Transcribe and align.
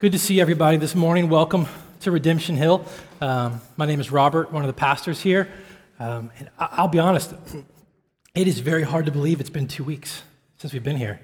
Good 0.00 0.12
to 0.12 0.18
see 0.20 0.40
everybody 0.40 0.76
this 0.76 0.94
morning. 0.94 1.28
Welcome 1.28 1.66
to 2.02 2.12
Redemption 2.12 2.54
Hill. 2.54 2.84
Um, 3.20 3.60
my 3.76 3.84
name 3.84 3.98
is 3.98 4.12
Robert, 4.12 4.52
one 4.52 4.62
of 4.62 4.68
the 4.68 4.72
pastors 4.72 5.20
here. 5.20 5.48
Um, 5.98 6.30
and 6.38 6.48
I- 6.56 6.82
will 6.82 6.88
be 6.88 7.00
honest, 7.00 7.34
it 8.32 8.46
is 8.46 8.60
very 8.60 8.84
hard 8.84 9.06
to 9.06 9.10
believe 9.10 9.40
it's 9.40 9.50
been 9.50 9.66
two 9.66 9.82
weeks 9.82 10.22
since 10.56 10.72
we've 10.72 10.84
been 10.84 10.98
here. 10.98 11.18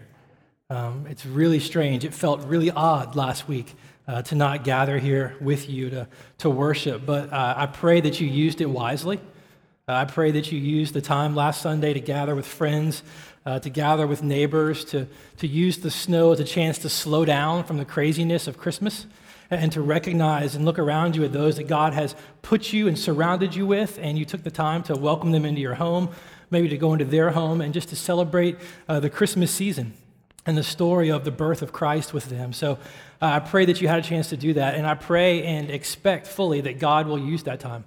Um, 0.71 1.07
it's 1.09 1.25
really 1.25 1.61
strange. 1.61 2.05
It 2.05 2.13
felt 2.13 2.45
really 2.47 2.73
odd 2.73 3.15
last 3.15 3.47
week 3.47 3.77
uh, 4.09 4.23
to 4.23 4.35
not 4.35 4.65
gather 4.65 4.99
here 4.99 5.37
with 5.41 5.71
you 5.71 5.91
to, 5.91 6.09
to 6.39 6.51
worship, 6.51 7.07
but 7.07 7.33
uh, 7.33 7.55
I 7.57 7.67
pray 7.67 8.01
that 8.01 8.21
you 8.21 8.27
used 8.27 8.61
it 8.61 8.67
wisely. 8.67 9.21
Uh, 9.87 9.93
I 9.93 10.07
pray 10.07 10.31
that 10.31 10.51
you 10.51 10.59
used 10.59 10.95
the 10.95 11.03
time 11.03 11.37
last 11.37 11.61
Sunday 11.61 11.93
to 11.93 12.01
gather 12.01 12.35
with 12.35 12.47
friends, 12.47 13.03
uh, 13.45 13.59
to 13.59 13.69
gather 13.69 14.07
with 14.07 14.23
neighbors, 14.23 14.83
to, 14.87 15.07
to 15.37 15.47
use 15.47 15.77
the 15.77 15.91
snow 15.91 16.33
as 16.33 16.41
a 16.41 16.45
chance 16.45 16.79
to 16.79 16.89
slow 16.89 17.27
down 17.27 17.65
from 17.65 17.77
the 17.77 17.85
craziness 17.85 18.47
of 18.47 18.57
Christmas 18.57 19.05
and 19.51 19.71
to 19.73 19.83
recognize 19.83 20.55
and 20.55 20.65
look 20.65 20.79
around 20.79 21.15
you 21.15 21.23
at 21.23 21.35
those 21.35 21.59
that 21.59 21.69
God 21.69 21.93
has 21.93 22.17
put 22.41 22.73
you 22.73 22.89
and 22.89 22.99
surrounded 22.99 23.55
you 23.55 23.67
with, 23.67 23.99
and 24.01 24.19
you 24.19 24.25
took 24.25 24.43
the 24.43 24.51
time 24.51 24.83
to 24.85 24.95
welcome 24.95 25.33
them 25.33 25.45
into 25.45 25.61
your 25.61 25.75
home, 25.75 26.09
maybe 26.51 26.71
to 26.71 26.79
go 26.79 26.95
into 26.95 27.05
their 27.05 27.33
home, 27.33 27.61
and 27.61 27.75
just 27.75 27.91
to 27.91 27.97
celebrate 27.97 28.57
uh, 28.89 29.01
the 29.01 29.11
Christmas 29.11 29.51
season 29.51 29.93
and 30.47 30.57
the 30.57 30.65
story 30.65 31.11
of 31.11 31.27
the 31.27 31.31
birth 31.31 31.61
of 31.61 31.75
Christ 31.75 32.15
with 32.15 32.31
them. 32.31 32.55
So 32.55 32.79
uh, 33.21 33.27
I 33.27 33.41
pray 33.41 33.67
that 33.67 33.83
you 33.83 33.89
had 33.89 33.99
a 33.99 34.03
chance 34.03 34.31
to 34.31 34.39
do 34.39 34.55
that, 34.55 34.77
and 34.77 34.87
I 34.87 34.95
pray 34.95 35.43
and 35.43 35.71
expect 35.71 36.27
fully 36.27 36.63
that 36.63 36.79
God 36.79 37.07
will 37.07 37.19
use 37.19 37.43
that 37.43 37.61
time 37.61 37.85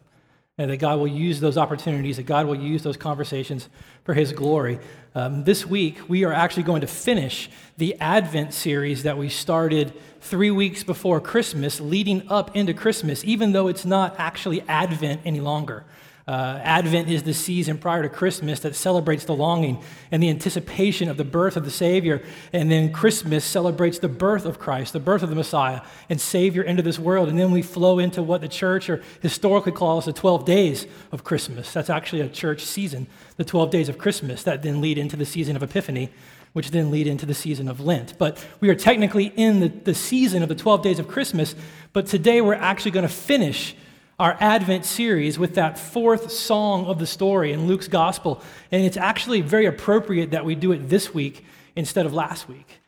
and 0.58 0.72
that 0.72 0.78
God 0.78 0.98
will 0.98 1.08
use 1.08 1.40
those 1.40 1.58
opportunities, 1.58 2.18
that 2.18 2.26
God 2.26 2.48
will 2.48 2.56
use 2.56 2.82
those 2.82 2.98
conversations 2.98 3.70
for 4.04 4.14
His 4.14 4.32
glory. 4.32 4.80
Um, 5.14 5.44
this 5.44 5.66
week, 5.66 5.98
we 6.08 6.24
are 6.24 6.34
actually 6.34 6.64
going 6.64 6.82
to 6.82 6.88
finish 6.88 7.50
the 7.78 7.96
Advent 8.00 8.54
series 8.54 9.04
that 9.04 9.18
we 9.18 9.30
started 9.30 9.94
three 10.22 10.52
weeks 10.52 10.84
before 10.84 11.22
Christmas, 11.22 11.80
leading 11.80 12.28
up 12.30 12.56
into 12.56 12.74
Christmas, 12.74 13.24
even 13.24 13.52
though 13.52 13.68
it's 13.68 13.86
not 13.86 14.16
actually 14.18 14.62
Advent 14.62 15.22
any 15.26 15.40
longer. 15.40 15.86
Uh, 16.28 16.60
Advent 16.62 17.10
is 17.10 17.24
the 17.24 17.34
season 17.34 17.78
prior 17.78 18.04
to 18.04 18.10
Christmas 18.10 18.60
that 18.60 18.76
celebrates 18.76 19.24
the 19.24 19.36
longing 19.36 19.82
and 20.12 20.22
the 20.22 20.30
anticipation 20.30 21.08
of 21.08 21.16
the 21.16 21.24
birth 21.24 21.56
of 21.56 21.64
the 21.64 21.72
Savior. 21.72 22.22
And 22.52 22.70
then 22.70 22.92
Christmas 22.92 23.46
celebrates 23.46 24.00
the 24.00 24.10
birth 24.10 24.46
of 24.46 24.60
Christ, 24.60 24.92
the 24.92 25.00
birth 25.00 25.24
of 25.24 25.30
the 25.30 25.36
Messiah 25.36 25.82
and 26.10 26.20
Savior 26.20 26.64
into 26.64 26.84
this 26.84 27.00
world. 27.00 27.30
And 27.30 27.40
then 27.40 27.52
we 27.52 27.62
flow 27.62 27.98
into 27.98 28.22
what 28.22 28.42
the 28.42 28.50
church 28.50 28.90
or 28.90 29.02
historically 29.22 29.72
calls 29.72 30.04
the 30.04 30.12
12 30.12 30.44
days 30.44 30.86
of 31.14 31.24
Christmas. 31.24 31.72
That's 31.72 31.90
actually 31.90 32.20
a 32.20 32.28
church 32.28 32.62
season, 32.66 33.08
the 33.38 33.46
12 33.46 33.72
days 33.72 33.88
of 33.88 33.98
Christmas 33.98 34.44
that 34.44 34.64
then 34.64 34.82
lead 34.82 34.98
into 34.98 35.16
the 35.16 35.26
season 35.26 35.56
of 35.56 35.64
Epiphany 35.64 36.10
which 36.54 36.72
then 36.72 36.90
lead 36.90 37.06
into 37.06 37.24
the 37.24 37.36
season 37.36 37.68
of 37.68 37.80
Lent. 37.80 38.18
But 38.18 38.44
we 38.62 38.70
are 38.70 38.76
technically 38.76 39.26
in 39.36 39.60
the, 39.60 39.68
the 39.68 39.94
season 39.94 40.42
of 40.42 40.50
the 40.50 40.56
12 40.56 40.82
days 40.82 40.98
of 40.98 41.08
Christmas, 41.08 41.54
but 41.94 42.08
today 42.08 42.42
we're 42.42 42.56
actually 42.56 42.92
going 42.92 43.08
to 43.08 43.14
finish 43.14 43.76
our 44.20 44.36
Advent 44.40 44.84
series 44.84 45.38
with 45.38 45.56
that 45.56 45.78
fourth 45.78 46.32
song 46.32 46.86
of 46.86 46.98
the 46.98 47.06
story 47.06 47.52
in 47.52 47.68
Luke's 47.68 47.88
gospel. 47.88 48.42
And 48.72 48.84
it's 48.84 48.98
actually 48.98 49.42
very 49.42 49.66
appropriate 49.66 50.32
that 50.32 50.46
we 50.46 50.56
do 50.56 50.72
it 50.72 50.90
this 50.90 51.14
week 51.14 51.46
instead 51.76 52.06
of 52.06 52.14
last 52.14 52.50
week. 52.50 52.80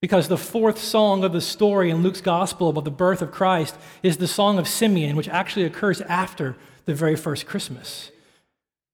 Because 0.00 0.28
the 0.28 0.38
fourth 0.38 0.78
song 0.78 1.22
of 1.22 1.32
the 1.32 1.42
story 1.42 1.90
in 1.90 2.02
Luke's 2.02 2.22
gospel 2.22 2.70
about 2.70 2.84
the 2.84 2.90
birth 2.90 3.20
of 3.20 3.30
Christ 3.30 3.76
is 4.02 4.16
the 4.16 4.26
song 4.26 4.58
of 4.58 4.66
Simeon, 4.66 5.16
which 5.16 5.28
actually 5.28 5.66
occurs 5.66 6.00
after 6.02 6.56
the 6.86 6.94
very 6.94 7.16
first 7.16 7.44
Christmas. 7.44 8.10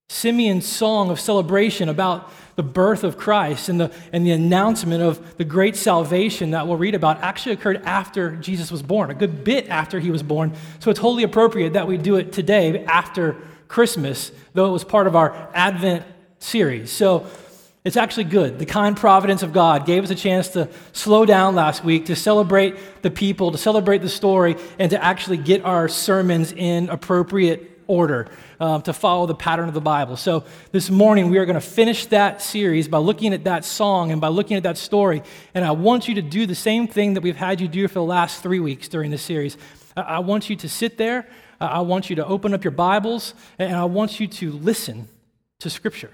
Simeon's 0.09 0.67
song 0.67 1.11
of 1.11 1.21
celebration 1.21 1.89
about 1.89 2.31
the 2.57 2.62
birth 2.62 3.05
of 3.05 3.17
Christ 3.17 3.69
and 3.69 3.79
the, 3.79 3.93
and 4.12 4.27
the 4.27 4.33
announcement 4.33 5.03
of 5.03 5.37
the 5.37 5.45
great 5.45 5.77
salvation 5.77 6.51
that 6.51 6.67
we'll 6.67 6.77
read 6.77 6.95
about 6.95 7.21
actually 7.23 7.53
occurred 7.53 7.83
after 7.85 8.35
Jesus 8.37 8.71
was 8.73 8.83
born, 8.83 9.11
a 9.11 9.15
good 9.15 9.45
bit 9.45 9.69
after 9.69 10.01
he 10.01 10.11
was 10.11 10.23
born. 10.23 10.55
So 10.81 10.91
it's 10.91 10.99
wholly 10.99 11.23
appropriate 11.23 11.75
that 11.75 11.87
we 11.87 11.99
do 11.99 12.17
it 12.17 12.33
today 12.33 12.84
after 12.87 13.37
Christmas, 13.69 14.33
though 14.55 14.67
it 14.67 14.73
was 14.73 14.84
part 14.84 15.07
of 15.07 15.15
our 15.15 15.51
Advent 15.55 16.05
series. 16.39 16.91
So 16.91 17.27
it's 17.84 17.97
actually 17.97 18.25
good. 18.25 18.59
The 18.59 18.66
kind 18.66 18.97
providence 18.97 19.43
of 19.43 19.53
God 19.53 19.87
gave 19.87 20.03
us 20.03 20.11
a 20.11 20.15
chance 20.15 20.49
to 20.49 20.69
slow 20.93 21.27
down 21.27 21.55
last 21.55 21.84
week, 21.84 22.06
to 22.06 22.16
celebrate 22.16 23.03
the 23.03 23.11
people, 23.11 23.53
to 23.53 23.59
celebrate 23.59 23.99
the 23.99 24.09
story, 24.09 24.56
and 24.78 24.91
to 24.91 25.03
actually 25.03 25.37
get 25.37 25.65
our 25.65 25.89
sermons 25.89 26.53
in 26.53 26.89
appropriate 26.89 27.75
order 27.86 28.28
um, 28.60 28.82
to 28.82 28.92
follow 28.92 29.26
the 29.26 29.34
pattern 29.34 29.69
of 29.69 29.74
the 29.74 29.80
Bible. 29.80 30.16
So 30.16 30.44
this 30.72 30.91
morning 30.91 31.30
we 31.30 31.38
are 31.38 31.44
going 31.44 31.54
to 31.54 31.60
finish 31.60 32.06
that 32.06 32.42
series 32.42 32.88
by 32.88 32.98
looking 32.98 33.32
at 33.32 33.44
that 33.44 33.64
song 33.64 34.12
and 34.12 34.20
by 34.20 34.28
looking 34.28 34.56
at 34.56 34.62
that 34.64 34.78
story. 34.78 35.22
And 35.54 35.64
I 35.64 35.72
want 35.72 36.08
you 36.08 36.14
to 36.16 36.22
do 36.22 36.47
the 36.47 36.54
same 36.54 36.88
thing 36.88 37.14
that 37.14 37.22
we've 37.22 37.36
had 37.36 37.60
you 37.60 37.69
do 37.69 37.86
for 37.88 37.94
the 37.94 38.02
last 38.02 38.42
three 38.42 38.60
weeks 38.60 38.88
during 38.88 39.10
this 39.10 39.22
series. 39.22 39.56
I, 39.97 40.02
I 40.02 40.19
want 40.20 40.50
you 40.50 40.56
to 40.56 40.69
sit 40.69 40.98
there, 40.98 41.28
I 41.60 41.80
want 41.80 42.10
you 42.10 42.16
to 42.16 42.26
open 42.26 42.52
up 42.52 42.64
your 42.64 42.72
Bibles, 42.72 43.34
and 43.58 43.74
I 43.74 43.84
want 43.84 44.20
you 44.20 44.26
to 44.26 44.53
listen 44.53 45.08
to 45.60 45.70
Scripture. 45.70 46.10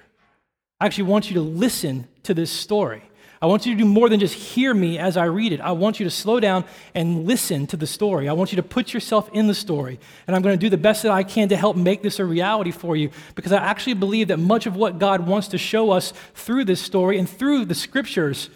I 0.81 0.87
actually 0.87 1.05
want 1.05 1.31
you 1.31 1.35
to 1.35 1.43
listen 1.43 2.09
to 2.25 2.35
this 2.35 2.51
story. 2.51 3.03
I 3.43 3.47
want 3.47 3.67
you 3.67 3.73
to 3.75 3.79
do 3.79 3.85
more 3.85 4.09
than 4.09 4.21
just 4.21 4.35
hear 4.35 4.73
me 4.73 5.01
as 5.01 5.17
I 5.17 5.25
read 5.25 5.53
it. 5.53 5.61
I 5.61 5.73
want 5.73 5.99
you 5.99 6.05
to 6.05 6.11
slow 6.11 6.39
down 6.39 6.65
and 6.95 7.27
listen 7.27 7.67
to 7.67 7.77
the 7.77 7.89
story. 7.89 8.29
I 8.29 8.35
want 8.35 8.53
you 8.53 8.57
to 8.57 8.63
put 8.63 8.95
yourself 8.95 9.29
in 9.33 9.49
the 9.49 9.55
story. 9.55 9.99
And 10.29 10.37
I'm 10.37 10.43
going 10.43 10.57
to 10.57 10.61
do 10.65 10.71
the 10.71 10.79
best 10.79 11.03
that 11.03 11.11
I 11.11 11.25
can 11.25 11.49
to 11.49 11.57
help 11.57 11.77
make 11.77 12.03
this 12.03 12.21
a 12.21 12.25
reality 12.25 12.71
for 12.71 12.95
you 12.95 13.11
because 13.35 13.51
I 13.51 13.57
actually 13.57 13.95
believe 13.95 14.29
that 14.29 14.37
much 14.37 14.67
of 14.67 14.77
what 14.77 15.01
God 15.01 15.27
wants 15.27 15.49
to 15.49 15.59
show 15.59 15.91
us 15.91 16.13
through 16.35 16.67
this 16.67 16.81
story 16.81 17.19
and 17.19 17.29
through 17.29 17.65
the 17.65 17.75
scriptures 17.75 18.49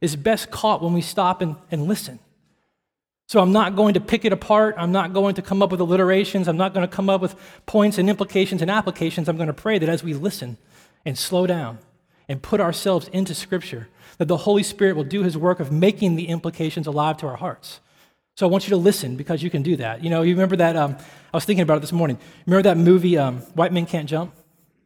is 0.00 0.16
best 0.16 0.50
caught 0.50 0.82
when 0.82 0.92
we 0.92 1.02
stop 1.02 1.40
and, 1.40 1.54
and 1.70 1.86
listen. 1.86 2.18
So 3.28 3.38
I'm 3.38 3.52
not 3.52 3.76
going 3.76 3.94
to 3.94 4.00
pick 4.00 4.24
it 4.24 4.32
apart. 4.32 4.74
I'm 4.76 4.90
not 4.90 5.12
going 5.12 5.36
to 5.36 5.42
come 5.42 5.62
up 5.62 5.70
with 5.70 5.78
alliterations. 5.78 6.48
I'm 6.48 6.56
not 6.56 6.74
going 6.74 6.86
to 6.86 6.92
come 6.92 7.08
up 7.08 7.20
with 7.20 7.36
points 7.64 7.96
and 7.96 8.10
implications 8.10 8.60
and 8.60 8.72
applications. 8.72 9.28
I'm 9.28 9.36
going 9.36 9.46
to 9.46 9.52
pray 9.52 9.78
that 9.78 9.88
as 9.88 10.02
we 10.02 10.14
listen 10.14 10.58
and 11.04 11.16
slow 11.16 11.46
down 11.46 11.78
and 12.28 12.42
put 12.42 12.60
ourselves 12.60 13.06
into 13.12 13.34
Scripture, 13.34 13.88
that 14.18 14.28
the 14.28 14.36
Holy 14.36 14.62
Spirit 14.62 14.96
will 14.96 15.04
do 15.04 15.22
his 15.22 15.36
work 15.36 15.60
of 15.60 15.72
making 15.72 16.16
the 16.16 16.28
implications 16.28 16.86
alive 16.86 17.16
to 17.18 17.26
our 17.26 17.36
hearts. 17.36 17.80
So 18.36 18.46
I 18.46 18.50
want 18.50 18.64
you 18.64 18.70
to 18.70 18.76
listen 18.76 19.16
because 19.16 19.42
you 19.42 19.50
can 19.50 19.62
do 19.62 19.76
that. 19.76 20.02
You 20.02 20.10
know, 20.10 20.22
you 20.22 20.34
remember 20.34 20.56
that, 20.56 20.74
um, 20.76 20.96
I 21.32 21.36
was 21.36 21.44
thinking 21.44 21.62
about 21.62 21.76
it 21.76 21.80
this 21.80 21.92
morning. 21.92 22.18
Remember 22.46 22.62
that 22.62 22.78
movie, 22.78 23.18
um, 23.18 23.40
White 23.54 23.72
Men 23.72 23.84
Can't 23.84 24.08
Jump? 24.08 24.32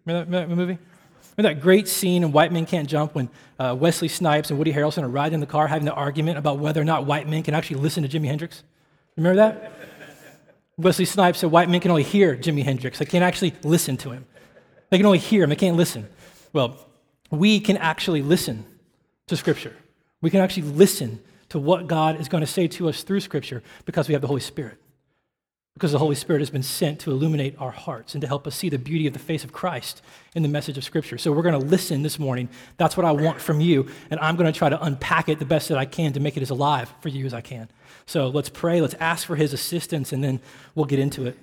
Remember 0.05 0.25
that, 0.25 0.41
remember 0.43 0.63
that, 0.63 0.69
movie? 0.69 0.79
Remember 1.37 1.55
that 1.55 1.63
great 1.63 1.87
scene 1.87 2.25
in 2.25 2.33
White 2.33 2.53
Men 2.53 2.67
Can't 2.67 2.89
Jump 2.89 3.15
when 3.15 3.29
uh, 3.59 3.77
Wesley 3.79 4.09
Snipes 4.09 4.51
and 4.51 4.59
Woody 4.59 4.73
Harrelson 4.73 5.03
are 5.03 5.09
riding 5.09 5.35
in 5.35 5.41
the 5.41 5.47
car 5.47 5.69
having 5.69 5.85
the 5.85 5.93
argument 5.93 6.39
about 6.39 6.59
whether 6.59 6.81
or 6.81 6.85
not 6.85 7.07
white 7.07 7.29
men 7.29 7.43
can 7.43 7.55
actually 7.55 7.81
listen 7.81 8.03
to 8.03 8.09
Jimi 8.09 8.27
Hendrix? 8.27 8.65
Remember 9.17 9.37
that? 9.37 9.73
Wesley 10.79 11.05
Snipes 11.05 11.39
said 11.39 11.51
white 11.51 11.71
men 11.71 11.81
can 11.81 11.91
only 11.91 12.03
hear 12.03 12.37
Jimi 12.37 12.63
Hendrix. 12.63 12.99
They 12.99 13.07
can't 13.07 13.25
actually 13.25 13.55
listen 13.63 13.97
to 13.99 14.11
him. 14.11 14.27
They 14.91 14.99
can 14.99 15.07
only 15.07 15.19
hear 15.19 15.45
him, 15.45 15.51
they 15.51 15.57
can't 15.57 15.77
listen. 15.77 16.09
Well, 16.53 16.77
we 17.31 17.61
can 17.61 17.77
actually 17.77 18.23
listen 18.23 18.65
to 19.27 19.37
Scripture. 19.37 19.75
We 20.21 20.31
can 20.31 20.41
actually 20.41 20.65
listen 20.65 21.21
to 21.49 21.59
what 21.59 21.87
God 21.87 22.21
is 22.21 22.29
going 22.29 22.43
to 22.43 22.47
say 22.47 22.69
to 22.69 22.89
us 22.89 23.03
through 23.03 23.21
Scripture 23.21 23.63
because 23.85 24.09
we 24.09 24.15
have 24.15 24.23
the 24.23 24.29
Holy 24.29 24.41
Spirit. 24.41 24.79
Because 25.75 25.93
the 25.93 25.99
Holy 25.99 26.15
Spirit 26.15 26.41
has 26.41 26.49
been 26.49 26.63
sent 26.63 27.01
to 27.01 27.11
illuminate 27.11 27.55
our 27.59 27.71
hearts 27.71 28.15
and 28.15 28.23
to 28.23 28.27
help 28.27 28.47
us 28.47 28.55
see 28.55 28.71
the 28.71 28.79
beauty 28.79 29.07
of 29.07 29.13
the 29.13 29.19
face 29.19 29.45
of 29.45 29.53
Christ 29.53 30.01
in 30.35 30.43
the 30.43 30.49
message 30.49 30.79
of 30.79 30.85
Scripture. 30.85 31.19
So 31.19 31.33
we're 31.33 31.43
going 31.43 31.61
to 31.61 31.67
listen 31.67 32.03
this 32.03 32.19
morning. 32.19 32.49
That's 32.79 32.97
what 32.97 33.05
I 33.05 33.13
want 33.13 33.41
from 33.41 33.61
you. 33.61 33.87
And 34.11 34.19
I'm 34.21 34.37
going 34.37 34.51
to 34.51 34.59
try 34.59 34.71
to 34.71 34.83
unpack 34.83 35.29
it 35.29 35.39
the 35.39 35.45
best 35.45 35.69
that 35.69 35.77
I 35.77 35.85
can 35.85 36.15
to 36.15 36.21
make 36.21 36.37
it 36.37 36.43
as 36.43 36.51
alive 36.51 36.93
for 37.01 37.11
you 37.11 37.27
as 37.27 37.35
I 37.35 37.43
can. 37.43 37.69
So 38.07 38.29
let's 38.29 38.49
pray. 38.49 38.81
Let's 38.81 38.95
ask 38.95 39.27
for 39.27 39.37
His 39.37 39.53
assistance, 39.53 40.13
and 40.13 40.25
then 40.25 40.41
we'll 40.75 40.87
get 40.87 40.99
into 40.99 41.27
it. 41.27 41.37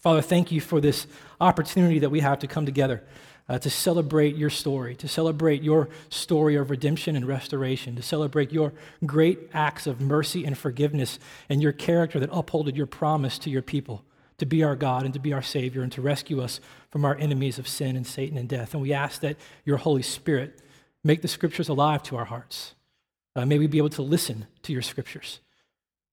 Father, 0.00 0.22
thank 0.22 0.50
you 0.50 0.60
for 0.60 0.80
this 0.80 1.06
opportunity 1.40 1.98
that 1.98 2.10
we 2.10 2.20
have 2.20 2.38
to 2.38 2.46
come 2.46 2.64
together 2.64 3.02
uh, 3.48 3.58
to 3.58 3.70
celebrate 3.70 4.36
your 4.36 4.50
story, 4.50 4.94
to 4.96 5.08
celebrate 5.08 5.62
your 5.62 5.88
story 6.10 6.56
of 6.56 6.70
redemption 6.70 7.16
and 7.16 7.26
restoration, 7.26 7.96
to 7.96 8.02
celebrate 8.02 8.52
your 8.52 8.72
great 9.06 9.50
acts 9.54 9.86
of 9.86 10.00
mercy 10.00 10.44
and 10.44 10.58
forgiveness 10.58 11.18
and 11.48 11.62
your 11.62 11.72
character 11.72 12.20
that 12.20 12.30
upholded 12.32 12.76
your 12.76 12.86
promise 12.86 13.38
to 13.38 13.50
your 13.50 13.62
people 13.62 14.04
to 14.38 14.46
be 14.46 14.62
our 14.62 14.76
God 14.76 15.04
and 15.04 15.12
to 15.14 15.20
be 15.20 15.32
our 15.32 15.42
Savior 15.42 15.82
and 15.82 15.92
to 15.92 16.02
rescue 16.02 16.40
us 16.40 16.60
from 16.90 17.04
our 17.04 17.16
enemies 17.16 17.58
of 17.58 17.68
sin 17.68 17.96
and 17.96 18.06
Satan 18.06 18.38
and 18.38 18.48
death. 18.48 18.72
And 18.72 18.82
we 18.82 18.92
ask 18.92 19.20
that 19.20 19.36
your 19.64 19.78
Holy 19.78 20.02
Spirit 20.02 20.60
make 21.04 21.22
the 21.22 21.28
scriptures 21.28 21.68
alive 21.68 22.02
to 22.04 22.16
our 22.16 22.24
hearts. 22.24 22.74
Uh, 23.34 23.44
may 23.44 23.58
we 23.58 23.66
be 23.66 23.78
able 23.78 23.90
to 23.90 24.02
listen 24.02 24.46
to 24.62 24.72
your 24.72 24.82
scriptures. 24.82 25.40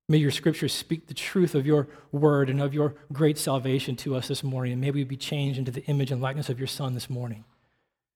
May 0.07 0.17
your 0.17 0.31
scriptures 0.31 0.73
speak 0.73 1.07
the 1.07 1.15
truth 1.15 1.55
of 1.55 1.65
your 1.65 1.87
word 2.11 2.49
and 2.49 2.61
of 2.61 2.73
your 2.73 2.95
great 3.11 3.39
salvation 3.39 3.95
to 3.97 4.15
us 4.15 4.27
this 4.27 4.43
morning. 4.43 4.73
And 4.73 4.81
may 4.81 4.91
we 4.91 5.03
be 5.03 5.17
changed 5.17 5.57
into 5.57 5.71
the 5.71 5.83
image 5.85 6.11
and 6.11 6.21
likeness 6.21 6.49
of 6.49 6.59
your 6.59 6.67
Son 6.67 6.93
this 6.93 7.09
morning. 7.09 7.43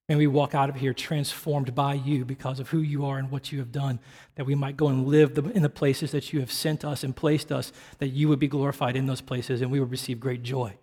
May 0.08 0.16
we 0.16 0.28
walk 0.28 0.56
out 0.56 0.70
of 0.70 0.76
here 0.76 0.94
transformed 0.94 1.76
by 1.76 1.94
you 1.94 2.26
because 2.26 2.60
of 2.60 2.70
who 2.70 2.80
you 2.80 3.06
are 3.06 3.18
and 3.18 3.30
what 3.30 3.52
you 3.52 3.60
have 3.60 3.72
done, 3.72 4.00
that 4.36 4.46
we 4.46 4.56
might 4.56 4.78
go 4.78 4.88
and 4.88 5.08
live 5.08 5.38
in 5.38 5.62
the 5.62 5.70
places 5.70 6.12
that 6.12 6.34
you 6.34 6.40
have 6.40 6.52
sent 6.52 6.84
us 6.84 7.04
and 7.04 7.16
placed 7.16 7.52
us, 7.52 7.72
that 8.00 8.08
you 8.08 8.28
would 8.28 8.40
be 8.40 8.48
glorified 8.48 8.96
in 8.96 9.06
those 9.06 9.22
places 9.22 9.62
and 9.62 9.72
we 9.72 9.80
would 9.80 9.92
receive 9.92 10.20
great 10.20 10.42
joy 10.42 10.76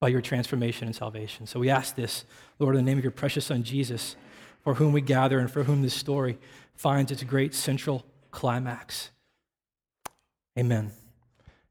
by 0.00 0.08
your 0.08 0.20
transformation 0.20 0.86
and 0.86 0.96
salvation. 0.96 1.46
So 1.46 1.60
we 1.60 1.70
ask 1.70 1.94
this, 1.94 2.24
Lord, 2.58 2.76
in 2.76 2.84
the 2.84 2.90
name 2.90 2.98
of 2.98 3.04
your 3.04 3.10
precious 3.10 3.46
Son, 3.46 3.62
Jesus, 3.62 4.16
for 4.62 4.74
whom 4.74 4.92
we 4.92 5.00
gather 5.00 5.38
and 5.38 5.50
for 5.50 5.62
whom 5.62 5.80
this 5.80 5.94
story 5.94 6.38
finds 6.74 7.10
its 7.10 7.22
great 7.22 7.54
central 7.54 8.04
climax. 8.32 9.11
Amen. 10.58 10.92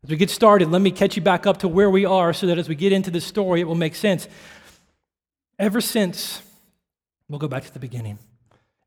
As 0.04 0.10
we 0.10 0.18
get 0.18 0.32
started, 0.32 0.72
let 0.72 0.82
me 0.82 0.90
catch 0.90 1.16
you 1.16 1.22
back 1.22 1.46
up 1.46 1.58
to 1.58 1.68
where 1.68 1.90
we 1.90 2.06
are 2.06 2.34
so 2.34 2.48
that 2.48 2.58
as 2.58 2.68
we 2.68 2.74
get 2.74 2.92
into 2.92 3.12
the 3.12 3.22
story, 3.22 3.62
it 3.62 3.66
will 3.66 3.76
make 3.76 3.94
sense. 3.94 4.28
Ever 5.60 5.80
since, 5.80 6.42
we'll 7.30 7.38
go 7.38 7.48
back 7.48 7.64
to 7.66 7.74
the 7.74 7.80
beginning. 7.80 8.18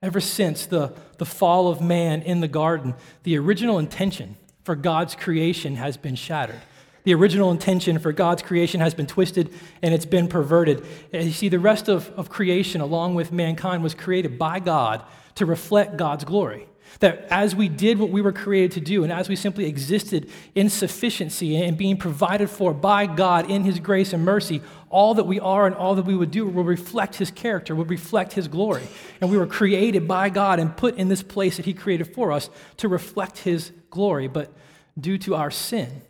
Ever 0.03 0.21
since 0.21 0.67
the, 0.67 0.93
the 1.19 1.25
fall 1.25 1.69
of 1.69 1.81
man 1.81 2.23
in 2.23 2.41
the 2.41 2.49
garden, 2.49 2.95
the 3.23 3.39
original 3.39 3.79
intention 3.79 4.37
for 4.65 4.75
God's 4.75 5.15
creation 5.15 5.77
has 5.77 5.97
been 5.97 6.17
shattered. 6.17 6.61
The 7.05 7.15
original 7.15 7.51
intention 7.51 7.99
for 8.01 8.13
God's 8.13 8.43
creation 8.43 8.81
has 8.81 8.95
been 8.95 9.07
twisted 9.07 9.53
and 9.83 9.95
it's 9.95 10.07
been 10.07 10.27
perverted. 10.27 10.85
And 11.13 11.25
you 11.25 11.33
see, 11.33 11.49
the 11.49 11.61
rest 11.61 11.89
of, 11.89 12.11
of 12.17 12.29
creation, 12.31 12.81
along 12.81 13.15
with 13.15 13.31
mankind, 13.31 13.83
was 13.83 13.95
created 13.95 14.39
by 14.39 14.59
God 14.59 15.05
to 15.37 15.47
reflect 15.47 15.97
God's 15.97 16.25
glory. 16.25 16.67
That 17.01 17.27
as 17.31 17.55
we 17.55 17.69
did 17.69 17.99
what 17.99 18.11
we 18.11 18.23
were 18.23 18.33
created 18.33 18.73
to 18.73 18.81
do, 18.81 19.03
and 19.05 19.13
as 19.13 19.29
we 19.29 19.37
simply 19.37 19.67
existed 19.67 20.31
in 20.55 20.69
sufficiency 20.69 21.57
and 21.57 21.77
being 21.77 21.97
provided 21.97 22.51
for 22.51 22.73
by 22.73 23.07
God 23.07 23.51
in 23.51 23.65
His 23.65 23.79
grace 23.81 24.13
and 24.13 24.25
mercy, 24.25 24.63
all 24.91 25.15
that 25.15 25.25
we 25.25 25.41
are 25.41 25.67
and 25.67 25.75
all 25.75 25.95
that 25.97 26.05
we 26.05 26.17
would 26.17 26.31
do 26.31 26.47
will 26.47 26.65
reflect 26.65 27.17
His 27.17 27.31
character, 27.31 27.75
will 27.75 27.85
reflect 27.85 28.35
His 28.35 28.49
glory. 28.49 28.87
And 29.21 29.31
we 29.31 29.39
were 29.39 29.47
created 29.47 30.07
by 30.07 30.29
God 30.29 30.59
and 30.59 30.77
put 30.77 30.97
in 30.97 31.09
this 31.09 31.23
place 31.23 31.57
that 31.57 31.67
He 31.67 31.75
created 31.75 32.15
for 32.15 32.31
us 32.31 32.49
to 32.79 32.89
reflect 32.89 33.39
His 33.39 33.73
glory. 33.91 34.29
But 34.29 34.53
due 34.99 35.19
to 35.19 35.35
our 35.35 35.51
sin, 35.51 36.03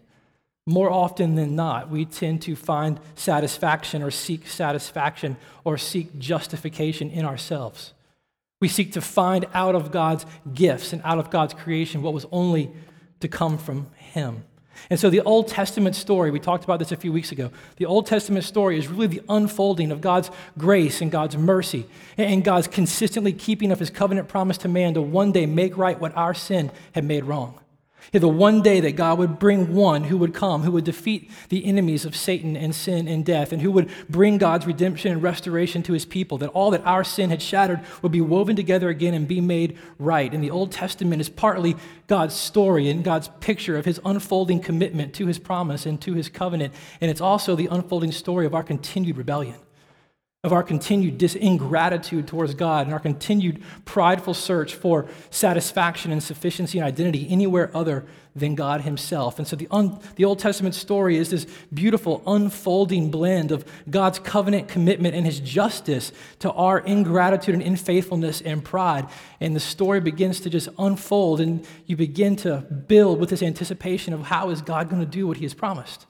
more 0.66 0.90
often 0.90 1.34
than 1.34 1.54
not, 1.54 1.90
we 1.90 2.06
tend 2.06 2.42
to 2.42 2.56
find 2.56 2.98
satisfaction 3.14 4.02
or 4.02 4.10
seek 4.10 4.46
satisfaction 4.46 5.36
or 5.62 5.76
seek 5.76 6.18
justification 6.18 7.10
in 7.10 7.24
ourselves. 7.24 7.92
We 8.60 8.68
seek 8.68 8.92
to 8.92 9.00
find 9.00 9.46
out 9.52 9.74
of 9.74 9.90
God's 9.90 10.24
gifts 10.52 10.92
and 10.92 11.02
out 11.04 11.18
of 11.18 11.30
God's 11.30 11.54
creation 11.54 12.02
what 12.02 12.14
was 12.14 12.26
only 12.32 12.70
to 13.20 13.28
come 13.28 13.58
from 13.58 13.88
Him. 13.96 14.44
And 14.90 14.98
so 14.98 15.08
the 15.08 15.20
Old 15.20 15.48
Testament 15.48 15.96
story, 15.96 16.30
we 16.30 16.40
talked 16.40 16.64
about 16.64 16.78
this 16.78 16.92
a 16.92 16.96
few 16.96 17.12
weeks 17.12 17.32
ago. 17.32 17.50
The 17.76 17.86
Old 17.86 18.06
Testament 18.06 18.44
story 18.44 18.78
is 18.78 18.88
really 18.88 19.06
the 19.06 19.22
unfolding 19.28 19.90
of 19.90 20.00
God's 20.00 20.30
grace 20.58 21.00
and 21.00 21.10
God's 21.10 21.36
mercy 21.36 21.86
and 22.16 22.44
God's 22.44 22.68
consistently 22.68 23.32
keeping 23.32 23.70
of 23.70 23.78
his 23.78 23.90
covenant 23.90 24.28
promise 24.28 24.58
to 24.58 24.68
man 24.68 24.94
to 24.94 25.02
one 25.02 25.32
day 25.32 25.46
make 25.46 25.76
right 25.76 25.98
what 25.98 26.16
our 26.16 26.34
sin 26.34 26.70
had 26.92 27.04
made 27.04 27.24
wrong. 27.24 27.58
The 28.12 28.28
one 28.28 28.62
day 28.62 28.80
that 28.80 28.92
God 28.92 29.18
would 29.18 29.38
bring 29.38 29.74
one 29.74 30.04
who 30.04 30.16
would 30.18 30.34
come, 30.34 30.62
who 30.62 30.70
would 30.72 30.84
defeat 30.84 31.30
the 31.48 31.64
enemies 31.64 32.04
of 32.04 32.16
Satan 32.16 32.56
and 32.56 32.74
sin 32.74 33.08
and 33.08 33.24
death, 33.24 33.52
and 33.52 33.60
who 33.60 33.72
would 33.72 33.90
bring 34.08 34.38
God's 34.38 34.66
redemption 34.66 35.12
and 35.12 35.22
restoration 35.22 35.82
to 35.84 35.92
his 35.92 36.04
people, 36.04 36.38
that 36.38 36.50
all 36.50 36.70
that 36.70 36.84
our 36.84 37.04
sin 37.04 37.30
had 37.30 37.42
shattered 37.42 37.80
would 38.02 38.12
be 38.12 38.20
woven 38.20 38.56
together 38.56 38.88
again 38.88 39.14
and 39.14 39.26
be 39.26 39.40
made 39.40 39.76
right. 39.98 40.32
And 40.32 40.42
the 40.42 40.50
Old 40.50 40.72
Testament 40.72 41.20
is 41.20 41.28
partly 41.28 41.76
God's 42.06 42.34
story 42.34 42.88
and 42.88 43.02
God's 43.02 43.28
picture 43.40 43.76
of 43.76 43.84
his 43.84 44.00
unfolding 44.04 44.60
commitment 44.60 45.14
to 45.14 45.26
his 45.26 45.38
promise 45.38 45.86
and 45.86 46.00
to 46.02 46.14
his 46.14 46.28
covenant. 46.28 46.74
And 47.00 47.10
it's 47.10 47.20
also 47.20 47.56
the 47.56 47.68
unfolding 47.68 48.12
story 48.12 48.46
of 48.46 48.54
our 48.54 48.62
continued 48.62 49.16
rebellion 49.16 49.56
of 50.44 50.52
our 50.52 50.62
continued 50.62 51.20
ingratitude 51.36 52.28
towards 52.28 52.54
God 52.54 52.86
and 52.86 52.92
our 52.92 53.00
continued 53.00 53.62
prideful 53.86 54.34
search 54.34 54.74
for 54.74 55.08
satisfaction 55.30 56.12
and 56.12 56.22
sufficiency 56.22 56.78
and 56.78 56.86
identity 56.86 57.26
anywhere 57.30 57.70
other 57.74 58.04
than 58.36 58.54
God 58.54 58.82
Himself. 58.82 59.38
And 59.38 59.48
so 59.48 59.56
the, 59.56 59.66
un, 59.70 59.98
the 60.16 60.24
Old 60.26 60.38
Testament 60.38 60.74
story 60.74 61.16
is 61.16 61.30
this 61.30 61.46
beautiful 61.72 62.22
unfolding 62.26 63.10
blend 63.10 63.52
of 63.52 63.64
God's 63.88 64.18
covenant 64.18 64.68
commitment 64.68 65.14
and 65.14 65.24
His 65.24 65.40
justice 65.40 66.12
to 66.40 66.52
our 66.52 66.78
ingratitude 66.80 67.54
and 67.54 67.62
unfaithfulness 67.62 68.42
and 68.42 68.62
pride. 68.62 69.06
And 69.40 69.56
the 69.56 69.60
story 69.60 70.00
begins 70.00 70.40
to 70.40 70.50
just 70.50 70.68
unfold, 70.78 71.40
and 71.40 71.66
you 71.86 71.96
begin 71.96 72.36
to 72.36 72.58
build 72.58 73.18
with 73.18 73.30
this 73.30 73.42
anticipation 73.42 74.12
of 74.12 74.24
how 74.24 74.50
is 74.50 74.60
God 74.60 74.90
going 74.90 75.00
to 75.00 75.10
do 75.10 75.26
what 75.26 75.38
He 75.38 75.44
has 75.44 75.54
promised? 75.54 76.06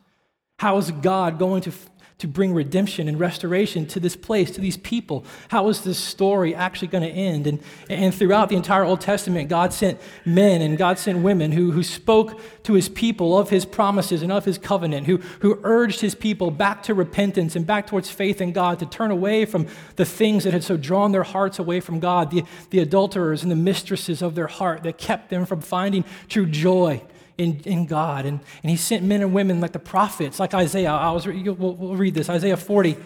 How 0.59 0.77
is 0.79 0.91
God 0.91 1.39
going 1.39 1.63
to 1.63 1.73
to 2.19 2.29
bring 2.29 2.55
redemption 2.55 3.09
and 3.09 3.19
restoration 3.19 3.87
to 3.87 3.99
this 3.99 4.15
place, 4.15 4.51
to 4.53 4.61
these 4.61 4.77
people. 4.77 5.25
How 5.49 5.69
is 5.69 5.83
this 5.83 5.99
story 5.99 6.55
actually 6.55 6.89
going 6.89 7.03
to 7.03 7.11
end? 7.11 7.47
And, 7.49 7.61
and 7.91 8.15
throughout 8.15 8.49
the 8.49 8.57
entire 8.57 8.85
Old 8.85 9.01
Testament, 9.01 9.49
God 9.49 9.73
sent 9.73 10.01
men 10.25 10.63
and 10.63 10.79
God 10.79 10.99
sent 10.99 11.19
women 11.19 11.51
who, 11.51 11.73
who 11.73 11.83
spoke 11.83 12.41
to 12.65 12.75
his 12.75 12.89
people 12.89 13.37
of 13.37 13.51
his 13.51 13.65
promises 13.65 14.23
and 14.23 14.31
of 14.31 14.45
his 14.45 14.59
covenant, 14.59 15.07
who, 15.07 15.17
who 15.41 15.59
urged 15.65 16.01
his 16.01 16.15
people 16.15 16.53
back 16.53 16.85
to 16.85 16.95
repentance 16.95 17.57
and 17.57 17.67
back 17.67 17.89
towards 17.89 18.11
faith 18.11 18.41
in 18.41 18.53
God, 18.53 18.79
to 18.79 18.87
turn 18.87 19.11
away 19.11 19.45
from 19.45 19.67
the 19.97 20.05
things 20.05 20.45
that 20.45 20.53
had 20.53 20.63
so 20.63 20.77
drawn 20.77 21.11
their 21.11 21.25
hearts 21.25 21.59
away 21.59 21.81
from 21.81 21.99
God, 21.99 22.31
the, 22.31 22.45
the 22.71 22.79
adulterers 22.79 23.43
and 23.43 23.51
the 23.51 23.57
mistresses 23.57 24.23
of 24.23 24.37
their 24.37 24.47
heart 24.47 24.85
that 24.85 24.99
kept 24.99 25.31
them 25.31 25.45
from 25.45 25.61
finding 25.61 26.05
true 26.29 26.47
joy 26.47 27.03
in, 27.39 27.61
in 27.65 27.87
God. 27.87 28.27
And, 28.27 28.41
and 28.63 28.71
he 28.71 28.77
sent 28.77 29.03
men 29.05 29.23
and 29.23 29.33
women 29.33 29.61
like 29.61 29.73
the 29.73 29.79
prophets, 29.79 30.39
like 30.39 30.55
Isaiah. 30.55 30.93
I 30.93 31.11
was, 31.13 31.27
we'll, 31.27 31.55
we'll 31.55 31.97
read 31.97 32.15
this. 32.15 32.29
Isaiah 32.29 32.57
40, 32.57 32.97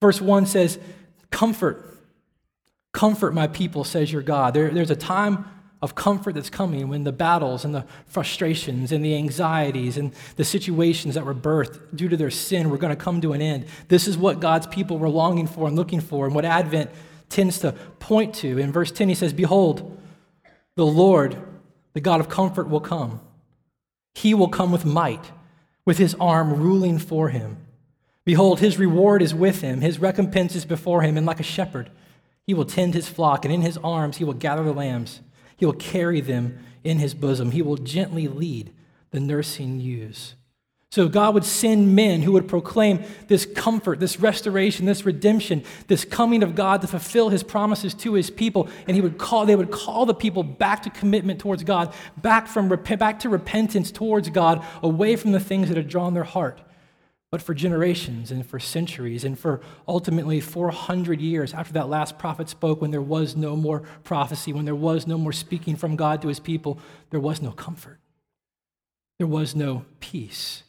verse 0.00 0.20
1 0.20 0.46
says, 0.46 0.78
Comfort, 1.30 1.98
comfort 2.92 3.34
my 3.34 3.46
people, 3.46 3.84
says 3.84 4.12
your 4.12 4.22
God. 4.22 4.54
There, 4.54 4.70
there's 4.70 4.90
a 4.90 4.96
time 4.96 5.44
of 5.80 5.94
comfort 5.94 6.34
that's 6.34 6.50
coming 6.50 6.88
when 6.88 7.04
the 7.04 7.12
battles 7.12 7.64
and 7.64 7.74
the 7.74 7.84
frustrations 8.06 8.90
and 8.90 9.04
the 9.04 9.14
anxieties 9.14 9.96
and 9.96 10.12
the 10.36 10.44
situations 10.44 11.14
that 11.14 11.24
were 11.24 11.34
birthed 11.34 11.94
due 11.94 12.08
to 12.08 12.16
their 12.16 12.30
sin 12.30 12.68
were 12.68 12.78
going 12.78 12.90
to 12.90 12.96
come 12.96 13.20
to 13.20 13.32
an 13.32 13.40
end. 13.40 13.66
This 13.86 14.08
is 14.08 14.18
what 14.18 14.40
God's 14.40 14.66
people 14.66 14.98
were 14.98 15.08
longing 15.08 15.46
for 15.46 15.68
and 15.68 15.76
looking 15.76 16.00
for, 16.00 16.26
and 16.26 16.34
what 16.34 16.44
Advent 16.44 16.90
tends 17.28 17.60
to 17.60 17.72
point 18.00 18.34
to. 18.36 18.58
In 18.58 18.72
verse 18.72 18.90
10, 18.90 19.08
he 19.08 19.14
says, 19.14 19.32
Behold, 19.32 19.96
the 20.74 20.86
Lord 20.86 21.36
the 21.98 22.02
God 22.02 22.20
of 22.20 22.28
comfort 22.28 22.68
will 22.68 22.78
come. 22.78 23.18
He 24.14 24.32
will 24.32 24.46
come 24.46 24.70
with 24.70 24.84
might, 24.84 25.32
with 25.84 25.98
his 25.98 26.14
arm 26.20 26.54
ruling 26.54 26.96
for 26.96 27.30
him. 27.30 27.56
Behold, 28.24 28.60
his 28.60 28.78
reward 28.78 29.20
is 29.20 29.34
with 29.34 29.62
him, 29.62 29.80
his 29.80 29.98
recompense 29.98 30.54
is 30.54 30.64
before 30.64 31.02
him, 31.02 31.16
and 31.16 31.26
like 31.26 31.40
a 31.40 31.42
shepherd, 31.42 31.90
he 32.46 32.54
will 32.54 32.66
tend 32.66 32.94
his 32.94 33.08
flock, 33.08 33.44
and 33.44 33.52
in 33.52 33.62
his 33.62 33.78
arms 33.78 34.18
he 34.18 34.24
will 34.24 34.32
gather 34.32 34.62
the 34.62 34.72
lambs. 34.72 35.22
He 35.56 35.66
will 35.66 35.72
carry 35.72 36.20
them 36.20 36.60
in 36.84 37.00
his 37.00 37.14
bosom. 37.14 37.50
He 37.50 37.62
will 37.62 37.76
gently 37.76 38.28
lead 38.28 38.72
the 39.10 39.18
nursing 39.18 39.80
ewes. 39.80 40.36
So 40.90 41.06
God 41.06 41.34
would 41.34 41.44
send 41.44 41.94
men 41.94 42.22
who 42.22 42.32
would 42.32 42.48
proclaim 42.48 43.04
this 43.26 43.44
comfort, 43.44 44.00
this 44.00 44.18
restoration, 44.20 44.86
this 44.86 45.04
redemption, 45.04 45.62
this 45.86 46.06
coming 46.06 46.42
of 46.42 46.54
God 46.54 46.80
to 46.80 46.86
fulfill 46.86 47.28
his 47.28 47.42
promises 47.42 47.92
to 47.94 48.14
his 48.14 48.30
people. 48.30 48.70
And 48.86 48.94
he 48.94 49.02
would 49.02 49.18
call, 49.18 49.44
they 49.44 49.56
would 49.56 49.70
call 49.70 50.06
the 50.06 50.14
people 50.14 50.42
back 50.42 50.84
to 50.84 50.90
commitment 50.90 51.40
towards 51.40 51.62
God, 51.62 51.92
back, 52.16 52.46
from, 52.46 52.68
back 52.68 53.20
to 53.20 53.28
repentance 53.28 53.90
towards 53.90 54.30
God, 54.30 54.64
away 54.82 55.16
from 55.16 55.32
the 55.32 55.40
things 55.40 55.68
that 55.68 55.76
had 55.76 55.88
drawn 55.88 56.14
their 56.14 56.24
heart. 56.24 56.62
But 57.30 57.42
for 57.42 57.52
generations 57.52 58.30
and 58.30 58.46
for 58.46 58.58
centuries 58.58 59.24
and 59.24 59.38
for 59.38 59.60
ultimately 59.86 60.40
400 60.40 61.20
years 61.20 61.52
after 61.52 61.74
that 61.74 61.90
last 61.90 62.18
prophet 62.18 62.48
spoke, 62.48 62.80
when 62.80 62.92
there 62.92 63.02
was 63.02 63.36
no 63.36 63.54
more 63.56 63.80
prophecy, 64.04 64.54
when 64.54 64.64
there 64.64 64.74
was 64.74 65.06
no 65.06 65.18
more 65.18 65.32
speaking 65.32 65.76
from 65.76 65.96
God 65.96 66.22
to 66.22 66.28
his 66.28 66.40
people, 66.40 66.78
there 67.10 67.20
was 67.20 67.42
no 67.42 67.50
comfort. 67.50 68.00
There 69.18 69.26
was 69.26 69.54
no 69.54 69.84
peace 70.00 70.62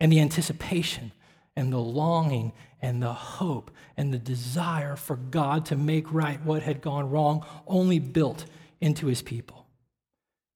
and 0.00 0.12
the 0.12 0.20
anticipation 0.20 1.12
and 1.56 1.72
the 1.72 1.78
longing 1.78 2.52
and 2.82 3.02
the 3.02 3.12
hope 3.12 3.70
and 3.96 4.12
the 4.12 4.18
desire 4.18 4.96
for 4.96 5.16
God 5.16 5.66
to 5.66 5.76
make 5.76 6.12
right 6.12 6.42
what 6.44 6.62
had 6.62 6.82
gone 6.82 7.10
wrong 7.10 7.44
only 7.66 7.98
built 7.98 8.44
into 8.80 9.06
his 9.06 9.22
people. 9.22 9.66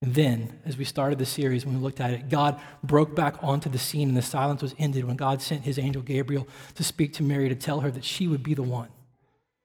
And 0.02 0.14
then, 0.14 0.59
as 0.64 0.78
we 0.78 0.85
started 0.85 1.18
the 1.18 1.26
series, 1.26 1.66
when 1.66 1.75
we 1.75 1.80
looked 1.80 2.00
at 2.00 2.12
it, 2.12 2.30
God 2.30 2.59
broke 2.82 3.14
back 3.14 3.37
onto 3.42 3.68
the 3.68 3.78
scene 3.78 4.09
and 4.09 4.16
the 4.16 4.23
silence 4.23 4.62
was 4.62 4.75
ended 4.78 5.04
when 5.04 5.16
God 5.16 5.42
sent 5.42 5.64
his 5.64 5.78
angel 5.78 6.02
Gabriel 6.02 6.49
to 6.76 6.85
speak 6.85 7.12
to 7.14 7.23
Mary 7.23 7.50
to 7.50 7.54
tell 7.54 7.80
her 7.80 7.90
that 7.90 8.04
she 8.04 8.26
would 8.26 8.42
be 8.42 8.54
the 8.54 8.62
one. 8.62 8.88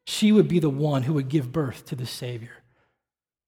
She 0.06 0.32
would 0.32 0.48
be 0.48 0.60
the 0.60 0.70
one 0.70 1.04
who 1.04 1.14
would 1.14 1.30
give 1.30 1.52
birth 1.52 1.86
to 1.86 1.96
the 1.96 2.06
Savior. 2.06 2.64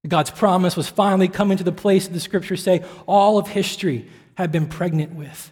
God's 0.07 0.31
promise 0.31 0.77
was 0.77 0.87
finally 0.87 1.27
coming 1.27 1.57
to 1.57 1.63
the 1.63 1.71
place 1.73 2.07
that 2.07 2.13
the 2.13 2.19
scriptures 2.21 2.63
say 2.63 2.85
all 3.05 3.37
of 3.37 3.49
history 3.49 4.09
had 4.35 4.51
been 4.51 4.67
pregnant 4.67 5.13
with. 5.13 5.51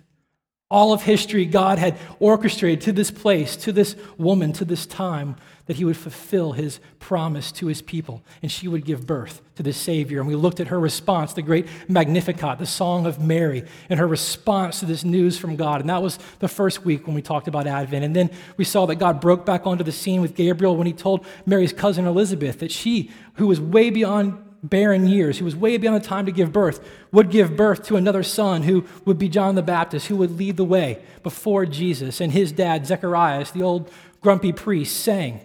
All 0.72 0.94
of 0.94 1.04
history, 1.04 1.46
God 1.46 1.78
had 1.78 1.96
orchestrated 2.20 2.82
to 2.82 2.92
this 2.92 3.12
place, 3.12 3.56
to 3.58 3.72
this 3.72 3.96
woman, 4.18 4.52
to 4.54 4.66
this 4.66 4.88
time, 4.88 5.36
that 5.68 5.76
he 5.76 5.86
would 5.86 5.98
fulfill 5.98 6.54
his 6.54 6.80
promise 7.00 7.52
to 7.52 7.68
his 7.68 7.84
people, 7.84 8.24
and 8.42 8.52
she 8.52 8.68
would 8.68 8.84
give 8.84 9.06
birth 9.06 9.42
to 9.56 9.64
the 9.64 9.74
Savior. 9.74 10.20
And 10.20 10.28
we 10.28 10.36
looked 10.36 10.60
at 10.60 10.68
her 10.68 10.80
response, 10.80 11.34
the 11.34 11.44
great 11.44 11.68
Magnificat, 11.88 12.58
the 12.58 12.66
Song 12.66 13.06
of 13.06 13.20
Mary, 13.20 13.64
and 13.90 14.00
her 14.00 14.08
response 14.08 14.80
to 14.80 14.88
this 14.88 15.04
news 15.04 15.38
from 15.38 15.56
God. 15.56 15.82
And 15.82 15.90
that 15.90 16.02
was 16.02 16.18
the 16.40 16.48
first 16.48 16.84
week 16.84 17.06
when 17.06 17.16
we 17.16 17.22
talked 17.22 17.48
about 17.48 17.68
Advent. 17.68 18.04
And 18.04 18.16
then 18.16 18.32
we 18.58 18.64
saw 18.64 18.88
that 18.88 18.96
God 18.96 19.22
broke 19.22 19.46
back 19.46 19.68
onto 19.68 19.84
the 19.84 19.92
scene 19.92 20.22
with 20.22 20.36
Gabriel 20.36 20.76
when 20.76 20.88
he 20.88 20.94
told 20.94 21.26
Mary's 21.46 21.74
cousin 21.74 22.06
Elizabeth 22.08 22.60
that 22.60 22.72
she, 22.72 23.12
who 23.36 23.46
was 23.48 23.62
way 23.62 23.92
beyond 23.92 24.45
barren 24.70 25.08
years, 25.08 25.40
who 25.40 25.46
was 25.46 25.56
way 25.56 25.78
beyond 25.78 26.02
the 26.02 26.08
time 26.08 26.26
to 26.26 26.32
give 26.32 26.52
birth, 26.52 26.86
would 27.12 27.30
give 27.30 27.56
birth 27.56 27.84
to 27.84 27.96
another 27.96 28.24
son 28.24 28.64
who 28.64 28.86
would 29.06 29.18
be 29.18 29.30
John 29.30 29.56
the 29.56 29.62
Baptist, 29.62 30.08
who 30.08 30.18
would 30.18 30.38
lead 30.38 30.58
the 30.58 30.66
way 30.66 31.04
before 31.24 31.66
Jesus. 31.66 32.22
And 32.22 32.32
his 32.32 32.52
dad, 32.52 32.86
Zacharias, 32.86 33.52
the 33.52 33.64
old 33.64 33.92
grumpy 34.22 34.52
priest, 34.52 34.98
sang 34.98 35.42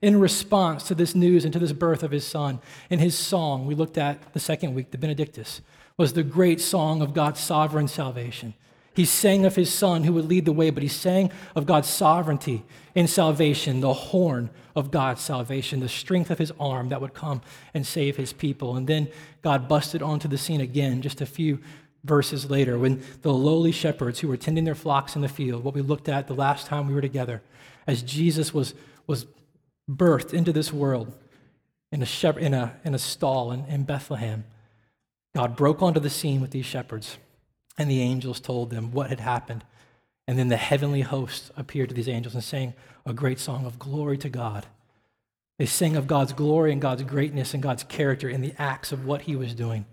in 0.00 0.18
response 0.18 0.84
to 0.84 0.94
this 0.94 1.14
news 1.14 1.44
and 1.44 1.52
to 1.52 1.58
this 1.58 1.72
birth 1.72 2.02
of 2.02 2.10
his 2.10 2.26
son. 2.26 2.60
In 2.90 2.98
his 2.98 3.16
song, 3.16 3.66
we 3.66 3.74
looked 3.74 3.96
at 3.96 4.32
the 4.32 4.40
second 4.40 4.74
week, 4.74 4.90
the 4.90 4.98
Benedictus, 4.98 5.60
was 5.96 6.12
the 6.12 6.24
great 6.24 6.60
song 6.60 7.00
of 7.02 7.14
God's 7.14 7.40
sovereign 7.40 7.88
salvation. 7.88 8.54
He 8.94 9.04
sang 9.04 9.46
of 9.46 9.56
his 9.56 9.72
son 9.72 10.04
who 10.04 10.12
would 10.12 10.26
lead 10.26 10.44
the 10.44 10.52
way, 10.52 10.70
but 10.70 10.82
he 10.82 10.88
sang 10.88 11.30
of 11.54 11.66
God's 11.66 11.88
sovereignty 11.88 12.62
in 12.94 13.08
salvation, 13.08 13.80
the 13.80 13.94
horn 13.94 14.50
of 14.76 14.90
God's 14.90 15.22
salvation, 15.22 15.80
the 15.80 15.88
strength 15.88 16.30
of 16.30 16.38
his 16.38 16.52
arm 16.60 16.90
that 16.90 17.00
would 17.00 17.14
come 17.14 17.40
and 17.72 17.86
save 17.86 18.16
his 18.16 18.32
people. 18.32 18.76
And 18.76 18.86
then 18.86 19.08
God 19.40 19.66
busted 19.66 20.02
onto 20.02 20.28
the 20.28 20.36
scene 20.36 20.60
again 20.60 21.00
just 21.00 21.20
a 21.20 21.26
few 21.26 21.58
verses 22.04 22.50
later 22.50 22.78
when 22.78 23.02
the 23.22 23.32
lowly 23.32 23.72
shepherds 23.72 24.20
who 24.20 24.28
were 24.28 24.36
tending 24.36 24.64
their 24.64 24.74
flocks 24.74 25.16
in 25.16 25.22
the 25.22 25.28
field, 25.28 25.64
what 25.64 25.74
we 25.74 25.80
looked 25.80 26.08
at 26.08 26.26
the 26.26 26.34
last 26.34 26.66
time 26.66 26.86
we 26.86 26.94
were 26.94 27.00
together, 27.00 27.42
as 27.86 28.02
Jesus 28.02 28.52
was, 28.52 28.74
was 29.06 29.26
birthed 29.90 30.34
into 30.34 30.52
this 30.52 30.72
world 30.72 31.12
in 31.92 32.02
a, 32.02 32.06
shepherd, 32.06 32.42
in 32.42 32.54
a, 32.54 32.74
in 32.84 32.94
a 32.94 32.98
stall 32.98 33.52
in, 33.52 33.64
in 33.66 33.84
Bethlehem, 33.84 34.44
God 35.34 35.56
broke 35.56 35.82
onto 35.82 36.00
the 36.00 36.10
scene 36.10 36.40
with 36.40 36.50
these 36.50 36.66
shepherds. 36.66 37.18
And 37.78 37.90
the 37.90 38.02
angels 38.02 38.40
told 38.40 38.70
them 38.70 38.92
what 38.92 39.08
had 39.08 39.20
happened. 39.20 39.64
And 40.26 40.38
then 40.38 40.48
the 40.48 40.56
heavenly 40.56 41.00
hosts 41.00 41.50
appeared 41.56 41.88
to 41.88 41.94
these 41.94 42.08
angels 42.08 42.34
and 42.34 42.44
sang 42.44 42.74
a 43.04 43.12
great 43.12 43.38
song 43.38 43.66
of 43.66 43.78
glory 43.78 44.18
to 44.18 44.28
God. 44.28 44.66
They 45.58 45.66
sang 45.66 45.96
of 45.96 46.06
God's 46.06 46.32
glory 46.32 46.72
and 46.72 46.80
God's 46.80 47.02
greatness 47.02 47.54
and 47.54 47.62
God's 47.62 47.84
character 47.84 48.28
in 48.28 48.40
the 48.40 48.54
acts 48.58 48.92
of 48.92 49.04
what 49.04 49.22
he 49.22 49.36
was 49.36 49.54
doing. 49.54 49.86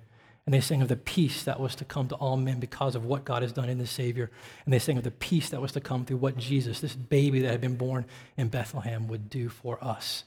And 0.45 0.53
they 0.53 0.61
sang 0.61 0.81
of 0.81 0.87
the 0.87 0.95
peace 0.95 1.43
that 1.43 1.59
was 1.59 1.75
to 1.75 1.85
come 1.85 2.07
to 2.07 2.15
all 2.15 2.35
men 2.35 2.59
because 2.59 2.95
of 2.95 3.05
what 3.05 3.23
God 3.23 3.43
has 3.43 3.53
done 3.53 3.69
in 3.69 3.77
the 3.77 3.85
Savior. 3.85 4.31
And 4.65 4.73
they 4.73 4.79
sang 4.79 4.97
of 4.97 5.03
the 5.03 5.11
peace 5.11 5.49
that 5.49 5.61
was 5.61 5.73
to 5.73 5.81
come 5.81 6.05
through 6.05 6.17
what 6.17 6.37
Jesus, 6.37 6.79
this 6.79 6.95
baby 6.95 7.41
that 7.41 7.51
had 7.51 7.61
been 7.61 7.75
born 7.75 8.05
in 8.35 8.47
Bethlehem, 8.47 9.07
would 9.07 9.29
do 9.29 9.47
for 9.47 9.83
us. 9.83 10.23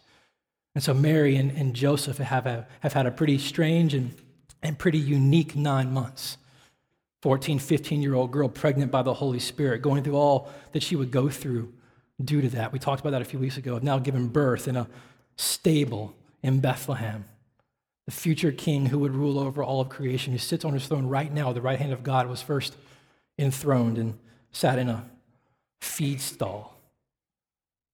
And 0.74 0.84
so 0.84 0.94
Mary 0.94 1.36
and, 1.36 1.50
and 1.50 1.74
Joseph 1.74 2.18
have, 2.18 2.46
a, 2.46 2.66
have 2.80 2.92
had 2.92 3.06
a 3.06 3.10
pretty 3.10 3.38
strange 3.38 3.94
and, 3.94 4.14
and 4.62 4.78
pretty 4.78 4.98
unique 4.98 5.56
nine 5.56 5.92
months. 5.92 6.38
14, 7.22 7.60
15 7.60 8.02
year 8.02 8.14
old 8.14 8.32
girl 8.32 8.48
pregnant 8.48 8.90
by 8.90 9.02
the 9.02 9.14
Holy 9.14 9.38
Spirit, 9.38 9.80
going 9.80 10.02
through 10.02 10.16
all 10.16 10.50
that 10.72 10.82
she 10.82 10.96
would 10.96 11.10
go 11.10 11.28
through 11.28 11.72
due 12.22 12.40
to 12.40 12.48
that. 12.50 12.72
We 12.72 12.78
talked 12.78 13.00
about 13.00 13.10
that 13.10 13.22
a 13.22 13.26
few 13.26 13.38
weeks 13.38 13.56
ago, 13.56 13.78
now 13.80 13.98
given 13.98 14.28
birth 14.28 14.68
in 14.68 14.76
a 14.76 14.88
stable 15.36 16.14
in 16.42 16.60
Bethlehem. 16.60 17.24
The 18.06 18.12
future 18.12 18.50
king 18.50 18.86
who 18.86 18.98
would 18.98 19.14
rule 19.14 19.38
over 19.38 19.62
all 19.62 19.80
of 19.80 19.88
creation, 19.88 20.32
who 20.32 20.38
sits 20.38 20.64
on 20.64 20.72
his 20.72 20.86
throne 20.86 21.06
right 21.06 21.32
now, 21.32 21.52
the 21.52 21.60
right 21.60 21.78
hand 21.78 21.92
of 21.92 22.02
God, 22.02 22.28
was 22.28 22.42
first 22.42 22.76
enthroned 23.38 23.98
and 23.98 24.18
sat 24.50 24.78
in 24.78 24.88
a 24.88 25.08
feed 25.80 26.20
stall. 26.20 26.76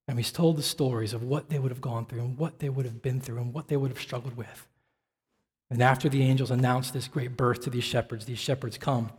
And 0.07 0.19
he's 0.19 0.33
told 0.33 0.57
the 0.57 0.63
stories 0.63 1.13
of 1.13 1.23
what 1.23 1.51
they 1.51 1.59
would 1.59 1.71
have 1.71 1.83
gone 1.83 2.07
through 2.07 2.21
and 2.21 2.39
what 2.39 2.61
they 2.61 2.71
would 2.71 2.87
have 2.87 3.03
been 3.03 3.21
through 3.21 3.37
and 3.37 3.53
what 3.53 3.69
they 3.69 3.77
would 3.77 3.91
have 3.91 4.01
struggled 4.01 4.39
with. 4.39 4.67
And 5.71 5.83
after 5.83 6.09
the 6.09 6.23
angels 6.23 6.51
announce 6.51 6.91
this 6.91 7.09
great 7.09 7.37
birth 7.37 7.61
to 7.63 7.71
these 7.71 7.85
shepherds, 7.85 8.25
these 8.25 8.39
shepherds 8.39 8.79
come 8.79 9.11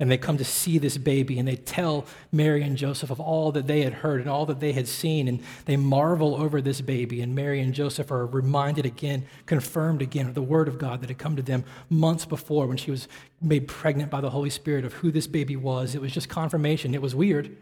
and 0.00 0.10
they 0.10 0.18
come 0.18 0.36
to 0.38 0.44
see 0.44 0.78
this 0.78 0.98
baby 0.98 1.38
and 1.38 1.46
they 1.46 1.56
tell 1.56 2.06
Mary 2.32 2.62
and 2.62 2.76
Joseph 2.76 3.10
of 3.10 3.20
all 3.20 3.52
that 3.52 3.66
they 3.66 3.82
had 3.82 3.94
heard 3.94 4.20
and 4.20 4.28
all 4.28 4.44
that 4.46 4.60
they 4.60 4.72
had 4.72 4.88
seen. 4.88 5.28
And 5.28 5.40
they 5.66 5.76
marvel 5.76 6.34
over 6.34 6.60
this 6.60 6.80
baby. 6.80 7.20
And 7.20 7.34
Mary 7.34 7.60
and 7.60 7.72
Joseph 7.72 8.10
are 8.10 8.26
reminded 8.26 8.86
again, 8.86 9.24
confirmed 9.46 10.02
again 10.02 10.26
of 10.26 10.34
the 10.34 10.42
word 10.42 10.66
of 10.66 10.78
God 10.78 11.00
that 11.00 11.10
had 11.10 11.18
come 11.18 11.36
to 11.36 11.42
them 11.42 11.64
months 11.88 12.24
before 12.24 12.66
when 12.66 12.76
she 12.76 12.90
was 12.90 13.06
made 13.40 13.68
pregnant 13.68 14.10
by 14.10 14.20
the 14.20 14.30
Holy 14.30 14.50
Spirit 14.50 14.84
of 14.84 14.94
who 14.94 15.12
this 15.12 15.26
baby 15.26 15.56
was. 15.56 15.94
It 15.94 16.00
was 16.00 16.12
just 16.12 16.28
confirmation. 16.28 16.94
It 16.94 17.02
was 17.02 17.14
weird. 17.14 17.56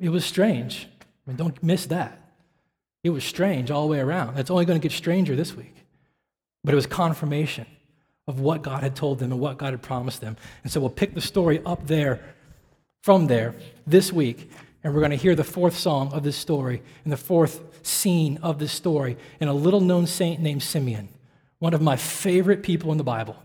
It 0.00 0.08
was 0.08 0.24
strange. 0.24 0.88
I 1.26 1.30
mean, 1.30 1.36
don't 1.36 1.62
miss 1.62 1.86
that. 1.86 2.20
It 3.02 3.10
was 3.10 3.24
strange 3.24 3.70
all 3.70 3.82
the 3.82 3.88
way 3.88 4.00
around. 4.00 4.38
It's 4.38 4.50
only 4.50 4.64
going 4.64 4.80
to 4.80 4.82
get 4.82 4.96
stranger 4.96 5.36
this 5.36 5.54
week. 5.54 5.83
But 6.64 6.72
it 6.72 6.76
was 6.76 6.86
confirmation 6.86 7.66
of 8.26 8.40
what 8.40 8.62
God 8.62 8.82
had 8.82 8.96
told 8.96 9.18
them 9.18 9.32
and 9.32 9.40
what 9.40 9.58
God 9.58 9.72
had 9.72 9.82
promised 9.82 10.20
them. 10.20 10.36
And 10.62 10.72
so 10.72 10.80
we'll 10.80 10.90
pick 10.90 11.14
the 11.14 11.20
story 11.20 11.60
up 11.66 11.86
there, 11.86 12.20
from 13.02 13.26
there, 13.26 13.54
this 13.86 14.12
week, 14.12 14.50
and 14.82 14.94
we're 14.94 15.00
going 15.00 15.10
to 15.10 15.16
hear 15.16 15.34
the 15.34 15.44
fourth 15.44 15.76
song 15.76 16.12
of 16.12 16.22
this 16.22 16.36
story 16.36 16.82
and 17.04 17.12
the 17.12 17.18
fourth 17.18 17.86
scene 17.86 18.38
of 18.42 18.58
this 18.58 18.72
story 18.72 19.16
in 19.40 19.48
a 19.48 19.52
little 19.52 19.80
known 19.80 20.06
saint 20.06 20.40
named 20.40 20.62
Simeon, 20.62 21.08
one 21.58 21.74
of 21.74 21.82
my 21.82 21.96
favorite 21.96 22.62
people 22.62 22.92
in 22.92 22.98
the 22.98 23.04
Bible. 23.04 23.36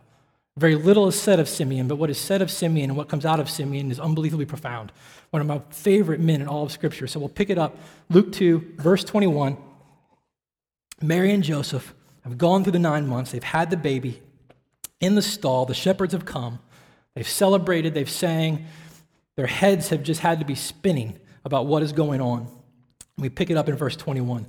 Very 0.57 0.75
little 0.75 1.07
is 1.07 1.19
said 1.19 1.39
of 1.39 1.47
Simeon, 1.47 1.87
but 1.87 1.95
what 1.95 2.09
is 2.09 2.17
said 2.17 2.41
of 2.41 2.51
Simeon 2.51 2.89
and 2.89 2.97
what 2.97 3.07
comes 3.07 3.25
out 3.25 3.39
of 3.39 3.49
Simeon 3.49 3.91
is 3.91 3.99
unbelievably 3.99 4.45
profound. 4.45 4.91
One 5.29 5.41
of 5.41 5.47
my 5.47 5.61
favorite 5.69 6.19
men 6.19 6.41
in 6.41 6.47
all 6.47 6.63
of 6.63 6.71
Scripture. 6.71 7.07
So 7.07 7.19
we'll 7.19 7.29
pick 7.29 7.49
it 7.49 7.57
up. 7.57 7.77
Luke 8.09 8.33
2, 8.33 8.75
verse 8.77 9.05
21. 9.05 9.55
Mary 11.01 11.31
and 11.31 11.43
Joseph 11.43 11.93
have 12.29 12.37
gone 12.37 12.63
through 12.63 12.73
the 12.73 12.79
nine 12.79 13.07
months, 13.07 13.31
they've 13.31 13.43
had 13.43 13.69
the 13.69 13.77
baby 13.77 14.21
in 14.99 15.15
the 15.15 15.21
stall, 15.21 15.65
the 15.65 15.73
shepherds 15.73 16.13
have 16.13 16.25
come, 16.25 16.59
they've 17.15 17.27
celebrated, 17.27 17.93
they've 17.93 18.09
sang, 18.09 18.65
their 19.35 19.47
heads 19.47 19.89
have 19.89 20.03
just 20.03 20.21
had 20.21 20.39
to 20.39 20.45
be 20.45 20.55
spinning 20.55 21.17
about 21.45 21.65
what 21.65 21.81
is 21.81 21.93
going 21.93 22.21
on. 22.21 22.47
We 23.17 23.29
pick 23.29 23.49
it 23.49 23.57
up 23.57 23.69
in 23.69 23.75
verse 23.75 23.95
21. 23.95 24.45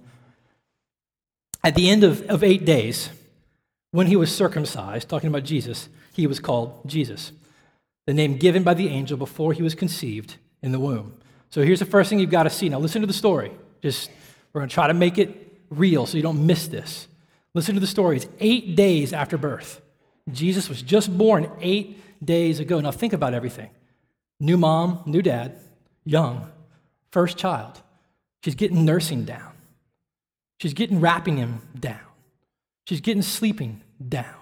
At 1.63 1.75
the 1.75 1.91
end 1.91 2.05
of, 2.05 2.23
of 2.23 2.43
eight 2.43 2.65
days, 2.65 3.11
when 3.93 4.07
he 4.07 4.17
was 4.17 4.35
circumcised, 4.35 5.09
talking 5.09 5.29
about 5.29 5.45
Jesus, 5.45 5.89
he 6.13 6.27
was 6.27 6.41
called 6.41 6.81
Jesus, 6.87 7.33
the 8.07 8.15
name 8.15 8.37
given 8.37 8.63
by 8.63 8.75
the 8.75 8.89
angel 8.89 9.17
before 9.17 9.53
he 9.53 9.63
was 9.63 9.75
conceived 9.75 10.37
in 10.63 10.73
the 10.73 10.81
womb. 10.81 11.15
So 11.51 11.63
here's 11.63 11.81
the 11.81 11.87
first 11.87 12.11
thing 12.11 12.19
you've 12.19 12.31
got 12.31 12.45
to 12.45 12.51
see. 12.51 12.69
Now 12.69 12.79
listen 12.79 13.01
to 13.01 13.07
the 13.07 13.13
story. 13.13 13.53
Just 13.83 14.11
we're 14.53 14.61
going 14.61 14.69
to 14.69 14.75
try 14.75 14.87
to 14.87 14.95
make 14.95 15.19
it 15.19 15.59
real 15.71 16.07
so 16.07 16.17
you 16.17 16.23
don't 16.23 16.47
miss 16.47 16.69
this. 16.69 17.09
Listen 17.55 17.75
to 17.75 17.81
the 17.81 17.87
story. 17.87 18.17
It's 18.17 18.27
eight 18.39 18.77
days 18.77 19.13
after 19.13 19.37
birth. 19.37 19.81
Jesus 20.31 20.69
was 20.69 20.83
just 20.83 21.17
born 21.17 21.51
eight 21.61 22.25
days 22.25 22.61
ago. 22.61 22.81
Now 22.81 22.91
think 22.91 23.13
about 23.13 23.35
everything 23.35 23.71
new 24.39 24.57
mom, 24.57 25.03
new 25.07 25.23
dad, 25.23 25.59
young, 26.05 26.51
first 27.11 27.37
child. 27.37 27.81
She's 28.45 28.55
getting 28.55 28.85
nursing 28.85 29.25
down. 29.25 29.53
She's 30.61 30.75
getting 30.75 31.01
wrapping 31.01 31.37
him 31.37 31.61
down. 31.79 32.01
She's 32.87 33.01
getting 33.01 33.23
sleeping 33.23 33.83
down. 34.07 34.35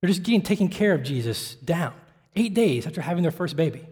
They're 0.00 0.08
just 0.08 0.22
getting 0.22 0.42
taking 0.42 0.68
care 0.68 0.94
of 0.94 1.02
Jesus 1.02 1.54
down. 1.56 1.92
Eight 2.34 2.54
days 2.54 2.86
after 2.86 3.00
having 3.00 3.22
their 3.22 3.32
first 3.32 3.56
baby 3.56 3.86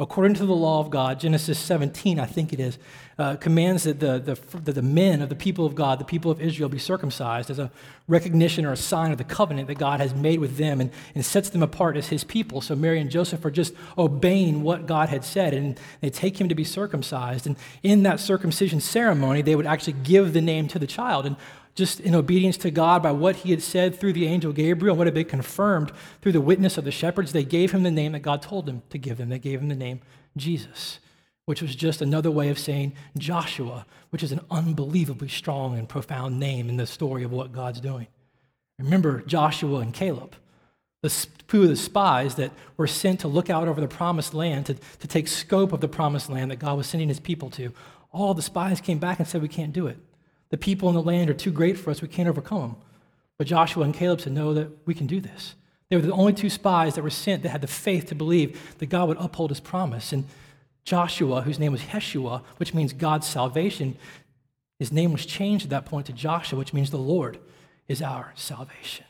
according 0.00 0.34
to 0.34 0.44
the 0.44 0.54
law 0.54 0.80
of 0.80 0.90
God, 0.90 1.20
Genesis 1.20 1.56
17, 1.56 2.18
I 2.18 2.26
think 2.26 2.52
it 2.52 2.58
is, 2.58 2.78
uh, 3.16 3.36
commands 3.36 3.84
that 3.84 4.00
the, 4.00 4.18
the, 4.18 4.58
the, 4.58 4.72
the 4.72 4.82
men 4.82 5.22
of 5.22 5.28
the 5.28 5.36
people 5.36 5.64
of 5.64 5.76
God, 5.76 6.00
the 6.00 6.04
people 6.04 6.32
of 6.32 6.40
Israel, 6.40 6.68
be 6.68 6.80
circumcised 6.80 7.48
as 7.48 7.60
a 7.60 7.70
recognition 8.08 8.66
or 8.66 8.72
a 8.72 8.76
sign 8.76 9.12
of 9.12 9.18
the 9.18 9.24
covenant 9.24 9.68
that 9.68 9.78
God 9.78 10.00
has 10.00 10.12
made 10.12 10.40
with 10.40 10.56
them 10.56 10.80
and, 10.80 10.90
and 11.14 11.24
sets 11.24 11.48
them 11.50 11.62
apart 11.62 11.96
as 11.96 12.08
his 12.08 12.24
people. 12.24 12.60
So 12.60 12.74
Mary 12.74 13.00
and 13.00 13.08
Joseph 13.08 13.44
are 13.44 13.52
just 13.52 13.72
obeying 13.96 14.64
what 14.64 14.86
God 14.86 15.10
had 15.10 15.24
said, 15.24 15.54
and 15.54 15.78
they 16.00 16.10
take 16.10 16.40
him 16.40 16.48
to 16.48 16.56
be 16.56 16.64
circumcised. 16.64 17.46
And 17.46 17.54
in 17.84 18.02
that 18.02 18.18
circumcision 18.18 18.80
ceremony, 18.80 19.42
they 19.42 19.54
would 19.54 19.66
actually 19.66 19.94
give 20.02 20.32
the 20.32 20.40
name 20.40 20.66
to 20.68 20.80
the 20.80 20.88
child. 20.88 21.24
And 21.24 21.36
just 21.74 21.98
in 22.00 22.14
obedience 22.14 22.56
to 22.58 22.70
God 22.70 23.02
by 23.02 23.10
what 23.10 23.36
he 23.36 23.50
had 23.50 23.62
said 23.62 23.98
through 23.98 24.12
the 24.12 24.26
angel 24.26 24.52
Gabriel, 24.52 24.96
what 24.96 25.06
had 25.06 25.14
been 25.14 25.24
confirmed 25.24 25.92
through 26.20 26.32
the 26.32 26.40
witness 26.40 26.78
of 26.78 26.84
the 26.84 26.92
shepherds, 26.92 27.32
they 27.32 27.44
gave 27.44 27.72
him 27.72 27.82
the 27.82 27.90
name 27.90 28.12
that 28.12 28.20
God 28.20 28.42
told 28.42 28.66
them 28.66 28.82
to 28.90 28.98
give 28.98 29.18
them. 29.18 29.28
They 29.28 29.38
gave 29.38 29.60
him 29.60 29.68
the 29.68 29.74
name 29.74 30.00
Jesus, 30.36 31.00
which 31.46 31.60
was 31.60 31.74
just 31.74 32.00
another 32.00 32.30
way 32.30 32.48
of 32.48 32.58
saying 32.58 32.92
Joshua, 33.18 33.86
which 34.10 34.22
is 34.22 34.30
an 34.30 34.40
unbelievably 34.50 35.28
strong 35.28 35.76
and 35.76 35.88
profound 35.88 36.38
name 36.38 36.68
in 36.68 36.76
the 36.76 36.86
story 36.86 37.24
of 37.24 37.32
what 37.32 37.52
God's 37.52 37.80
doing. 37.80 38.06
Remember 38.78 39.22
Joshua 39.22 39.80
and 39.80 39.92
Caleb, 39.92 40.36
the 41.02 41.26
two 41.48 41.64
of 41.64 41.68
the 41.68 41.76
spies 41.76 42.36
that 42.36 42.52
were 42.76 42.86
sent 42.86 43.20
to 43.20 43.28
look 43.28 43.50
out 43.50 43.68
over 43.68 43.80
the 43.80 43.88
promised 43.88 44.32
land, 44.32 44.66
to, 44.66 44.74
to 44.74 45.08
take 45.08 45.28
scope 45.28 45.72
of 45.72 45.80
the 45.80 45.88
promised 45.88 46.30
land 46.30 46.50
that 46.50 46.58
God 46.58 46.76
was 46.76 46.86
sending 46.86 47.08
his 47.08 47.20
people 47.20 47.50
to. 47.50 47.72
All 48.12 48.32
the 48.32 48.42
spies 48.42 48.80
came 48.80 48.98
back 48.98 49.18
and 49.18 49.26
said, 49.26 49.42
We 49.42 49.48
can't 49.48 49.72
do 49.72 49.88
it. 49.88 49.98
The 50.54 50.58
people 50.58 50.88
in 50.88 50.94
the 50.94 51.02
land 51.02 51.30
are 51.30 51.34
too 51.34 51.50
great 51.50 51.76
for 51.76 51.90
us. 51.90 52.00
We 52.00 52.06
can't 52.06 52.28
overcome 52.28 52.60
them. 52.60 52.76
But 53.38 53.48
Joshua 53.48 53.82
and 53.82 53.92
Caleb 53.92 54.20
said, 54.20 54.34
No, 54.34 54.54
that 54.54 54.68
we 54.86 54.94
can 54.94 55.08
do 55.08 55.20
this. 55.20 55.56
They 55.90 55.96
were 55.96 56.02
the 56.02 56.12
only 56.12 56.32
two 56.32 56.48
spies 56.48 56.94
that 56.94 57.02
were 57.02 57.10
sent 57.10 57.42
that 57.42 57.48
had 57.48 57.60
the 57.60 57.66
faith 57.66 58.06
to 58.06 58.14
believe 58.14 58.78
that 58.78 58.86
God 58.86 59.08
would 59.08 59.16
uphold 59.18 59.50
his 59.50 59.58
promise. 59.58 60.12
And 60.12 60.26
Joshua, 60.84 61.42
whose 61.42 61.58
name 61.58 61.72
was 61.72 61.80
Heshua, 61.80 62.44
which 62.58 62.72
means 62.72 62.92
God's 62.92 63.26
salvation, 63.26 63.96
his 64.78 64.92
name 64.92 65.10
was 65.10 65.26
changed 65.26 65.64
at 65.64 65.70
that 65.70 65.86
point 65.86 66.06
to 66.06 66.12
Joshua, 66.12 66.56
which 66.56 66.72
means 66.72 66.92
the 66.92 66.98
Lord 66.98 67.40
is 67.88 68.00
our 68.00 68.32
salvation 68.36 69.06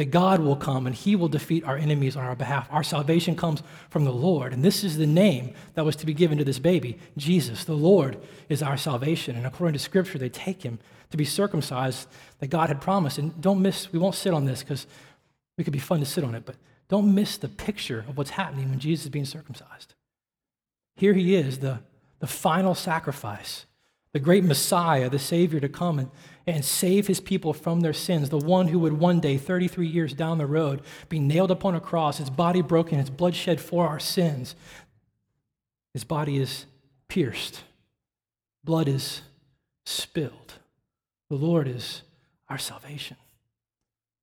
that 0.00 0.10
God 0.10 0.40
will 0.40 0.56
come 0.56 0.86
and 0.86 0.96
he 0.96 1.14
will 1.14 1.28
defeat 1.28 1.62
our 1.64 1.76
enemies 1.76 2.16
on 2.16 2.24
our 2.24 2.34
behalf. 2.34 2.66
Our 2.70 2.82
salvation 2.82 3.36
comes 3.36 3.62
from 3.90 4.06
the 4.06 4.12
Lord. 4.12 4.54
And 4.54 4.64
this 4.64 4.82
is 4.82 4.96
the 4.96 5.06
name 5.06 5.52
that 5.74 5.84
was 5.84 5.94
to 5.96 6.06
be 6.06 6.14
given 6.14 6.38
to 6.38 6.44
this 6.44 6.58
baby 6.58 6.98
Jesus. 7.18 7.64
The 7.64 7.74
Lord 7.74 8.16
is 8.48 8.62
our 8.62 8.78
salvation. 8.78 9.36
And 9.36 9.46
according 9.46 9.74
to 9.74 9.78
Scripture, 9.78 10.16
they 10.16 10.30
take 10.30 10.62
him 10.62 10.78
to 11.10 11.18
be 11.18 11.26
circumcised 11.26 12.08
that 12.38 12.46
God 12.46 12.70
had 12.70 12.80
promised. 12.80 13.18
And 13.18 13.38
don't 13.42 13.60
miss, 13.60 13.92
we 13.92 13.98
won't 13.98 14.14
sit 14.14 14.32
on 14.32 14.46
this 14.46 14.62
because 14.62 14.86
it 15.58 15.64
could 15.64 15.74
be 15.74 15.78
fun 15.78 16.00
to 16.00 16.06
sit 16.06 16.24
on 16.24 16.34
it, 16.34 16.46
but 16.46 16.56
don't 16.88 17.14
miss 17.14 17.36
the 17.36 17.48
picture 17.48 18.06
of 18.08 18.16
what's 18.16 18.30
happening 18.30 18.70
when 18.70 18.78
Jesus 18.78 19.04
is 19.04 19.10
being 19.10 19.26
circumcised. 19.26 19.92
Here 20.96 21.12
he 21.12 21.34
is, 21.34 21.58
the, 21.58 21.80
the 22.20 22.26
final 22.26 22.74
sacrifice, 22.74 23.66
the 24.14 24.18
great 24.18 24.44
Messiah, 24.44 25.10
the 25.10 25.18
Savior 25.18 25.60
to 25.60 25.68
come 25.68 25.98
and, 25.98 26.10
and 26.52 26.64
save 26.64 27.06
his 27.06 27.20
people 27.20 27.52
from 27.52 27.80
their 27.80 27.92
sins, 27.92 28.30
the 28.30 28.38
one 28.38 28.68
who 28.68 28.78
would 28.78 28.94
one 28.94 29.20
day, 29.20 29.36
33 29.36 29.86
years 29.86 30.12
down 30.12 30.38
the 30.38 30.46
road, 30.46 30.82
be 31.08 31.18
nailed 31.18 31.50
upon 31.50 31.74
a 31.74 31.80
cross, 31.80 32.18
his 32.18 32.30
body 32.30 32.62
broken, 32.62 32.98
his 32.98 33.10
blood 33.10 33.34
shed 33.34 33.60
for 33.60 33.86
our 33.86 34.00
sins. 34.00 34.54
His 35.92 36.04
body 36.04 36.38
is 36.38 36.66
pierced, 37.08 37.62
blood 38.64 38.88
is 38.88 39.22
spilled. 39.84 40.54
The 41.28 41.36
Lord 41.36 41.68
is 41.68 42.02
our 42.48 42.58
salvation. 42.58 43.16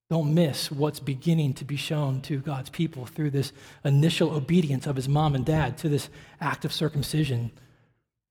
Don't 0.10 0.34
miss 0.34 0.72
what's 0.72 1.00
beginning 1.00 1.54
to 1.56 1.66
be 1.66 1.76
shown 1.76 2.22
to 2.22 2.40
God's 2.40 2.70
people 2.70 3.06
through 3.06 3.32
this 3.32 3.52
initial 3.84 4.32
obedience 4.32 4.88
of 4.88 4.96
his 4.96 5.10
mom 5.10 5.36
and 5.36 5.46
dad 5.46 5.78
to 5.80 5.90
this 5.90 6.10
act 6.40 6.64
of 6.64 6.72
circumcision. 6.72 7.52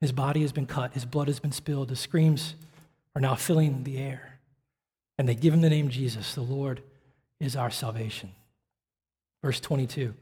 His 0.00 0.12
body 0.12 0.40
has 0.40 0.52
been 0.52 0.66
cut, 0.66 0.94
his 0.94 1.04
blood 1.04 1.28
has 1.28 1.40
been 1.40 1.52
spilled, 1.52 1.88
the 1.88 1.96
screams 1.96 2.54
are 3.16 3.20
now 3.20 3.34
filling 3.34 3.82
the 3.82 3.96
air. 3.96 4.38
And 5.18 5.26
they 5.26 5.34
give 5.34 5.54
him 5.54 5.62
the 5.62 5.70
name 5.70 5.88
Jesus. 5.88 6.34
The 6.34 6.42
Lord 6.42 6.82
is 7.40 7.56
our 7.56 7.70
salvation. 7.70 8.30
Verse 9.42 9.58
22. 9.58 10.12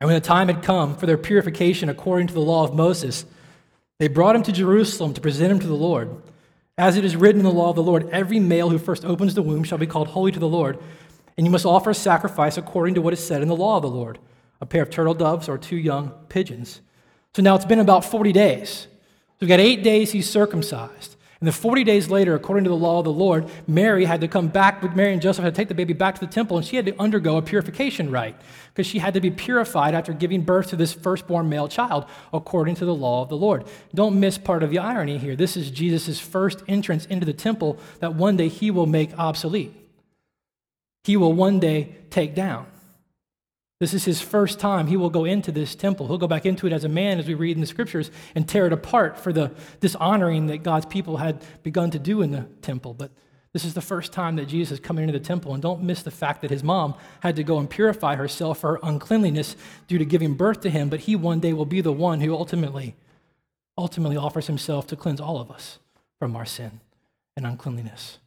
And 0.00 0.08
when 0.08 0.14
the 0.14 0.24
time 0.24 0.46
had 0.46 0.62
come 0.62 0.96
for 0.96 1.06
their 1.06 1.18
purification 1.18 1.88
according 1.88 2.28
to 2.28 2.34
the 2.34 2.40
law 2.40 2.62
of 2.62 2.74
Moses, 2.74 3.26
they 3.98 4.06
brought 4.06 4.36
him 4.36 4.44
to 4.44 4.52
Jerusalem 4.52 5.14
to 5.14 5.20
present 5.20 5.50
him 5.50 5.58
to 5.58 5.66
the 5.66 5.74
Lord. 5.74 6.22
As 6.78 6.96
it 6.96 7.04
is 7.04 7.16
written 7.16 7.40
in 7.40 7.44
the 7.44 7.50
law 7.50 7.70
of 7.70 7.76
the 7.76 7.82
Lord, 7.82 8.08
every 8.10 8.38
male 8.38 8.70
who 8.70 8.78
first 8.78 9.04
opens 9.04 9.34
the 9.34 9.42
womb 9.42 9.64
shall 9.64 9.78
be 9.78 9.86
called 9.86 10.08
holy 10.08 10.30
to 10.30 10.38
the 10.38 10.48
Lord, 10.48 10.78
and 11.36 11.44
you 11.44 11.50
must 11.50 11.66
offer 11.66 11.90
a 11.90 11.94
sacrifice 11.94 12.56
according 12.56 12.94
to 12.94 13.02
what 13.02 13.14
is 13.14 13.26
said 13.26 13.42
in 13.42 13.48
the 13.48 13.56
law 13.56 13.76
of 13.76 13.82
the 13.82 13.90
Lord 13.90 14.18
a 14.60 14.66
pair 14.66 14.82
of 14.82 14.90
turtle 14.90 15.14
doves 15.14 15.48
or 15.48 15.58
two 15.58 15.76
young 15.76 16.10
pigeons. 16.28 16.80
So 17.34 17.42
now 17.42 17.56
it's 17.56 17.64
been 17.64 17.78
about 17.78 18.04
40 18.04 18.32
days. 18.32 18.86
So 18.90 19.36
we've 19.40 19.48
got 19.48 19.60
eight 19.60 19.82
days 19.82 20.12
he's 20.12 20.30
circumcised. 20.30 21.15
And 21.46 21.52
then 21.52 21.60
40 21.60 21.84
days 21.84 22.10
later, 22.10 22.34
according 22.34 22.64
to 22.64 22.70
the 22.70 22.76
law 22.76 22.98
of 22.98 23.04
the 23.04 23.12
Lord, 23.12 23.48
Mary 23.68 24.04
had 24.04 24.20
to 24.22 24.26
come 24.26 24.48
back 24.48 24.82
with 24.82 24.96
Mary 24.96 25.12
and 25.12 25.22
Joseph 25.22 25.44
had 25.44 25.54
to 25.54 25.56
take 25.56 25.68
the 25.68 25.76
baby 25.76 25.92
back 25.92 26.16
to 26.16 26.20
the 26.20 26.26
temple, 26.26 26.56
and 26.56 26.66
she 26.66 26.74
had 26.74 26.86
to 26.86 27.00
undergo 27.00 27.36
a 27.36 27.42
purification 27.42 28.10
rite 28.10 28.34
because 28.74 28.84
she 28.84 28.98
had 28.98 29.14
to 29.14 29.20
be 29.20 29.30
purified 29.30 29.94
after 29.94 30.12
giving 30.12 30.40
birth 30.42 30.70
to 30.70 30.76
this 30.76 30.92
firstborn 30.92 31.48
male 31.48 31.68
child, 31.68 32.04
according 32.32 32.74
to 32.74 32.84
the 32.84 32.92
law 32.92 33.22
of 33.22 33.28
the 33.28 33.36
Lord. 33.36 33.64
Don't 33.94 34.18
miss 34.18 34.38
part 34.38 34.64
of 34.64 34.70
the 34.70 34.80
irony 34.80 35.18
here. 35.18 35.36
This 35.36 35.56
is 35.56 35.70
Jesus' 35.70 36.18
first 36.18 36.64
entrance 36.66 37.06
into 37.06 37.24
the 37.24 37.32
temple 37.32 37.78
that 38.00 38.16
one 38.16 38.36
day 38.36 38.48
he 38.48 38.72
will 38.72 38.86
make 38.86 39.16
obsolete. 39.16 39.72
He 41.04 41.16
will 41.16 41.32
one 41.32 41.60
day 41.60 41.94
take 42.10 42.34
down. 42.34 42.66
This 43.78 43.92
is 43.92 44.04
his 44.06 44.22
first 44.22 44.58
time 44.58 44.86
he 44.86 44.96
will 44.96 45.10
go 45.10 45.26
into 45.26 45.52
this 45.52 45.74
temple. 45.74 46.06
He'll 46.06 46.16
go 46.16 46.26
back 46.26 46.46
into 46.46 46.66
it 46.66 46.72
as 46.72 46.84
a 46.84 46.88
man, 46.88 47.18
as 47.18 47.26
we 47.26 47.34
read 47.34 47.56
in 47.56 47.60
the 47.60 47.66
scriptures, 47.66 48.10
and 48.34 48.48
tear 48.48 48.66
it 48.66 48.72
apart 48.72 49.18
for 49.18 49.32
the 49.32 49.52
dishonoring 49.80 50.46
that 50.46 50.62
God's 50.62 50.86
people 50.86 51.18
had 51.18 51.44
begun 51.62 51.90
to 51.90 51.98
do 51.98 52.22
in 52.22 52.30
the 52.30 52.46
temple. 52.62 52.94
But 52.94 53.10
this 53.52 53.66
is 53.66 53.74
the 53.74 53.82
first 53.82 54.12
time 54.12 54.36
that 54.36 54.46
Jesus 54.46 54.78
is 54.78 54.80
coming 54.80 55.02
into 55.02 55.18
the 55.18 55.24
temple. 55.24 55.52
And 55.52 55.62
don't 55.62 55.82
miss 55.82 56.02
the 56.02 56.10
fact 56.10 56.40
that 56.40 56.50
his 56.50 56.62
mom 56.62 56.94
had 57.20 57.36
to 57.36 57.44
go 57.44 57.58
and 57.58 57.68
purify 57.68 58.16
herself 58.16 58.60
for 58.60 58.72
her 58.72 58.80
uncleanliness 58.82 59.56
due 59.88 59.98
to 59.98 60.04
giving 60.06 60.34
birth 60.34 60.60
to 60.62 60.70
him. 60.70 60.88
But 60.88 61.00
he 61.00 61.14
one 61.14 61.40
day 61.40 61.52
will 61.52 61.66
be 61.66 61.82
the 61.82 61.92
one 61.92 62.22
who 62.22 62.34
ultimately, 62.34 62.96
ultimately 63.76 64.16
offers 64.16 64.46
himself 64.46 64.86
to 64.86 64.96
cleanse 64.96 65.20
all 65.20 65.38
of 65.38 65.50
us 65.50 65.78
from 66.18 66.34
our 66.34 66.46
sin 66.46 66.80
and 67.36 67.46
uncleanliness 67.46 68.18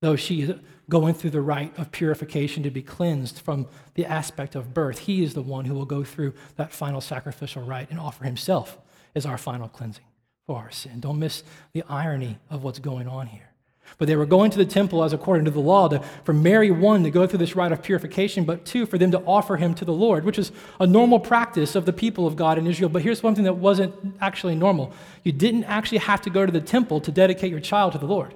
though 0.00 0.16
she 0.16 0.54
going 0.88 1.14
through 1.14 1.30
the 1.30 1.40
rite 1.40 1.76
of 1.78 1.92
purification 1.92 2.62
to 2.62 2.70
be 2.70 2.82
cleansed 2.82 3.40
from 3.40 3.66
the 3.94 4.06
aspect 4.06 4.54
of 4.54 4.72
birth, 4.72 5.00
he 5.00 5.22
is 5.22 5.34
the 5.34 5.42
one 5.42 5.66
who 5.66 5.74
will 5.74 5.84
go 5.84 6.02
through 6.02 6.32
that 6.56 6.72
final 6.72 7.00
sacrificial 7.00 7.62
rite 7.62 7.90
and 7.90 8.00
offer 8.00 8.24
himself 8.24 8.78
as 9.14 9.26
our 9.26 9.38
final 9.38 9.68
cleansing 9.68 10.04
for 10.46 10.56
our 10.56 10.70
sin. 10.70 11.00
Don't 11.00 11.18
miss 11.18 11.42
the 11.72 11.84
irony 11.88 12.38
of 12.48 12.64
what's 12.64 12.78
going 12.78 13.06
on 13.06 13.26
here. 13.26 13.48
But 13.96 14.06
they 14.06 14.16
were 14.16 14.26
going 14.26 14.50
to 14.50 14.58
the 14.58 14.66
temple 14.66 15.02
as 15.02 15.12
according 15.12 15.46
to 15.46 15.50
the 15.50 15.60
law 15.60 15.88
to, 15.88 16.00
for 16.24 16.32
Mary, 16.32 16.70
one, 16.70 17.02
to 17.04 17.10
go 17.10 17.26
through 17.26 17.38
this 17.38 17.56
rite 17.56 17.72
of 17.72 17.82
purification, 17.82 18.44
but 18.44 18.64
two, 18.66 18.84
for 18.84 18.98
them 18.98 19.10
to 19.12 19.20
offer 19.20 19.56
him 19.56 19.74
to 19.74 19.84
the 19.84 19.92
Lord, 19.92 20.24
which 20.24 20.38
is 20.38 20.52
a 20.78 20.86
normal 20.86 21.18
practice 21.18 21.74
of 21.74 21.86
the 21.86 21.92
people 21.92 22.26
of 22.26 22.36
God 22.36 22.58
in 22.58 22.66
Israel. 22.66 22.90
But 22.90 23.02
here's 23.02 23.22
one 23.22 23.34
thing 23.34 23.44
that 23.44 23.56
wasn't 23.56 23.94
actually 24.20 24.54
normal 24.56 24.92
you 25.24 25.32
didn't 25.32 25.64
actually 25.64 25.98
have 25.98 26.20
to 26.22 26.30
go 26.30 26.44
to 26.44 26.52
the 26.52 26.60
temple 26.60 27.00
to 27.00 27.10
dedicate 27.10 27.50
your 27.50 27.60
child 27.60 27.92
to 27.92 27.98
the 27.98 28.06
Lord. 28.06 28.34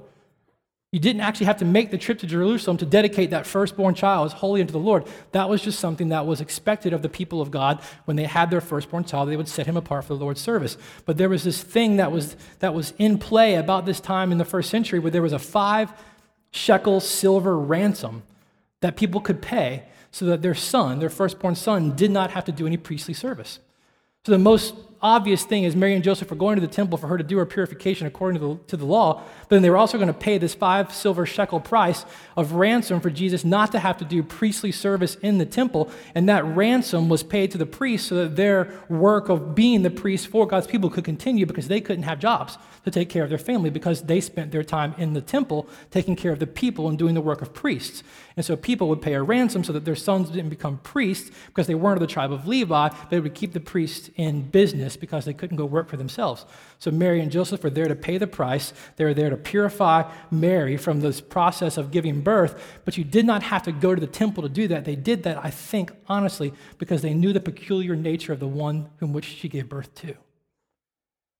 You 0.93 1.01
didn't 1.01 1.23
actually 1.23 1.47
have 1.47 1.57
to 1.57 1.65
make 1.65 1.91
the 1.91 1.97
trip 1.97 2.19
to 2.19 2.27
Jerusalem 2.27 2.77
to 2.77 2.85
dedicate 2.85 3.31
that 3.31 3.47
firstborn 3.47 3.95
child 3.95 4.27
as 4.27 4.33
holy 4.35 4.61
unto 4.61 4.75
the 4.75 4.79
Lord. 4.79 5.07
That 5.33 5.49
was 5.49 5.63
just 5.63 5.81
something 5.81 6.11
that 6.11 6.27
was 6.27 6.43
expected 6.43 6.93
of 6.93 7.01
the 7.01 7.09
people 7.09 7.41
of 7.41 7.51
God 7.51 7.81
when 8.05 8.19
they 8.19 8.25
had 8.25 8.51
their 8.51 8.61
firstborn 8.61 9.05
child. 9.05 9.31
They 9.31 9.39
would 9.39 9.49
set 9.49 9.67
him 9.67 9.79
apart 9.79 10.05
for 10.05 10.15
the 10.15 10.21
Lord's 10.21 10.43
service. 10.43 10.77
But 11.07 11.17
there 11.17 11.31
was 11.31 11.45
this 11.45 11.63
thing 11.63 11.97
that 11.97 12.13
was, 12.13 12.37
that 12.59 12.75
was 12.75 12.93
in 12.99 13.17
play 13.17 13.55
about 13.55 13.87
this 13.87 14.01
time 14.01 14.33
in 14.33 14.39
the 14.39 14.45
first 14.45 14.69
century 14.69 14.99
where 14.99 15.11
there 15.11 15.23
was 15.23 15.33
a 15.33 15.39
five 15.39 15.91
shekel 16.51 17.01
silver 17.01 17.59
ransom 17.59 18.23
that 18.83 18.95
people 18.95 19.23
could 19.23 19.41
pay 19.41 19.85
so 20.11 20.27
that 20.27 20.43
their 20.43 20.55
son, 20.55 20.99
their 20.99 21.09
firstborn 21.09 21.55
son, 21.55 21.97
did 21.97 22.11
not 22.11 22.33
have 22.33 22.45
to 22.45 22.53
do 22.53 22.67
any 22.67 22.77
priestly 22.77 23.15
service. 23.15 23.61
So 24.27 24.33
the 24.33 24.39
most 24.39 24.75
obvious 25.03 25.45
thing 25.45 25.65
is 25.65 25.75
Mary 25.75 25.95
and 25.95 26.05
Joseph 26.05 26.31
were 26.31 26.37
going 26.37 26.55
to 26.57 26.61
the 26.61 26.73
temple 26.73 26.97
for 26.97 27.09
her 27.09 27.19
to 27.19 27.25
do 27.25 27.39
her 27.39 27.47
purification 27.47 28.07
according 28.07 28.41
to 28.41 28.47
the, 28.47 28.61
to 28.69 28.77
the 28.77 28.85
law, 28.85 29.23
but 29.41 29.57
then 29.57 29.63
they 29.63 29.71
were 29.71 29.77
also 29.77 29.99
going 29.99 30.09
to 30.09 30.15
pay 30.15 30.39
this 30.39 30.55
five 30.55 30.95
silver 30.95 31.27
shekel 31.27 31.61
price 31.61 32.05
of 32.37 32.53
ransom 32.53 33.01
for 33.01 33.11
Jesus 33.11 33.45
not 33.45 33.73
to 33.73 33.81
have 33.81 33.99
to 33.99 34.05
do 34.05 34.23
priestly 34.23 34.71
service 34.71 35.17
in 35.17 35.39
the 35.39 35.47
temple. 35.47 35.91
And 36.15 36.29
that 36.29 36.45
ransom 36.45 37.09
was 37.09 37.23
paid 37.23 37.51
to 37.51 37.59
the 37.59 37.67
priests 37.67 38.09
so 38.09 38.15
that 38.17 38.37
their 38.37 38.73
work 38.89 39.29
of 39.29 39.55
being 39.55 39.83
the 39.83 39.91
priest 39.91 40.29
for 40.29 40.47
God's 40.47 40.67
people 40.67 40.89
could 40.89 41.05
continue 41.05 41.47
because 41.47 41.69
they 41.69 41.81
couldn't 41.81 42.05
have 42.05 42.19
jobs 42.19 42.57
to 42.85 42.91
take 42.91 43.09
care 43.09 43.25
of 43.25 43.29
their 43.29 43.39
family 43.39 43.71
because 43.71 44.03
they 44.03 44.21
spent 44.21 44.53
their 44.53 44.65
time 44.65 44.95
in 44.99 45.13
the 45.13 45.21
temple 45.21 45.69
taking 45.91 46.17
care 46.17 46.33
of 46.33 46.39
the 46.39 46.47
people 46.47 46.89
and 46.89 46.99
doing 46.99 47.15
the 47.15 47.21
work 47.21 47.43
of 47.43 47.53
priests. 47.53 48.03
And 48.37 48.45
so 48.45 48.57
people 48.57 48.89
would 48.89 49.03
pay 49.03 49.15
a 49.15 49.23
ransom 49.23 49.65
so 49.65 49.73
that 49.73 49.85
their 49.85 49.95
sons 49.97 50.31
didn't 50.31 50.51
become 50.51 50.79
priests 50.79 51.31
because 51.47 51.67
they 51.67 51.75
weren't 51.75 51.97
of 51.97 52.01
the 52.01 52.13
tribe 52.13 52.33
of 52.33 52.47
Levi. 52.47 52.89
They 53.11 53.21
would 53.21 53.35
keep 53.35 53.53
the 53.53 53.61
priests 53.61 54.11
in 54.17 54.49
business 54.49 54.92
because 54.97 55.25
they 55.25 55.33
couldn't 55.33 55.57
go 55.57 55.65
work 55.65 55.89
for 55.89 55.97
themselves. 55.97 56.45
So 56.79 56.91
Mary 56.91 57.21
and 57.21 57.31
Joseph 57.31 57.63
were 57.63 57.71
there 57.71 57.89
to 57.89 57.95
pay 57.95 58.19
the 58.19 58.27
price. 58.27 58.73
They 58.97 59.05
were 59.05 59.15
there 59.15 59.31
to 59.31 59.37
purify 59.37 60.11
Mary 60.31 60.77
from 60.77 61.01
this 61.01 61.21
process 61.21 61.77
of 61.77 61.91
giving 61.91 62.21
birth. 62.21 62.81
But 62.85 62.97
you 62.97 63.05
did 63.05 63.27
not 63.27 63.43
have 63.43 63.63
to 63.65 63.73
go 63.73 63.95
to 63.95 64.01
the 64.01 64.07
temple 64.07 64.43
to 64.43 64.49
do 64.49 64.69
that. 64.69 64.85
They 64.85 64.97
did 64.97 65.23
that, 65.25 65.45
I 65.45 65.51
think, 65.51 65.93
honestly, 66.09 66.53
because 66.79 67.03
they 67.03 67.15
knew 67.15 67.33
the 67.33 67.41
peculiar 67.41 67.97
nature 67.97 68.33
of 68.33 68.41
the 68.41 68.47
one 68.47 68.91
whom 68.99 69.13
which 69.13 69.27
she 69.27 69.49
gave 69.49 69.69
birth 69.69 69.95
to. 69.97 70.15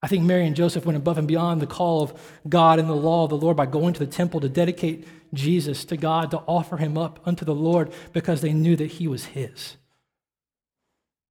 I 0.03 0.09
think 0.09 0.25
Mary 0.25 0.47
and 0.47 0.57
Joseph 0.57 0.85
went 0.85 0.97
above 0.97 1.17
and 1.17 1.29
beyond 1.29 1.61
the 1.61 1.67
call 1.67 2.03
of 2.03 2.13
God 2.49 2.81
and 2.81 2.89
the 2.89 2.95
law 2.95 3.25
of 3.25 3.31
the 3.31 3.37
Lord 3.37 3.57
by 3.57 3.67
going 3.67 3.95
to 3.95 4.01
the 4.01 4.07
temple 4.07 4.41
to 4.41 4.49
dedicate 4.49 5.07
Jesus 5.33 5.85
to 5.87 5.97
God, 5.97 6.33
to 6.33 6.39
offer 6.39 6.77
him 6.77 6.99
up 6.99 7.21
unto 7.25 7.45
the 7.45 7.55
Lord 7.55 7.93
because 8.13 8.41
they 8.41 8.53
knew 8.53 8.75
that 8.77 8.93
he 8.93 9.07
was 9.07 9.27
his. 9.27 9.77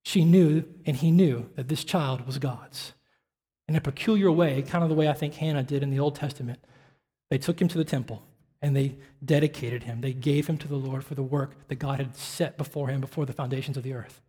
She 0.04 0.26
knew, 0.26 0.64
and 0.86 0.98
he 0.98 1.12
knew, 1.12 1.50
that 1.56 1.68
this 1.68 1.84
child 1.84 2.26
was 2.26 2.40
God's. 2.40 2.94
In 3.68 3.76
a 3.76 3.82
peculiar 3.82 4.32
way, 4.32 4.62
kind 4.62 4.84
of 4.84 4.90
the 4.90 4.96
way 4.96 5.08
I 5.08 5.14
think 5.14 5.36
Hannah 5.36 5.64
did 5.64 5.84
in 5.84 5.92
the 5.92 6.00
Old 6.00 6.16
Testament, 6.16 6.60
they 7.30 7.38
took 7.38 7.62
him 7.62 7.68
to 7.70 7.78
the 7.78 7.86
temple 7.86 8.24
and 8.62 8.76
they 8.76 8.98
dedicated 9.24 9.84
him. 9.84 10.02
They 10.02 10.14
gave 10.14 10.48
him 10.48 10.58
to 10.60 10.68
the 10.68 10.76
Lord 10.76 11.04
for 11.04 11.16
the 11.16 11.24
work 11.24 11.56
that 11.68 11.76
God 11.76 12.00
had 12.00 12.16
set 12.16 12.58
before 12.58 12.90
him 12.90 13.02
before 13.02 13.26
the 13.26 13.34
foundations 13.34 13.78
of 13.78 13.84
the 13.84 13.94
earth. 13.94 14.22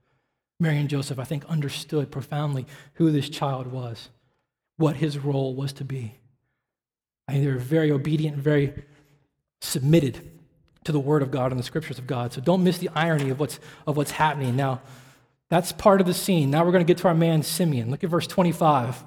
Mary 0.58 0.78
and 0.78 0.88
Joseph, 0.88 1.18
I 1.18 1.24
think, 1.24 1.44
understood 1.46 2.10
profoundly 2.10 2.66
who 2.94 3.10
this 3.10 3.28
child 3.28 3.66
was 3.66 4.10
what 4.76 4.96
his 4.96 5.18
role 5.18 5.54
was 5.54 5.72
to 5.74 5.84
be. 5.84 6.14
I 7.28 7.32
mean, 7.32 7.44
they 7.44 7.50
were 7.50 7.58
very 7.58 7.90
obedient, 7.90 8.36
very 8.36 8.72
submitted 9.60 10.30
to 10.84 10.92
the 10.92 11.00
word 11.00 11.22
of 11.22 11.30
God 11.30 11.52
and 11.52 11.58
the 11.58 11.64
scriptures 11.64 11.98
of 11.98 12.06
God. 12.06 12.32
So 12.32 12.40
don't 12.40 12.64
miss 12.64 12.78
the 12.78 12.90
irony 12.94 13.30
of 13.30 13.38
what's, 13.38 13.60
of 13.86 13.96
what's 13.96 14.12
happening. 14.12 14.56
Now, 14.56 14.80
that's 15.52 15.70
part 15.70 16.00
of 16.00 16.06
the 16.06 16.14
scene. 16.14 16.50
Now 16.50 16.64
we're 16.64 16.72
going 16.72 16.82
to 16.82 16.90
get 16.90 16.96
to 17.02 17.08
our 17.08 17.14
man 17.14 17.42
Simeon. 17.42 17.90
Look 17.90 18.02
at 18.02 18.08
verse 18.08 18.26
25. 18.26 19.04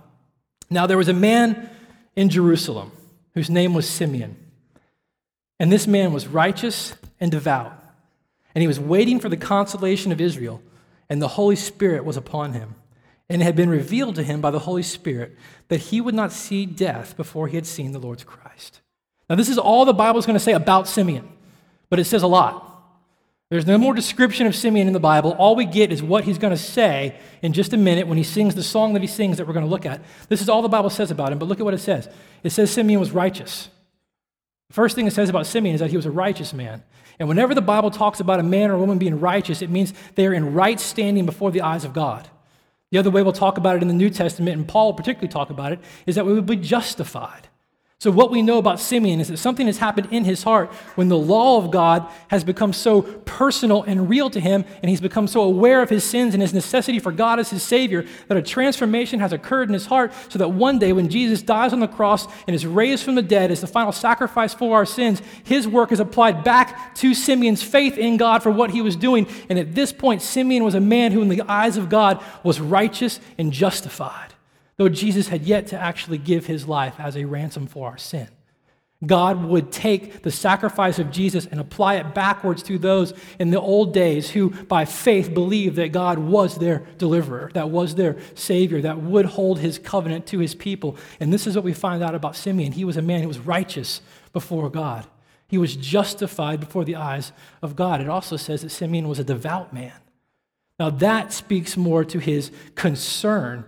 Now 0.69 0.85
there 0.85 0.95
was 0.95 1.07
a 1.07 1.13
man 1.13 1.71
in 2.15 2.29
Jerusalem 2.29 2.91
whose 3.33 3.49
name 3.49 3.73
was 3.73 3.89
Simeon. 3.89 4.37
And 5.59 5.71
this 5.71 5.87
man 5.87 6.13
was 6.13 6.27
righteous 6.27 6.93
and 7.19 7.31
devout. 7.31 7.73
And 8.53 8.61
he 8.61 8.67
was 8.67 8.79
waiting 8.79 9.19
for 9.19 9.27
the 9.27 9.37
consolation 9.37 10.11
of 10.11 10.21
Israel, 10.21 10.61
and 11.09 11.19
the 11.19 11.29
Holy 11.29 11.55
Spirit 11.55 12.05
was 12.05 12.15
upon 12.15 12.53
him. 12.53 12.75
And 13.27 13.41
it 13.41 13.45
had 13.45 13.55
been 13.55 13.71
revealed 13.71 14.13
to 14.13 14.23
him 14.23 14.39
by 14.39 14.51
the 14.51 14.59
Holy 14.59 14.83
Spirit 14.83 15.35
that 15.69 15.79
he 15.79 15.99
would 15.99 16.13
not 16.13 16.31
see 16.31 16.67
death 16.67 17.17
before 17.17 17.47
he 17.47 17.55
had 17.55 17.65
seen 17.65 17.91
the 17.91 17.97
Lord's 17.97 18.23
Christ. 18.23 18.81
Now, 19.27 19.35
this 19.35 19.49
is 19.49 19.57
all 19.57 19.83
the 19.83 19.93
Bible 19.93 20.19
is 20.19 20.27
going 20.27 20.37
to 20.37 20.39
say 20.39 20.53
about 20.53 20.87
Simeon, 20.87 21.27
but 21.89 21.97
it 21.97 22.05
says 22.05 22.21
a 22.21 22.27
lot. 22.27 22.74
There's 23.51 23.67
no 23.67 23.77
more 23.77 23.93
description 23.93 24.47
of 24.47 24.55
Simeon 24.55 24.87
in 24.87 24.93
the 24.93 24.99
Bible. 24.99 25.31
All 25.33 25.55
we 25.55 25.65
get 25.65 25.91
is 25.91 26.01
what 26.01 26.23
he's 26.23 26.39
going 26.39 26.53
to 26.53 26.57
say 26.57 27.15
in 27.43 27.53
just 27.53 27.73
a 27.73 27.77
minute 27.77 28.07
when 28.07 28.17
he 28.17 28.23
sings 28.23 28.55
the 28.55 28.63
song 28.63 28.93
that 28.93 29.03
he 29.03 29.07
sings 29.07 29.37
that 29.37 29.45
we're 29.45 29.53
going 29.53 29.65
to 29.65 29.69
look 29.69 29.85
at. 29.85 30.01
This 30.29 30.41
is 30.41 30.49
all 30.49 30.63
the 30.63 30.67
Bible 30.67 30.89
says 30.89 31.11
about 31.11 31.31
him, 31.31 31.37
but 31.37 31.47
look 31.47 31.59
at 31.59 31.65
what 31.65 31.75
it 31.75 31.79
says. 31.79 32.09
It 32.43 32.49
says 32.49 32.71
Simeon 32.71 32.99
was 32.99 33.11
righteous. 33.11 33.69
The 34.69 34.73
first 34.73 34.95
thing 34.95 35.05
it 35.05 35.13
says 35.13 35.29
about 35.29 35.45
Simeon 35.45 35.75
is 35.75 35.81
that 35.81 35.91
he 35.91 35.95
was 35.95 36.07
a 36.07 36.11
righteous 36.11 36.53
man. 36.53 36.83
And 37.19 37.29
whenever 37.29 37.53
the 37.53 37.61
Bible 37.61 37.91
talks 37.91 38.19
about 38.19 38.39
a 38.39 38.43
man 38.43 38.71
or 38.71 38.73
a 38.73 38.79
woman 38.79 38.97
being 38.97 39.19
righteous, 39.19 39.61
it 39.61 39.69
means 39.69 39.93
they 40.15 40.25
are 40.25 40.33
in 40.33 40.53
right 40.53 40.79
standing 40.79 41.27
before 41.27 41.51
the 41.51 41.61
eyes 41.61 41.85
of 41.85 41.93
God. 41.93 42.27
The 42.91 42.97
other 42.97 43.11
way 43.11 43.21
we'll 43.21 43.31
talk 43.31 43.57
about 43.57 43.75
it 43.75 43.83
in 43.83 43.87
the 43.87 43.93
New 43.93 44.09
Testament, 44.09 44.57
and 44.57 44.67
Paul 44.67 44.87
will 44.87 44.93
particularly 44.95 45.31
talk 45.31 45.51
about 45.51 45.71
it, 45.71 45.79
is 46.07 46.15
that 46.15 46.25
we 46.25 46.33
would 46.33 46.45
be 46.47 46.55
justified. 46.55 47.47
So, 48.01 48.11
what 48.11 48.29
we 48.29 48.41
know 48.41 48.57
about 48.57 48.81
Simeon 48.81 49.21
is 49.21 49.29
that 49.29 49.37
something 49.37 49.67
has 49.67 49.77
happened 49.77 50.09
in 50.11 50.25
his 50.25 50.43
heart 50.43 50.71
when 50.95 51.07
the 51.07 51.17
law 51.17 51.57
of 51.57 51.71
God 51.71 52.05
has 52.27 52.43
become 52.43 52.73
so 52.73 53.01
personal 53.01 53.83
and 53.83 54.09
real 54.09 54.29
to 54.31 54.39
him, 54.39 54.65
and 54.83 54.89
he's 54.89 54.99
become 54.99 55.27
so 55.27 55.41
aware 55.41 55.81
of 55.81 55.89
his 55.89 56.03
sins 56.03 56.33
and 56.33 56.41
his 56.41 56.53
necessity 56.53 56.99
for 56.99 57.13
God 57.13 57.39
as 57.39 57.49
his 57.49 57.63
Savior, 57.63 58.05
that 58.27 58.37
a 58.37 58.41
transformation 58.41 59.21
has 59.21 59.31
occurred 59.31 59.69
in 59.69 59.73
his 59.73 59.85
heart, 59.85 60.13
so 60.27 60.37
that 60.37 60.49
one 60.49 60.77
day 60.77 60.91
when 60.91 61.07
Jesus 61.07 61.41
dies 61.41 61.71
on 61.71 61.79
the 61.79 61.87
cross 61.87 62.27
and 62.47 62.53
is 62.53 62.65
raised 62.65 63.03
from 63.03 63.15
the 63.15 63.21
dead 63.21 63.49
as 63.49 63.61
the 63.61 63.67
final 63.67 63.93
sacrifice 63.93 64.53
for 64.53 64.75
our 64.75 64.85
sins, 64.85 65.21
his 65.45 65.65
work 65.65 65.93
is 65.93 66.01
applied 66.01 66.43
back 66.43 66.95
to 66.95 67.13
Simeon's 67.13 67.63
faith 67.63 67.97
in 67.97 68.17
God 68.17 68.43
for 68.43 68.51
what 68.51 68.71
he 68.71 68.81
was 68.81 68.97
doing. 68.97 69.25
And 69.49 69.57
at 69.57 69.73
this 69.73 69.93
point, 69.93 70.21
Simeon 70.21 70.65
was 70.65 70.75
a 70.75 70.81
man 70.81 71.13
who, 71.13 71.21
in 71.21 71.29
the 71.29 71.43
eyes 71.47 71.77
of 71.77 71.87
God, 71.87 72.21
was 72.43 72.59
righteous 72.59 73.21
and 73.37 73.53
justified 73.53 74.34
though 74.77 74.89
Jesus 74.89 75.27
had 75.29 75.43
yet 75.43 75.67
to 75.67 75.79
actually 75.79 76.17
give 76.17 76.45
his 76.45 76.67
life 76.67 76.95
as 76.99 77.15
a 77.15 77.25
ransom 77.25 77.67
for 77.67 77.87
our 77.87 77.97
sin. 77.97 78.27
God 79.05 79.43
would 79.45 79.71
take 79.71 80.23
the 80.23 80.31
sacrifice 80.31 80.99
of 80.99 81.11
Jesus 81.11 81.45
and 81.45 81.59
apply 81.59 81.95
it 81.95 82.13
backwards 82.13 82.63
to 82.63 82.77
those 82.77 83.13
in 83.39 83.51
the 83.51 83.59
old 83.59 83.93
days 83.93 84.29
who, 84.29 84.49
by 84.49 84.85
faith, 84.85 85.33
believed 85.33 85.75
that 85.75 85.91
God 85.91 86.17
was 86.17 86.57
their 86.57 86.79
deliverer, 86.97 87.51
that 87.53 87.69
was 87.69 87.95
their 87.95 88.17
Savior, 88.35 88.81
that 88.81 89.01
would 89.01 89.25
hold 89.25 89.59
his 89.59 89.77
covenant 89.77 90.25
to 90.27 90.39
his 90.39 90.55
people. 90.55 90.97
And 91.19 91.31
this 91.31 91.45
is 91.45 91.55
what 91.55 91.65
we 91.65 91.73
find 91.73 92.01
out 92.01 92.15
about 92.15 92.35
Simeon. 92.35 92.71
He 92.71 92.85
was 92.85 92.97
a 92.97 93.01
man 93.01 93.21
who 93.21 93.27
was 93.27 93.39
righteous 93.39 94.01
before 94.33 94.69
God, 94.69 95.05
he 95.47 95.57
was 95.57 95.75
justified 95.75 96.59
before 96.59 96.83
the 96.83 96.95
eyes 96.95 97.31
of 97.61 97.75
God. 97.75 98.01
It 98.01 98.09
also 98.09 98.37
says 98.37 98.63
that 98.63 98.69
Simeon 98.69 99.07
was 99.07 99.19
a 99.19 99.23
devout 99.23 99.73
man. 99.73 99.93
Now, 100.79 100.89
that 100.89 101.31
speaks 101.31 101.77
more 101.77 102.03
to 102.03 102.19
his 102.19 102.51
concern 102.73 103.65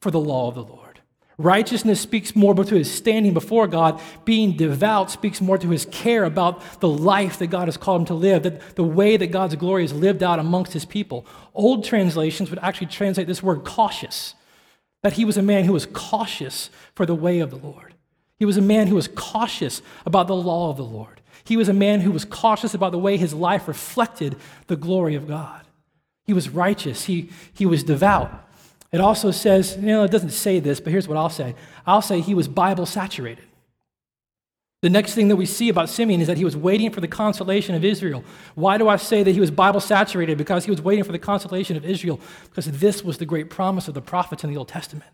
for 0.00 0.10
the 0.10 0.20
law 0.20 0.48
of 0.48 0.54
the 0.54 0.62
Lord. 0.62 1.00
Righteousness 1.38 1.98
speaks 1.98 2.36
more 2.36 2.54
to 2.54 2.74
his 2.74 2.92
standing 2.92 3.32
before 3.32 3.66
God. 3.66 3.98
Being 4.26 4.58
devout 4.58 5.10
speaks 5.10 5.40
more 5.40 5.56
to 5.56 5.70
his 5.70 5.86
care 5.86 6.24
about 6.24 6.80
the 6.80 6.88
life 6.88 7.38
that 7.38 7.46
God 7.46 7.66
has 7.66 7.78
called 7.78 8.02
him 8.02 8.06
to 8.08 8.14
live, 8.14 8.42
that 8.42 8.76
the 8.76 8.84
way 8.84 9.16
that 9.16 9.28
God's 9.28 9.56
glory 9.56 9.84
is 9.84 9.94
lived 9.94 10.22
out 10.22 10.38
amongst 10.38 10.74
his 10.74 10.84
people. 10.84 11.26
Old 11.54 11.84
translations 11.84 12.50
would 12.50 12.58
actually 12.58 12.88
translate 12.88 13.26
this 13.26 13.42
word 13.42 13.64
cautious, 13.64 14.34
that 15.02 15.14
he 15.14 15.24
was 15.24 15.38
a 15.38 15.42
man 15.42 15.64
who 15.64 15.72
was 15.72 15.86
cautious 15.86 16.68
for 16.94 17.06
the 17.06 17.14
way 17.14 17.38
of 17.38 17.50
the 17.50 17.56
Lord. 17.56 17.94
He 18.38 18.44
was 18.44 18.58
a 18.58 18.62
man 18.62 18.88
who 18.88 18.96
was 18.96 19.08
cautious 19.08 19.80
about 20.04 20.26
the 20.26 20.36
law 20.36 20.68
of 20.68 20.76
the 20.76 20.84
Lord. 20.84 21.22
He 21.44 21.56
was 21.56 21.70
a 21.70 21.74
man 21.74 22.02
who 22.02 22.10
was 22.10 22.26
cautious 22.26 22.74
about 22.74 22.92
the 22.92 22.98
way 22.98 23.16
his 23.16 23.32
life 23.32 23.66
reflected 23.66 24.36
the 24.66 24.76
glory 24.76 25.14
of 25.14 25.26
God. 25.26 25.62
He 26.26 26.34
was 26.34 26.50
righteous. 26.50 27.04
He, 27.04 27.30
he 27.54 27.64
was 27.64 27.82
devout. 27.82 28.46
It 28.92 29.00
also 29.00 29.30
says, 29.30 29.76
you 29.76 29.86
know, 29.86 30.04
it 30.04 30.10
doesn't 30.10 30.30
say 30.30 30.58
this, 30.58 30.80
but 30.80 30.90
here's 30.90 31.06
what 31.06 31.16
I'll 31.16 31.30
say 31.30 31.54
I'll 31.86 32.02
say 32.02 32.20
he 32.20 32.34
was 32.34 32.48
Bible 32.48 32.86
saturated. 32.86 33.44
The 34.82 34.90
next 34.90 35.14
thing 35.14 35.28
that 35.28 35.36
we 35.36 35.44
see 35.44 35.68
about 35.68 35.90
Simeon 35.90 36.22
is 36.22 36.26
that 36.26 36.38
he 36.38 36.44
was 36.44 36.56
waiting 36.56 36.90
for 36.90 37.02
the 37.02 37.08
consolation 37.08 37.74
of 37.74 37.84
Israel. 37.84 38.24
Why 38.54 38.78
do 38.78 38.88
I 38.88 38.96
say 38.96 39.22
that 39.22 39.32
he 39.32 39.40
was 39.40 39.50
Bible 39.50 39.80
saturated? 39.80 40.38
Because 40.38 40.64
he 40.64 40.70
was 40.70 40.80
waiting 40.80 41.04
for 41.04 41.12
the 41.12 41.18
consolation 41.18 41.76
of 41.76 41.84
Israel, 41.84 42.18
because 42.44 42.64
this 42.66 43.04
was 43.04 43.18
the 43.18 43.26
great 43.26 43.50
promise 43.50 43.88
of 43.88 43.94
the 43.94 44.00
prophets 44.00 44.42
in 44.42 44.48
the 44.48 44.56
Old 44.56 44.68
Testament. 44.68 45.10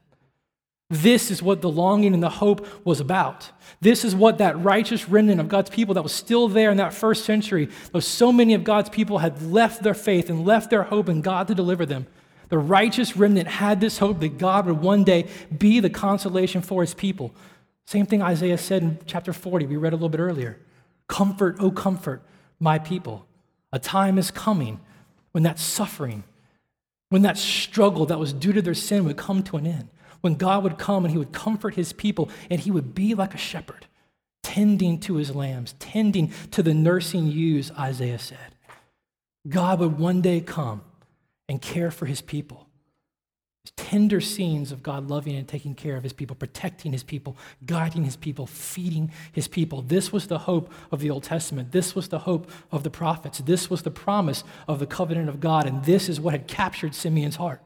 This 0.88 1.32
is 1.32 1.42
what 1.42 1.62
the 1.62 1.68
longing 1.68 2.14
and 2.14 2.22
the 2.22 2.30
hope 2.30 2.64
was 2.86 3.00
about. 3.00 3.50
This 3.80 4.04
is 4.04 4.14
what 4.14 4.38
that 4.38 4.56
righteous 4.62 5.08
remnant 5.08 5.40
of 5.40 5.48
God's 5.48 5.68
people 5.68 5.94
that 5.94 6.02
was 6.02 6.12
still 6.12 6.46
there 6.46 6.70
in 6.70 6.76
that 6.76 6.94
first 6.94 7.24
century, 7.24 7.68
though 7.90 7.98
so 7.98 8.30
many 8.30 8.54
of 8.54 8.62
God's 8.62 8.88
people 8.88 9.18
had 9.18 9.42
left 9.42 9.82
their 9.82 9.94
faith 9.94 10.30
and 10.30 10.46
left 10.46 10.70
their 10.70 10.84
hope 10.84 11.08
in 11.08 11.22
God 11.22 11.48
to 11.48 11.56
deliver 11.56 11.84
them, 11.84 12.06
the 12.48 12.58
righteous 12.58 13.16
remnant 13.16 13.48
had 13.48 13.80
this 13.80 13.98
hope 13.98 14.20
that 14.20 14.38
God 14.38 14.66
would 14.66 14.80
one 14.80 15.04
day 15.04 15.26
be 15.56 15.80
the 15.80 15.90
consolation 15.90 16.62
for 16.62 16.82
his 16.82 16.94
people. 16.94 17.34
Same 17.86 18.06
thing 18.06 18.22
Isaiah 18.22 18.58
said 18.58 18.82
in 18.82 18.98
chapter 19.06 19.32
40, 19.32 19.66
we 19.66 19.76
read 19.76 19.92
a 19.92 19.96
little 19.96 20.08
bit 20.08 20.20
earlier. 20.20 20.58
Comfort, 21.08 21.56
oh, 21.60 21.70
comfort 21.70 22.22
my 22.58 22.78
people. 22.78 23.26
A 23.72 23.78
time 23.78 24.18
is 24.18 24.30
coming 24.30 24.80
when 25.32 25.42
that 25.42 25.58
suffering, 25.58 26.24
when 27.10 27.22
that 27.22 27.38
struggle 27.38 28.06
that 28.06 28.18
was 28.18 28.32
due 28.32 28.52
to 28.52 28.62
their 28.62 28.74
sin 28.74 29.04
would 29.04 29.16
come 29.16 29.42
to 29.44 29.56
an 29.56 29.66
end. 29.66 29.88
When 30.20 30.34
God 30.34 30.64
would 30.64 30.78
come 30.78 31.04
and 31.04 31.12
he 31.12 31.18
would 31.18 31.32
comfort 31.32 31.74
his 31.74 31.92
people 31.92 32.30
and 32.50 32.60
he 32.60 32.70
would 32.70 32.94
be 32.94 33.14
like 33.14 33.34
a 33.34 33.38
shepherd, 33.38 33.86
tending 34.42 34.98
to 35.00 35.16
his 35.16 35.34
lambs, 35.34 35.74
tending 35.78 36.32
to 36.52 36.62
the 36.62 36.74
nursing 36.74 37.26
ewes, 37.26 37.70
Isaiah 37.78 38.18
said. 38.18 38.56
God 39.46 39.78
would 39.78 39.98
one 39.98 40.22
day 40.22 40.40
come 40.40 40.82
and 41.48 41.60
care 41.60 41.90
for 41.90 42.06
his 42.06 42.20
people. 42.20 42.66
These 43.64 43.72
Tender 43.76 44.20
scenes 44.20 44.72
of 44.72 44.82
God 44.82 45.08
loving 45.08 45.34
and 45.34 45.46
taking 45.46 45.74
care 45.74 45.96
of 45.96 46.02
his 46.02 46.12
people, 46.12 46.36
protecting 46.36 46.92
his 46.92 47.02
people, 47.02 47.36
guiding 47.64 48.04
his 48.04 48.16
people, 48.16 48.46
feeding 48.46 49.10
his 49.32 49.48
people. 49.48 49.82
This 49.82 50.12
was 50.12 50.28
the 50.28 50.38
hope 50.38 50.72
of 50.92 51.00
the 51.00 51.10
Old 51.10 51.24
Testament. 51.24 51.72
This 51.72 51.94
was 51.94 52.08
the 52.08 52.20
hope 52.20 52.50
of 52.70 52.84
the 52.84 52.90
prophets. 52.90 53.38
This 53.38 53.68
was 53.68 53.82
the 53.82 53.90
promise 53.90 54.44
of 54.68 54.78
the 54.78 54.86
covenant 54.86 55.28
of 55.28 55.40
God. 55.40 55.66
And 55.66 55.84
this 55.84 56.08
is 56.08 56.20
what 56.20 56.32
had 56.32 56.46
captured 56.46 56.94
Simeon's 56.94 57.36
heart. 57.36 57.60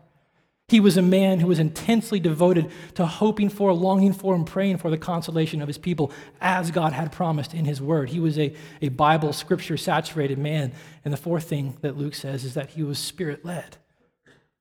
He 0.70 0.78
was 0.78 0.96
a 0.96 1.02
man 1.02 1.40
who 1.40 1.48
was 1.48 1.58
intensely 1.58 2.20
devoted 2.20 2.70
to 2.94 3.04
hoping 3.04 3.48
for, 3.48 3.72
longing 3.72 4.12
for, 4.12 4.36
and 4.36 4.46
praying 4.46 4.76
for 4.76 4.88
the 4.88 4.96
consolation 4.96 5.60
of 5.60 5.66
his 5.66 5.78
people 5.78 6.12
as 6.40 6.70
God 6.70 6.92
had 6.92 7.10
promised 7.10 7.54
in 7.54 7.64
his 7.64 7.82
word. 7.82 8.10
He 8.10 8.20
was 8.20 8.38
a, 8.38 8.54
a 8.80 8.88
Bible, 8.88 9.32
scripture 9.32 9.76
saturated 9.76 10.38
man. 10.38 10.72
And 11.04 11.12
the 11.12 11.18
fourth 11.18 11.48
thing 11.48 11.76
that 11.80 11.98
Luke 11.98 12.14
says 12.14 12.44
is 12.44 12.54
that 12.54 12.70
he 12.70 12.84
was 12.84 13.00
spirit 13.00 13.44
led. 13.44 13.78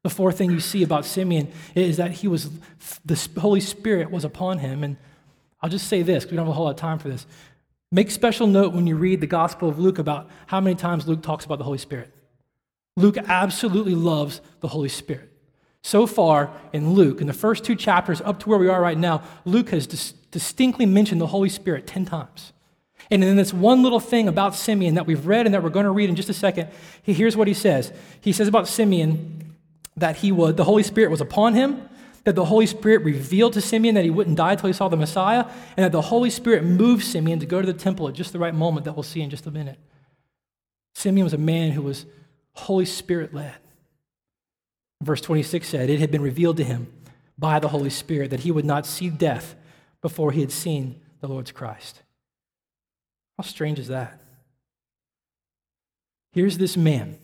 The 0.02 0.10
fourth 0.10 0.40
thing 0.40 0.50
you 0.50 0.60
see 0.60 0.82
about 0.82 1.06
Simeon 1.06 1.52
is 1.76 1.98
that 1.98 2.10
he 2.10 2.28
was, 2.28 2.50
the 3.06 3.40
Holy 3.40 3.62
Spirit 3.62 4.10
was 4.10 4.26
upon 4.26 4.58
him. 4.58 4.84
And 4.84 4.98
I'll 5.62 5.70
just 5.70 5.90
say 5.90 6.02
this, 6.02 6.24
because 6.24 6.32
we 6.32 6.38
don't 6.38 6.48
have 6.48 6.54
a 6.54 6.56
whole 6.56 6.66
lot 6.66 6.72
of 6.72 6.78
time 6.78 6.98
for 6.98 7.10
this. 7.10 7.28
Make 7.92 8.10
special 8.10 8.48
note 8.48 8.74
when 8.74 8.88
you 8.88 8.96
read 8.96 9.22
the 9.22 9.28
Gospel 9.28 9.70
of 9.70 9.78
Luke 9.78 10.00
about 10.00 10.28
how 10.48 10.60
many 10.60 10.76
times 10.76 11.08
Luke 11.08 11.22
talks 11.22 11.46
about 11.46 11.60
the 11.60 11.66
Holy 11.66 11.78
Spirit. 11.78 12.12
Luke 12.98 13.20
absolutely 13.20 13.94
loves 13.94 14.42
the 14.62 14.70
Holy 14.70 14.90
Spirit. 14.90 15.29
So 15.82 16.06
far 16.06 16.52
in 16.74 16.94
Luke, 16.94 17.22
in 17.22 17.28
the 17.28 17.34
first 17.34 17.64
two 17.64 17.76
chapters 17.76 18.22
up 18.22 18.40
to 18.42 18.50
where 18.50 18.60
we 18.60 18.68
are 18.68 18.82
right 18.82 18.98
now, 18.98 19.24
Luke 19.46 19.70
has 19.70 19.88
dis- 19.88 20.14
distinctly 20.32 20.86
mentioned 20.86 21.22
the 21.22 21.28
Holy 21.28 21.50
Spirit 21.50 21.88
10 21.88 22.06
times. 22.06 22.54
And 23.12 23.24
in 23.24 23.38
this 23.38 23.54
one 23.54 23.82
little 23.82 24.00
thing 24.00 24.28
about 24.28 24.56
Simeon 24.56 24.96
that 24.96 25.08
we've 25.08 25.26
read 25.26 25.46
and 25.46 25.56
that 25.56 25.64
we're 25.64 25.70
going 25.70 25.86
to 25.86 25.92
read 25.92 26.10
in 26.10 26.16
just 26.16 26.30
a 26.30 26.34
second, 26.34 26.70
he, 27.02 27.14
here's 27.14 27.36
what 27.36 27.48
he 27.48 27.54
says. 27.54 27.92
He 28.22 28.32
says 28.32 28.48
about 28.48 28.68
Simeon 28.68 29.56
that 29.98 30.18
he 30.18 30.32
would, 30.32 30.58
the 30.58 30.64
Holy 30.64 30.84
Spirit 30.84 31.10
was 31.10 31.22
upon 31.22 31.56
him, 31.56 31.90
that 32.26 32.36
the 32.36 32.46
Holy 32.46 32.66
Spirit 32.66 33.04
revealed 33.04 33.54
to 33.54 33.62
Simeon 33.62 33.96
that 33.96 34.04
he 34.04 34.10
wouldn't 34.10 34.38
die 34.38 34.52
until 34.52 34.68
he 34.68 34.74
saw 34.74 34.90
the 34.90 34.98
Messiah, 34.98 35.46
and 35.76 35.84
that 35.86 35.92
the 35.92 36.02
Holy 36.02 36.30
Spirit 36.30 36.64
moved 36.64 37.04
Simeon 37.04 37.40
to 37.40 37.46
go 37.46 37.62
to 37.62 37.66
the 37.66 37.74
temple 37.74 38.08
at 38.08 38.14
just 38.14 38.34
the 38.34 38.40
right 38.40 38.54
moment 38.54 38.86
that 38.86 38.94
we'll 38.94 39.04
see 39.04 39.22
in 39.22 39.30
just 39.30 39.48
a 39.48 39.52
minute. 39.52 39.80
Simeon 40.94 41.24
was 41.24 41.34
a 41.34 41.40
man 41.40 41.72
who 41.72 41.82
was 41.82 42.06
Holy 42.54 42.86
Spirit 42.86 43.34
led. 43.34 43.56
Verse 45.02 45.22
26 45.22 45.68
said, 45.68 45.90
It 45.90 46.00
had 46.00 46.12
been 46.12 46.22
revealed 46.22 46.58
to 46.58 46.64
him 46.64 46.92
by 47.38 47.60
the 47.60 47.70
Holy 47.70 47.90
Spirit 47.90 48.32
that 48.32 48.42
he 48.42 48.52
would 48.52 48.66
not 48.66 48.86
see 48.86 49.10
death 49.10 49.56
before 50.02 50.32
he 50.32 50.42
had 50.42 50.52
seen 50.52 51.00
the 51.22 51.28
Lord's 51.28 51.52
Christ. 51.52 52.02
How 53.38 53.44
strange 53.44 53.80
is 53.80 53.88
that? 53.88 54.20
Here's 56.34 56.58
this 56.58 56.76
man. 56.76 57.18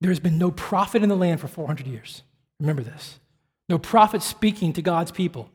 There 0.00 0.10
has 0.10 0.20
been 0.20 0.38
no 0.38 0.50
prophet 0.50 1.02
in 1.02 1.08
the 1.08 1.16
land 1.16 1.40
for 1.40 1.48
400 1.48 1.86
years. 1.86 2.22
Remember 2.60 2.82
this. 2.82 3.18
No 3.68 3.78
prophet 3.78 4.22
speaking 4.22 4.72
to 4.74 4.82
God's 4.82 5.10
people. 5.10 5.50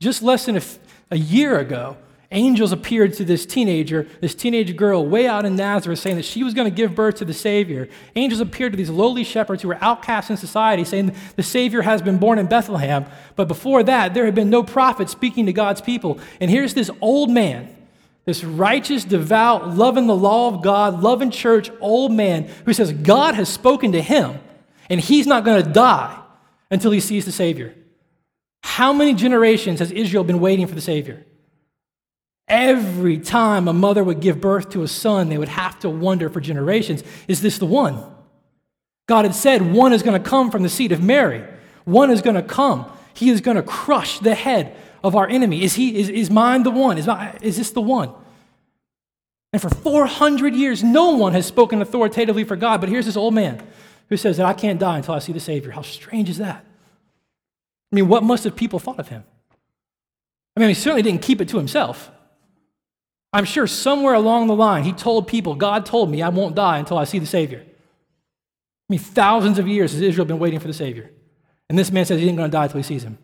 Just 0.00 0.22
less 0.22 0.46
than 0.46 0.56
a, 0.56 0.62
a 1.10 1.16
year 1.16 1.58
ago, 1.58 1.96
angels 2.34 2.72
appeared 2.72 3.14
to 3.14 3.24
this 3.24 3.46
teenager, 3.46 4.06
this 4.20 4.34
teenage 4.34 4.76
girl 4.76 5.06
way 5.06 5.26
out 5.26 5.44
in 5.44 5.56
Nazareth, 5.56 5.98
saying 5.98 6.16
that 6.16 6.24
she 6.24 6.42
was 6.42 6.52
going 6.52 6.70
to 6.70 6.74
give 6.74 6.94
birth 6.94 7.14
to 7.16 7.24
the 7.24 7.32
Savior. 7.32 7.88
Angels 8.16 8.40
appeared 8.40 8.72
to 8.72 8.76
these 8.76 8.90
lowly 8.90 9.24
shepherds 9.24 9.62
who 9.62 9.68
were 9.68 9.78
outcasts 9.80 10.30
in 10.30 10.36
society, 10.36 10.84
saying 10.84 11.14
the 11.36 11.42
Savior 11.42 11.82
has 11.82 12.02
been 12.02 12.18
born 12.18 12.38
in 12.38 12.46
Bethlehem. 12.46 13.06
But 13.36 13.48
before 13.48 13.82
that, 13.84 14.12
there 14.12 14.26
had 14.26 14.34
been 14.34 14.50
no 14.50 14.62
prophet 14.62 15.08
speaking 15.08 15.46
to 15.46 15.52
God's 15.52 15.80
people. 15.80 16.18
And 16.40 16.50
here's 16.50 16.74
this 16.74 16.90
old 17.00 17.30
man, 17.30 17.74
this 18.24 18.44
righteous, 18.44 19.04
devout, 19.04 19.74
loving 19.74 20.06
the 20.06 20.16
law 20.16 20.48
of 20.48 20.62
God, 20.62 21.02
loving 21.02 21.30
church, 21.30 21.70
old 21.80 22.12
man 22.12 22.50
who 22.64 22.72
says 22.72 22.92
God 22.92 23.34
has 23.34 23.48
spoken 23.48 23.92
to 23.92 24.02
him 24.02 24.38
and 24.90 25.00
he's 25.00 25.26
not 25.26 25.44
going 25.44 25.62
to 25.62 25.70
die 25.70 26.20
until 26.70 26.90
he 26.90 27.00
sees 27.00 27.24
the 27.24 27.32
Savior. 27.32 27.74
How 28.62 28.92
many 28.92 29.14
generations 29.14 29.78
has 29.78 29.92
Israel 29.92 30.24
been 30.24 30.40
waiting 30.40 30.66
for 30.66 30.74
the 30.74 30.80
Savior? 30.80 31.24
Every 32.46 33.18
time 33.18 33.68
a 33.68 33.72
mother 33.72 34.04
would 34.04 34.20
give 34.20 34.40
birth 34.40 34.70
to 34.70 34.82
a 34.82 34.88
son, 34.88 35.28
they 35.28 35.38
would 35.38 35.48
have 35.48 35.78
to 35.80 35.88
wonder 35.88 36.28
for 36.28 36.40
generations 36.40 37.02
is 37.26 37.40
this 37.40 37.58
the 37.58 37.66
one? 37.66 38.04
God 39.06 39.24
had 39.24 39.34
said 39.34 39.72
one 39.72 39.92
is 39.92 40.02
going 40.02 40.20
to 40.20 40.28
come 40.28 40.50
from 40.50 40.62
the 40.62 40.68
seed 40.68 40.92
of 40.92 41.02
Mary. 41.02 41.44
One 41.84 42.10
is 42.10 42.22
going 42.22 42.36
to 42.36 42.42
come. 42.42 42.90
He 43.12 43.30
is 43.30 43.40
going 43.40 43.56
to 43.56 43.62
crush 43.62 44.18
the 44.18 44.34
head 44.34 44.74
of 45.02 45.14
our 45.14 45.28
enemy. 45.28 45.62
Is, 45.62 45.74
he, 45.74 45.98
is, 45.98 46.08
is 46.08 46.30
mine 46.30 46.62
the 46.62 46.70
one? 46.70 46.96
Is, 46.98 47.06
my, 47.06 47.36
is 47.42 47.56
this 47.56 47.70
the 47.70 47.82
one? 47.82 48.12
And 49.52 49.60
for 49.60 49.68
400 49.68 50.54
years, 50.54 50.82
no 50.82 51.10
one 51.10 51.32
has 51.34 51.46
spoken 51.46 51.80
authoritatively 51.80 52.44
for 52.44 52.56
God. 52.56 52.80
But 52.80 52.88
here's 52.88 53.06
this 53.06 53.16
old 53.16 53.34
man 53.34 53.62
who 54.08 54.16
says 54.16 54.38
that 54.38 54.46
I 54.46 54.52
can't 54.52 54.80
die 54.80 54.96
until 54.96 55.14
I 55.14 55.18
see 55.18 55.32
the 55.32 55.40
Savior. 55.40 55.70
How 55.70 55.82
strange 55.82 56.28
is 56.28 56.38
that? 56.38 56.64
I 57.92 57.94
mean, 57.94 58.08
what 58.08 58.24
must 58.24 58.44
have 58.44 58.56
people 58.56 58.78
thought 58.78 58.98
of 58.98 59.08
him? 59.08 59.22
I 60.56 60.60
mean, 60.60 60.70
he 60.70 60.74
certainly 60.74 61.02
didn't 61.02 61.22
keep 61.22 61.40
it 61.40 61.48
to 61.50 61.58
himself. 61.58 62.10
I'm 63.34 63.44
sure 63.44 63.66
somewhere 63.66 64.14
along 64.14 64.46
the 64.46 64.54
line, 64.54 64.84
he 64.84 64.92
told 64.92 65.26
people, 65.26 65.56
God 65.56 65.84
told 65.84 66.08
me 66.08 66.22
I 66.22 66.28
won't 66.28 66.54
die 66.54 66.78
until 66.78 66.96
I 66.96 67.02
see 67.02 67.18
the 67.18 67.26
Savior. 67.26 67.64
I 67.66 68.86
mean, 68.88 69.00
thousands 69.00 69.58
of 69.58 69.66
years 69.66 69.92
has 69.92 70.00
Israel 70.00 70.24
been 70.24 70.38
waiting 70.38 70.60
for 70.60 70.68
the 70.68 70.72
Savior. 70.72 71.10
And 71.68 71.76
this 71.76 71.90
man 71.90 72.04
says 72.04 72.20
he 72.20 72.28
ain't 72.28 72.36
going 72.36 72.48
to 72.48 72.52
die 72.52 72.64
until 72.64 72.78
he 72.78 72.84
sees 72.84 73.02
him. 73.02 73.18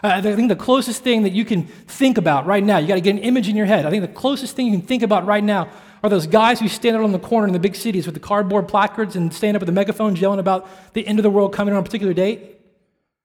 I 0.00 0.22
think 0.22 0.48
the 0.48 0.54
closest 0.54 1.02
thing 1.02 1.24
that 1.24 1.32
you 1.32 1.44
can 1.44 1.64
think 1.64 2.18
about 2.18 2.46
right 2.46 2.62
now, 2.62 2.78
you 2.78 2.86
got 2.86 2.94
to 2.94 3.00
get 3.00 3.16
an 3.16 3.18
image 3.18 3.48
in 3.48 3.56
your 3.56 3.66
head. 3.66 3.84
I 3.84 3.90
think 3.90 4.02
the 4.02 4.08
closest 4.08 4.54
thing 4.54 4.66
you 4.66 4.78
can 4.78 4.86
think 4.86 5.02
about 5.02 5.26
right 5.26 5.42
now 5.42 5.68
are 6.04 6.08
those 6.08 6.28
guys 6.28 6.60
who 6.60 6.68
stand 6.68 6.96
out 6.96 7.02
on 7.02 7.10
the 7.10 7.18
corner 7.18 7.48
in 7.48 7.52
the 7.52 7.58
big 7.58 7.74
cities 7.74 8.06
with 8.06 8.14
the 8.14 8.20
cardboard 8.20 8.68
placards 8.68 9.16
and 9.16 9.34
stand 9.34 9.56
up 9.56 9.60
with 9.60 9.66
the 9.66 9.72
megaphones 9.72 10.20
yelling 10.20 10.38
about 10.38 10.68
the 10.94 11.04
end 11.04 11.18
of 11.18 11.24
the 11.24 11.30
world 11.30 11.52
coming 11.52 11.74
on 11.74 11.80
a 11.80 11.82
particular 11.82 12.14
date. 12.14 12.60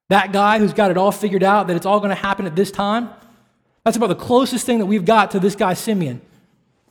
That 0.10 0.32
guy 0.32 0.58
who's 0.58 0.74
got 0.74 0.90
it 0.90 0.98
all 0.98 1.12
figured 1.12 1.44
out, 1.44 1.68
that 1.68 1.76
it's 1.76 1.86
all 1.86 2.00
going 2.00 2.10
to 2.10 2.16
happen 2.16 2.48
at 2.48 2.56
this 2.56 2.72
time. 2.72 3.10
That's 3.88 3.96
about 3.96 4.08
the 4.08 4.16
closest 4.16 4.66
thing 4.66 4.80
that 4.80 4.86
we've 4.86 5.06
got 5.06 5.32
to 5.32 5.40
this 5.40 5.56
guy, 5.56 5.74
Simeon. 5.74 6.20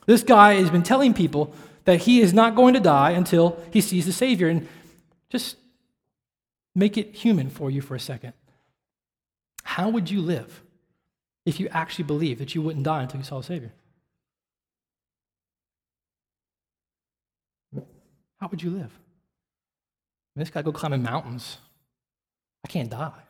This 0.07 0.23
guy 0.23 0.55
has 0.55 0.71
been 0.71 0.81
telling 0.81 1.13
people 1.13 1.53
that 1.85 1.99
he 1.99 2.21
is 2.21 2.33
not 2.33 2.55
going 2.55 2.73
to 2.73 2.79
die 2.79 3.11
until 3.11 3.63
he 3.71 3.81
sees 3.81 4.07
the 4.07 4.11
Savior. 4.11 4.47
And 4.47 4.67
just 5.29 5.57
make 6.73 6.97
it 6.97 7.13
human 7.13 7.51
for 7.51 7.69
you 7.69 7.81
for 7.81 7.93
a 7.93 7.99
second. 7.99 8.33
How 9.61 9.89
would 9.89 10.09
you 10.09 10.21
live 10.21 10.63
if 11.45 11.59
you 11.59 11.67
actually 11.67 12.05
believed 12.05 12.41
that 12.41 12.55
you 12.55 12.63
wouldn't 12.63 12.83
die 12.83 13.03
until 13.03 13.19
you 13.19 13.23
saw 13.25 13.37
the 13.37 13.43
Savior? 13.43 13.73
How 18.39 18.47
would 18.49 18.63
you 18.63 18.71
live? 18.71 18.97
This 20.35 20.49
guy 20.49 20.63
go 20.63 20.71
climbing 20.71 21.03
mountains. 21.03 21.59
I 22.65 22.69
can't 22.69 22.89
die. 22.89 23.21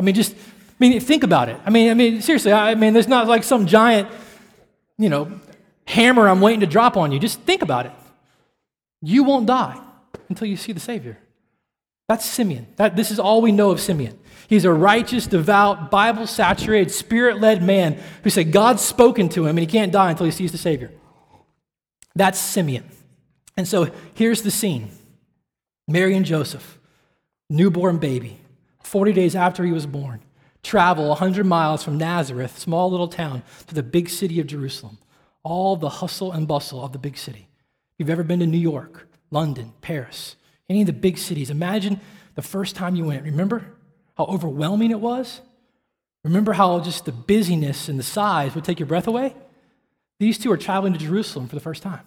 I 0.00 0.02
mean, 0.02 0.16
just, 0.16 0.34
I 0.78 0.88
mean, 0.88 1.00
think 1.00 1.22
about 1.24 1.48
it. 1.48 1.58
I 1.64 1.70
mean, 1.70 1.90
I 1.90 1.94
mean, 1.94 2.20
seriously, 2.20 2.52
I 2.52 2.74
mean, 2.74 2.92
there's 2.92 3.08
not 3.08 3.26
like 3.26 3.44
some 3.44 3.66
giant, 3.66 4.08
you 4.98 5.08
know, 5.08 5.40
hammer 5.86 6.28
I'm 6.28 6.40
waiting 6.40 6.60
to 6.60 6.66
drop 6.66 6.96
on 6.96 7.12
you. 7.12 7.18
Just 7.18 7.40
think 7.40 7.62
about 7.62 7.86
it. 7.86 7.92
You 9.00 9.24
won't 9.24 9.46
die 9.46 9.80
until 10.28 10.46
you 10.46 10.56
see 10.56 10.72
the 10.72 10.80
Savior. 10.80 11.16
That's 12.08 12.24
Simeon. 12.24 12.66
That, 12.76 12.94
this 12.94 13.10
is 13.10 13.18
all 13.18 13.40
we 13.40 13.52
know 13.52 13.70
of 13.70 13.80
Simeon. 13.80 14.18
He's 14.48 14.64
a 14.64 14.72
righteous, 14.72 15.26
devout, 15.26 15.90
Bible 15.90 16.26
saturated, 16.26 16.92
spirit 16.92 17.40
led 17.40 17.62
man 17.62 17.98
who 18.22 18.30
said 18.30 18.52
God's 18.52 18.82
spoken 18.82 19.28
to 19.30 19.42
him 19.46 19.50
and 19.50 19.60
he 19.60 19.66
can't 19.66 19.92
die 19.92 20.10
until 20.10 20.26
he 20.26 20.32
sees 20.32 20.52
the 20.52 20.58
Savior. 20.58 20.92
That's 22.14 22.38
Simeon. 22.38 22.84
And 23.56 23.66
so 23.66 23.90
here's 24.14 24.42
the 24.42 24.50
scene 24.50 24.90
Mary 25.88 26.14
and 26.16 26.24
Joseph, 26.24 26.78
newborn 27.50 27.98
baby, 27.98 28.38
40 28.82 29.12
days 29.12 29.34
after 29.34 29.64
he 29.64 29.72
was 29.72 29.86
born, 29.86 30.20
travel 30.66 31.08
100 31.08 31.46
miles 31.46 31.84
from 31.84 31.96
Nazareth, 31.96 32.58
small 32.58 32.90
little 32.90 33.08
town, 33.08 33.42
to 33.68 33.74
the 33.74 33.82
big 33.82 34.08
city 34.08 34.40
of 34.40 34.48
Jerusalem. 34.48 34.98
All 35.44 35.76
the 35.76 35.88
hustle 35.88 36.32
and 36.32 36.48
bustle 36.48 36.84
of 36.84 36.92
the 36.92 36.98
big 36.98 37.16
city. 37.16 37.48
If 37.92 38.00
you've 38.00 38.10
ever 38.10 38.24
been 38.24 38.40
to 38.40 38.46
New 38.46 38.58
York, 38.58 39.08
London, 39.30 39.72
Paris, 39.80 40.34
any 40.68 40.80
of 40.80 40.86
the 40.86 40.92
big 40.92 41.18
cities, 41.18 41.50
imagine 41.50 42.00
the 42.34 42.42
first 42.42 42.74
time 42.74 42.96
you 42.96 43.04
went. 43.04 43.22
Remember 43.22 43.64
how 44.16 44.24
overwhelming 44.24 44.90
it 44.90 45.00
was? 45.00 45.40
Remember 46.24 46.52
how 46.52 46.80
just 46.80 47.04
the 47.04 47.12
busyness 47.12 47.88
and 47.88 47.98
the 47.98 48.02
size 48.02 48.56
would 48.56 48.64
take 48.64 48.80
your 48.80 48.88
breath 48.88 49.06
away? 49.06 49.36
These 50.18 50.38
two 50.38 50.50
are 50.50 50.56
traveling 50.56 50.94
to 50.94 50.98
Jerusalem 50.98 51.46
for 51.46 51.54
the 51.54 51.60
first 51.60 51.82
time 51.82 52.02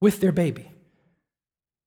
with 0.00 0.20
their 0.20 0.32
baby 0.32 0.70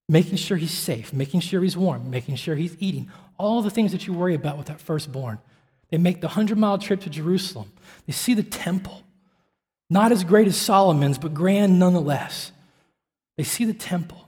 making 0.10 0.38
sure 0.38 0.58
he's 0.58 0.71
safe, 0.71 1.12
making 1.12 1.41
sure 1.41 1.62
he's 1.62 1.75
warm, 1.75 2.10
making 2.10 2.36
sure 2.36 2.56
he's 2.56 2.75
eating, 2.80 3.12
all 3.38 3.62
the 3.62 3.69
things 3.69 3.91
that 3.91 4.08
you 4.08 4.13
worry 4.13 4.36
about 4.36 4.58
with 4.58 4.67
that 4.67 4.80
firstborn. 4.80 5.39
They 5.89 5.97
make 5.97 6.21
the 6.21 6.28
100 6.28 6.58
mile 6.58 6.78
trip 6.78 7.02
to 7.02 7.10
Jerusalem. 7.10 7.71
They 8.06 8.13
see 8.13 8.34
the 8.34 8.43
temple, 8.43 9.04
not 9.89 10.12
as 10.12 10.23
great 10.23 10.47
as 10.47 10.58
Solomon's, 10.58 11.17
but 11.17 11.34
grand 11.34 11.80
nonetheless. 11.80 12.52
They 13.38 13.43
see 13.43 13.65
the 13.65 13.73
temple. 13.73 14.28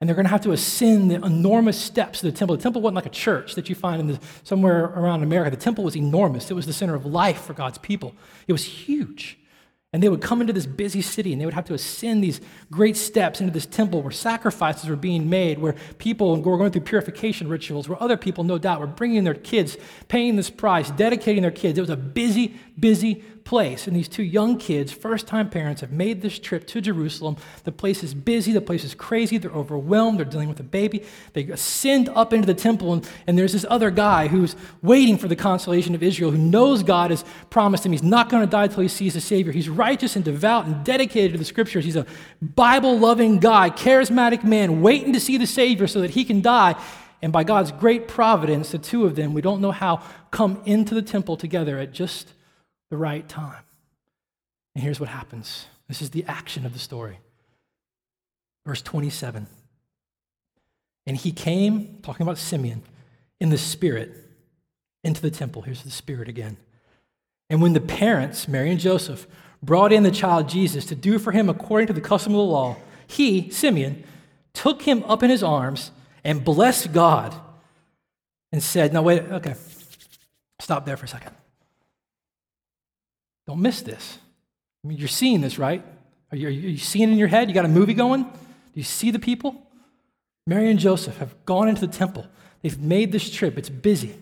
And 0.00 0.08
they're 0.08 0.14
going 0.14 0.26
to 0.26 0.30
have 0.30 0.42
to 0.42 0.52
ascend 0.52 1.10
the 1.10 1.14
enormous 1.14 1.80
steps 1.80 2.22
of 2.22 2.30
the 2.30 2.36
temple. 2.36 2.56
The 2.56 2.62
temple 2.62 2.82
wasn't 2.82 2.96
like 2.96 3.06
a 3.06 3.10
church 3.10 3.54
that 3.54 3.68
you 3.68 3.74
find 3.74 4.00
in 4.00 4.06
the, 4.08 4.20
somewhere 4.42 4.84
around 4.84 5.22
America. 5.22 5.50
The 5.56 5.62
temple 5.62 5.84
was 5.84 5.96
enormous. 5.96 6.50
It 6.50 6.54
was 6.54 6.66
the 6.66 6.72
center 6.72 6.94
of 6.94 7.06
life 7.06 7.42
for 7.42 7.54
God's 7.54 7.78
people. 7.78 8.14
It 8.46 8.52
was 8.52 8.64
huge. 8.64 9.38
And 9.94 10.02
they 10.02 10.08
would 10.08 10.22
come 10.22 10.40
into 10.40 10.52
this 10.52 10.66
busy 10.66 11.00
city 11.02 11.32
and 11.32 11.40
they 11.40 11.44
would 11.44 11.54
have 11.54 11.66
to 11.66 11.74
ascend 11.74 12.24
these 12.24 12.40
great 12.68 12.96
steps 12.96 13.40
into 13.40 13.52
this 13.52 13.64
temple 13.64 14.02
where 14.02 14.10
sacrifices 14.10 14.90
were 14.90 14.96
being 14.96 15.30
made, 15.30 15.60
where 15.60 15.76
people 15.98 16.42
were 16.42 16.58
going 16.58 16.72
through 16.72 16.80
purification 16.80 17.46
rituals, 17.46 17.88
where 17.88 18.02
other 18.02 18.16
people, 18.16 18.42
no 18.42 18.58
doubt, 18.58 18.80
were 18.80 18.88
bringing 18.88 19.22
their 19.22 19.34
kids, 19.34 19.76
paying 20.08 20.34
this 20.34 20.50
price, 20.50 20.90
dedicating 20.90 21.42
their 21.42 21.52
kids. 21.52 21.78
It 21.78 21.80
was 21.80 21.90
a 21.90 21.96
busy, 21.96 22.56
busy 22.76 23.22
place. 23.44 23.86
And 23.86 23.94
these 23.94 24.08
two 24.08 24.22
young 24.22 24.58
kids, 24.58 24.90
first 24.90 25.26
time 25.26 25.50
parents, 25.50 25.82
have 25.82 25.92
made 25.92 26.22
this 26.22 26.38
trip 26.38 26.66
to 26.68 26.80
Jerusalem. 26.80 27.36
The 27.64 27.72
place 27.72 28.02
is 28.02 28.14
busy, 28.14 28.52
the 28.52 28.60
place 28.60 28.84
is 28.84 28.94
crazy, 28.94 29.38
they're 29.38 29.50
overwhelmed, 29.50 30.18
they're 30.18 30.24
dealing 30.24 30.48
with 30.48 30.60
a 30.60 30.64
baby. 30.64 31.04
They 31.34 31.44
ascend 31.44 32.08
up 32.10 32.32
into 32.32 32.46
the 32.46 32.54
temple, 32.54 32.94
and, 32.94 33.08
and 33.26 33.38
there's 33.38 33.52
this 33.52 33.66
other 33.68 33.90
guy 33.90 34.28
who's 34.28 34.56
waiting 34.82 35.18
for 35.18 35.28
the 35.28 35.36
consolation 35.36 35.94
of 35.94 36.02
Israel, 36.02 36.30
who 36.30 36.38
knows 36.38 36.82
God 36.82 37.10
has 37.10 37.24
promised 37.50 37.84
him 37.84 37.92
he's 37.92 38.02
not 38.02 38.30
going 38.30 38.44
to 38.44 38.50
die 38.50 38.64
until 38.64 38.82
he 38.82 38.88
sees 38.88 39.14
the 39.14 39.20
Savior. 39.20 39.52
He's 39.52 39.68
righteous 39.68 40.16
and 40.16 40.24
devout 40.24 40.66
and 40.66 40.84
dedicated 40.84 41.32
to 41.32 41.38
the 41.38 41.44
scriptures. 41.44 41.84
He's 41.84 41.96
a 41.96 42.06
Bible 42.40 42.98
loving 42.98 43.38
guy, 43.38 43.70
charismatic 43.70 44.42
man, 44.44 44.80
waiting 44.80 45.12
to 45.12 45.20
see 45.20 45.36
the 45.36 45.46
Savior 45.46 45.86
so 45.86 46.00
that 46.00 46.10
he 46.10 46.24
can 46.24 46.40
die. 46.40 46.82
And 47.20 47.32
by 47.32 47.44
God's 47.44 47.72
great 47.72 48.06
providence, 48.06 48.72
the 48.72 48.78
two 48.78 49.04
of 49.04 49.16
them, 49.16 49.32
we 49.32 49.40
don't 49.40 49.60
know 49.60 49.70
how, 49.70 50.02
come 50.30 50.60
into 50.66 50.94
the 50.94 51.00
temple 51.00 51.36
together 51.36 51.78
at 51.78 51.92
just 51.92 52.34
the 52.94 52.98
right 52.98 53.28
time. 53.28 53.64
And 54.76 54.84
here's 54.84 55.00
what 55.00 55.08
happens 55.08 55.66
this 55.88 56.00
is 56.00 56.10
the 56.10 56.24
action 56.28 56.64
of 56.64 56.72
the 56.72 56.78
story. 56.78 57.18
Verse 58.64 58.80
27. 58.82 59.48
And 61.06 61.16
he 61.16 61.32
came, 61.32 61.98
talking 62.02 62.22
about 62.22 62.38
Simeon, 62.38 62.82
in 63.40 63.50
the 63.50 63.58
Spirit 63.58 64.14
into 65.02 65.20
the 65.20 65.30
temple. 65.30 65.62
Here's 65.62 65.82
the 65.82 65.90
Spirit 65.90 66.28
again. 66.28 66.56
And 67.50 67.60
when 67.60 67.72
the 67.72 67.80
parents, 67.80 68.46
Mary 68.46 68.70
and 68.70 68.78
Joseph, 68.78 69.26
brought 69.60 69.92
in 69.92 70.04
the 70.04 70.12
child 70.12 70.48
Jesus 70.48 70.86
to 70.86 70.94
do 70.94 71.18
for 71.18 71.32
him 71.32 71.48
according 71.48 71.88
to 71.88 71.92
the 71.92 72.00
custom 72.00 72.32
of 72.32 72.38
the 72.38 72.44
law, 72.44 72.76
he, 73.08 73.50
Simeon, 73.50 74.04
took 74.54 74.82
him 74.82 75.02
up 75.02 75.24
in 75.24 75.30
his 75.30 75.42
arms 75.42 75.90
and 76.22 76.44
blessed 76.44 76.92
God 76.92 77.34
and 78.52 78.62
said, 78.62 78.92
Now, 78.92 79.02
wait, 79.02 79.20
okay, 79.24 79.54
stop 80.60 80.86
there 80.86 80.96
for 80.96 81.06
a 81.06 81.08
second. 81.08 81.34
Don't 83.46 83.60
miss 83.60 83.82
this. 83.82 84.18
I 84.84 84.88
mean, 84.88 84.98
you're 84.98 85.08
seeing 85.08 85.40
this, 85.40 85.58
right? 85.58 85.84
Are 86.30 86.36
you, 86.36 86.48
are 86.48 86.50
you 86.50 86.78
seeing 86.78 87.08
it 87.08 87.12
in 87.12 87.18
your 87.18 87.28
head? 87.28 87.48
You 87.48 87.54
got 87.54 87.64
a 87.64 87.68
movie 87.68 87.94
going? 87.94 88.22
Do 88.22 88.30
you 88.74 88.82
see 88.82 89.10
the 89.10 89.18
people? 89.18 89.60
Mary 90.46 90.70
and 90.70 90.78
Joseph 90.78 91.18
have 91.18 91.34
gone 91.46 91.68
into 91.68 91.86
the 91.86 91.92
temple. 91.92 92.26
They've 92.62 92.78
made 92.78 93.12
this 93.12 93.30
trip. 93.30 93.56
It's 93.56 93.68
busy. 93.68 94.14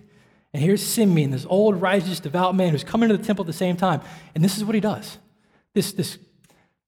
And 0.53 0.63
here's 0.63 0.85
Simeon, 0.85 1.31
this 1.31 1.47
old, 1.49 1.81
righteous, 1.81 2.21
devout 2.21 2.55
man 2.55 2.71
who's 2.71 2.85
coming 2.85 3.09
to 3.09 3.17
the 3.17 3.25
temple 3.25 3.45
at 3.45 3.47
the 3.47 3.53
same 3.53 3.77
time. 3.77 4.03
And 4.35 4.45
this 4.45 4.57
is 4.57 4.65
what 4.65 4.75
he 4.75 4.81
does. 4.81 5.19
This, 5.75 5.93
this 5.93 6.19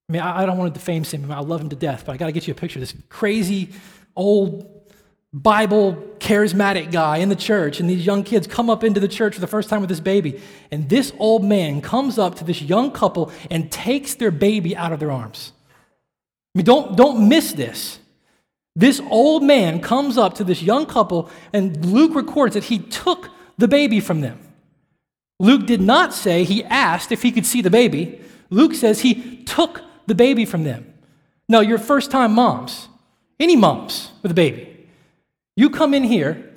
I 0.08 0.12
mean, 0.12 0.22
I 0.22 0.44
don't 0.44 0.58
want 0.58 0.74
to 0.74 0.78
defame 0.78 1.04
Simeon. 1.04 1.32
I 1.32 1.40
love 1.40 1.62
him 1.62 1.70
to 1.70 1.76
death, 1.76 2.04
but 2.04 2.12
I 2.12 2.16
got 2.18 2.26
to 2.26 2.32
get 2.32 2.46
you 2.46 2.52
a 2.52 2.56
picture. 2.56 2.78
This 2.78 2.94
crazy, 3.08 3.70
old, 4.14 4.73
Bible 5.34 5.96
charismatic 6.20 6.92
guy 6.92 7.16
in 7.16 7.28
the 7.28 7.34
church, 7.34 7.80
and 7.80 7.90
these 7.90 8.06
young 8.06 8.22
kids 8.22 8.46
come 8.46 8.70
up 8.70 8.84
into 8.84 9.00
the 9.00 9.08
church 9.08 9.34
for 9.34 9.40
the 9.40 9.48
first 9.48 9.68
time 9.68 9.80
with 9.80 9.90
this 9.90 9.98
baby. 9.98 10.40
And 10.70 10.88
this 10.88 11.12
old 11.18 11.42
man 11.44 11.80
comes 11.80 12.18
up 12.18 12.36
to 12.36 12.44
this 12.44 12.62
young 12.62 12.92
couple 12.92 13.32
and 13.50 13.70
takes 13.70 14.14
their 14.14 14.30
baby 14.30 14.76
out 14.76 14.92
of 14.92 15.00
their 15.00 15.10
arms. 15.10 15.52
I 16.54 16.58
mean, 16.58 16.64
don't, 16.64 16.96
don't 16.96 17.28
miss 17.28 17.52
this. 17.52 17.98
This 18.76 19.00
old 19.10 19.42
man 19.42 19.80
comes 19.80 20.16
up 20.16 20.34
to 20.34 20.44
this 20.44 20.62
young 20.62 20.86
couple, 20.86 21.28
and 21.52 21.84
Luke 21.84 22.14
records 22.14 22.54
that 22.54 22.64
he 22.64 22.78
took 22.78 23.28
the 23.58 23.66
baby 23.66 23.98
from 23.98 24.20
them. 24.20 24.38
Luke 25.40 25.66
did 25.66 25.80
not 25.80 26.14
say 26.14 26.44
he 26.44 26.62
asked 26.62 27.10
if 27.10 27.22
he 27.22 27.32
could 27.32 27.44
see 27.44 27.60
the 27.60 27.70
baby. 27.70 28.20
Luke 28.50 28.74
says 28.74 29.00
he 29.00 29.42
took 29.42 29.82
the 30.06 30.14
baby 30.14 30.44
from 30.44 30.62
them. 30.62 30.94
No, 31.48 31.58
you're 31.60 31.78
first 31.78 32.12
time 32.12 32.34
moms, 32.34 32.88
any 33.40 33.56
moms 33.56 34.12
with 34.22 34.30
a 34.30 34.34
baby. 34.34 34.73
You 35.56 35.70
come 35.70 35.94
in 35.94 36.04
here, 36.04 36.52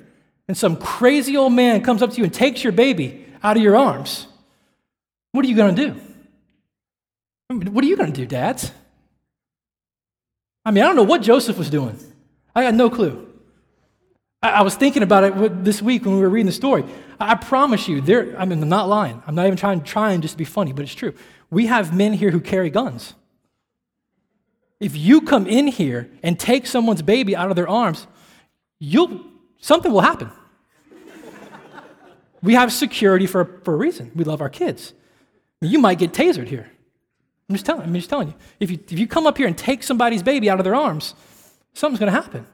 and 0.48 0.56
some 0.56 0.76
crazy 0.76 1.36
old 1.36 1.52
man 1.52 1.82
comes 1.82 2.02
up 2.02 2.10
to 2.10 2.16
you 2.16 2.24
and 2.24 2.34
takes 2.34 2.64
your 2.64 2.72
baby 2.72 3.26
out 3.42 3.56
of 3.56 3.62
your 3.62 3.76
arms. 3.76 4.26
What 5.32 5.44
are 5.44 5.48
you 5.48 5.56
going 5.56 5.76
to 5.76 5.86
do? 5.86 7.70
What 7.70 7.84
are 7.84 7.86
you 7.86 7.96
going 7.96 8.12
to 8.12 8.20
do, 8.20 8.26
dads? 8.26 8.72
I 10.64 10.70
mean, 10.70 10.84
I 10.84 10.86
don't 10.86 10.96
know 10.96 11.02
what 11.04 11.22
Joseph 11.22 11.56
was 11.56 11.70
doing. 11.70 11.98
I 12.54 12.62
got 12.62 12.74
no 12.74 12.90
clue. 12.90 13.26
I, 14.42 14.50
I 14.50 14.62
was 14.62 14.74
thinking 14.74 15.02
about 15.02 15.24
it 15.24 15.64
this 15.64 15.80
week 15.80 16.04
when 16.04 16.14
we 16.14 16.20
were 16.20 16.28
reading 16.28 16.46
the 16.46 16.52
story. 16.52 16.84
I, 17.18 17.32
I 17.32 17.34
promise 17.36 17.88
you, 17.88 18.00
there, 18.00 18.38
I 18.38 18.44
mean, 18.44 18.62
I'm 18.62 18.68
not 18.68 18.88
lying. 18.88 19.22
I'm 19.26 19.34
not 19.34 19.46
even 19.46 19.56
trying, 19.56 19.82
trying 19.82 20.20
just 20.20 20.34
to 20.34 20.38
be 20.38 20.44
funny, 20.44 20.72
but 20.72 20.82
it's 20.82 20.94
true. 20.94 21.14
We 21.50 21.66
have 21.66 21.94
men 21.94 22.12
here 22.12 22.30
who 22.30 22.40
carry 22.40 22.68
guns. 22.68 23.14
If 24.80 24.96
you 24.96 25.22
come 25.22 25.46
in 25.46 25.68
here 25.68 26.10
and 26.22 26.38
take 26.38 26.66
someone's 26.66 27.02
baby 27.02 27.34
out 27.34 27.50
of 27.50 27.56
their 27.56 27.68
arms, 27.68 28.06
you'll, 28.78 29.24
something 29.60 29.92
will 29.92 30.00
happen. 30.00 30.30
We 32.42 32.54
have 32.54 32.72
security 32.72 33.26
for, 33.26 33.60
for 33.64 33.74
a 33.74 33.76
reason. 33.76 34.12
We 34.14 34.24
love 34.24 34.40
our 34.40 34.48
kids. 34.48 34.94
You 35.60 35.78
might 35.78 35.98
get 35.98 36.12
tasered 36.12 36.48
here. 36.48 36.70
I'm 37.48 37.54
just 37.54 37.66
telling, 37.66 37.82
I'm 37.82 37.94
just 37.94 38.10
telling 38.10 38.28
you. 38.28 38.34
If, 38.60 38.70
you. 38.70 38.78
if 38.88 38.98
you 38.98 39.06
come 39.06 39.26
up 39.26 39.38
here 39.38 39.46
and 39.46 39.56
take 39.56 39.82
somebody's 39.82 40.22
baby 40.22 40.48
out 40.48 40.60
of 40.60 40.64
their 40.64 40.74
arms, 40.74 41.14
something's 41.72 41.98
going 41.98 42.12
to 42.12 42.20
happen. 42.20 42.46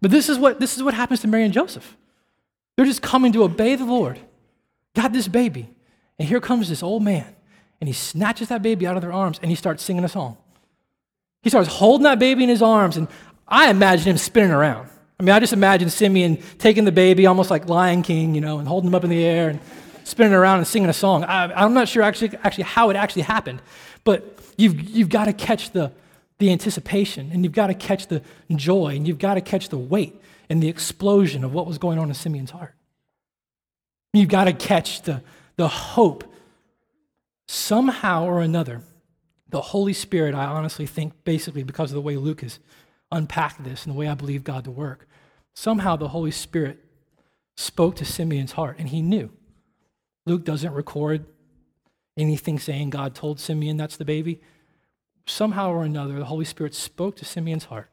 But 0.00 0.10
this 0.10 0.28
is, 0.28 0.38
what, 0.38 0.60
this 0.60 0.76
is 0.76 0.82
what 0.82 0.94
happens 0.94 1.20
to 1.20 1.28
Mary 1.28 1.44
and 1.44 1.52
Joseph. 1.52 1.96
They're 2.76 2.86
just 2.86 3.02
coming 3.02 3.32
to 3.32 3.44
obey 3.44 3.74
the 3.74 3.84
Lord. 3.84 4.18
Got 4.94 5.12
this 5.12 5.28
baby. 5.28 5.70
And 6.18 6.28
here 6.28 6.40
comes 6.40 6.68
this 6.68 6.82
old 6.82 7.02
man. 7.02 7.34
And 7.80 7.88
he 7.88 7.92
snatches 7.92 8.48
that 8.48 8.62
baby 8.62 8.86
out 8.86 8.96
of 8.96 9.02
their 9.02 9.12
arms 9.12 9.40
and 9.42 9.50
he 9.50 9.56
starts 9.56 9.82
singing 9.82 10.04
a 10.04 10.08
song. 10.08 10.36
He 11.42 11.50
starts 11.50 11.68
holding 11.68 12.04
that 12.04 12.20
baby 12.20 12.44
in 12.44 12.48
his 12.48 12.62
arms. 12.62 12.96
And 12.96 13.08
I 13.48 13.70
imagine 13.70 14.12
him 14.12 14.18
spinning 14.18 14.52
around. 14.52 14.88
I 15.22 15.24
mean, 15.24 15.36
I 15.36 15.38
just 15.38 15.52
imagine 15.52 15.88
Simeon 15.88 16.42
taking 16.58 16.84
the 16.84 16.90
baby 16.90 17.26
almost 17.26 17.48
like 17.48 17.68
Lion 17.68 18.02
King, 18.02 18.34
you 18.34 18.40
know, 18.40 18.58
and 18.58 18.66
holding 18.66 18.88
him 18.88 18.94
up 18.96 19.04
in 19.04 19.10
the 19.10 19.24
air 19.24 19.50
and 19.50 19.60
spinning 20.02 20.32
around 20.32 20.58
and 20.58 20.66
singing 20.66 20.88
a 20.88 20.92
song. 20.92 21.22
I, 21.22 21.64
am 21.64 21.74
not 21.74 21.86
sure 21.86 22.02
actually, 22.02 22.36
actually 22.42 22.64
how 22.64 22.90
it 22.90 22.96
actually 22.96 23.22
happened, 23.22 23.62
but 24.02 24.36
you've, 24.56 24.80
you've 24.80 25.10
got 25.10 25.26
to 25.26 25.32
catch 25.32 25.70
the, 25.70 25.92
the 26.40 26.50
anticipation 26.50 27.30
and 27.32 27.44
you've 27.44 27.52
got 27.52 27.68
to 27.68 27.74
catch 27.74 28.08
the 28.08 28.20
joy 28.56 28.96
and 28.96 29.06
you've 29.06 29.20
got 29.20 29.34
to 29.34 29.40
catch 29.40 29.68
the 29.68 29.78
weight 29.78 30.20
and 30.50 30.60
the 30.60 30.66
explosion 30.66 31.44
of 31.44 31.54
what 31.54 31.68
was 31.68 31.78
going 31.78 32.00
on 32.00 32.08
in 32.08 32.14
Simeon's 32.14 32.50
heart. 32.50 32.74
You've 34.12 34.28
got 34.28 34.46
to 34.46 34.52
catch 34.52 35.02
the, 35.02 35.22
the 35.54 35.68
hope. 35.68 36.24
Somehow 37.46 38.24
or 38.24 38.40
another, 38.40 38.82
the 39.50 39.60
Holy 39.60 39.92
Spirit, 39.92 40.34
I 40.34 40.46
honestly 40.46 40.86
think, 40.86 41.22
basically 41.22 41.62
because 41.62 41.92
of 41.92 41.94
the 41.94 42.00
way 42.00 42.16
Luke 42.16 42.40
has 42.40 42.58
unpacked 43.12 43.62
this 43.62 43.86
and 43.86 43.94
the 43.94 43.98
way 43.98 44.08
I 44.08 44.14
believe 44.14 44.42
God 44.42 44.64
to 44.64 44.72
work, 44.72 45.06
somehow 45.54 45.96
the 45.96 46.08
Holy 46.08 46.30
Spirit 46.30 46.78
spoke 47.56 47.96
to 47.96 48.04
Simeon's 48.04 48.52
heart 48.52 48.76
and 48.78 48.88
he 48.88 49.02
knew. 49.02 49.30
Luke 50.26 50.44
doesn't 50.44 50.72
record 50.72 51.26
anything 52.16 52.58
saying 52.58 52.90
God 52.90 53.14
told 53.14 53.40
Simeon 53.40 53.76
that's 53.76 53.96
the 53.96 54.04
baby. 54.04 54.40
Somehow 55.26 55.70
or 55.70 55.84
another, 55.84 56.18
the 56.18 56.26
Holy 56.26 56.44
Spirit 56.44 56.74
spoke 56.74 57.16
to 57.16 57.24
Simeon's 57.24 57.66
heart. 57.66 57.90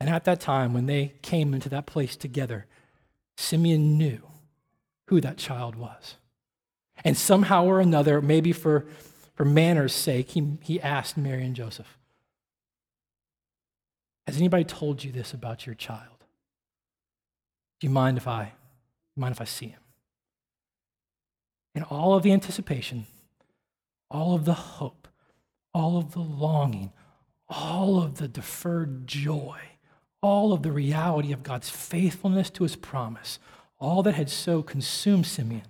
And 0.00 0.08
at 0.10 0.24
that 0.24 0.40
time, 0.40 0.74
when 0.74 0.86
they 0.86 1.14
came 1.22 1.54
into 1.54 1.68
that 1.70 1.86
place 1.86 2.16
together, 2.16 2.66
Simeon 3.36 3.96
knew 3.96 4.20
who 5.06 5.20
that 5.20 5.38
child 5.38 5.76
was. 5.76 6.16
And 7.04 7.16
somehow 7.16 7.64
or 7.64 7.80
another, 7.80 8.20
maybe 8.20 8.52
for, 8.52 8.86
for 9.34 9.44
manners' 9.44 9.94
sake, 9.94 10.30
he, 10.30 10.58
he 10.62 10.80
asked 10.80 11.16
Mary 11.16 11.44
and 11.44 11.56
Joseph, 11.56 11.98
Has 14.26 14.36
anybody 14.36 14.64
told 14.64 15.02
you 15.02 15.12
this 15.12 15.32
about 15.32 15.66
your 15.66 15.74
child? 15.74 16.13
Do 17.80 17.86
you 17.86 17.90
mind 17.90 18.16
if 18.16 18.26
I 18.26 18.52
mind 19.16 19.34
if 19.34 19.40
I 19.40 19.44
see 19.44 19.68
him? 19.68 19.80
And 21.74 21.84
all 21.84 22.14
of 22.14 22.22
the 22.22 22.32
anticipation, 22.32 23.06
all 24.10 24.34
of 24.34 24.44
the 24.44 24.54
hope, 24.54 25.08
all 25.72 25.98
of 25.98 26.12
the 26.12 26.20
longing, 26.20 26.92
all 27.48 28.00
of 28.00 28.16
the 28.18 28.28
deferred 28.28 29.06
joy, 29.06 29.58
all 30.22 30.52
of 30.52 30.62
the 30.62 30.72
reality 30.72 31.32
of 31.32 31.42
God's 31.42 31.68
faithfulness 31.68 32.48
to 32.50 32.62
his 32.62 32.76
promise, 32.76 33.38
all 33.78 34.02
that 34.04 34.14
had 34.14 34.30
so 34.30 34.62
consumed 34.62 35.26
Simeon, 35.26 35.66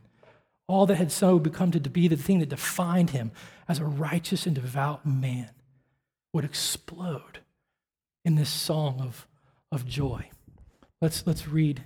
all 0.68 0.86
that 0.86 0.96
had 0.96 1.10
so 1.10 1.38
become 1.38 1.70
to 1.72 1.80
be 1.80 2.06
the 2.06 2.16
thing 2.16 2.38
that 2.38 2.50
defined 2.50 3.10
him 3.10 3.32
as 3.66 3.78
a 3.78 3.84
righteous 3.84 4.46
and 4.46 4.54
devout 4.54 5.04
man, 5.04 5.50
would 6.32 6.44
explode 6.44 7.40
in 8.24 8.34
this 8.34 8.50
song 8.50 9.00
of, 9.00 9.26
of 9.72 9.86
joy. 9.86 10.28
Let's, 11.00 11.26
let's, 11.26 11.46
read, 11.46 11.82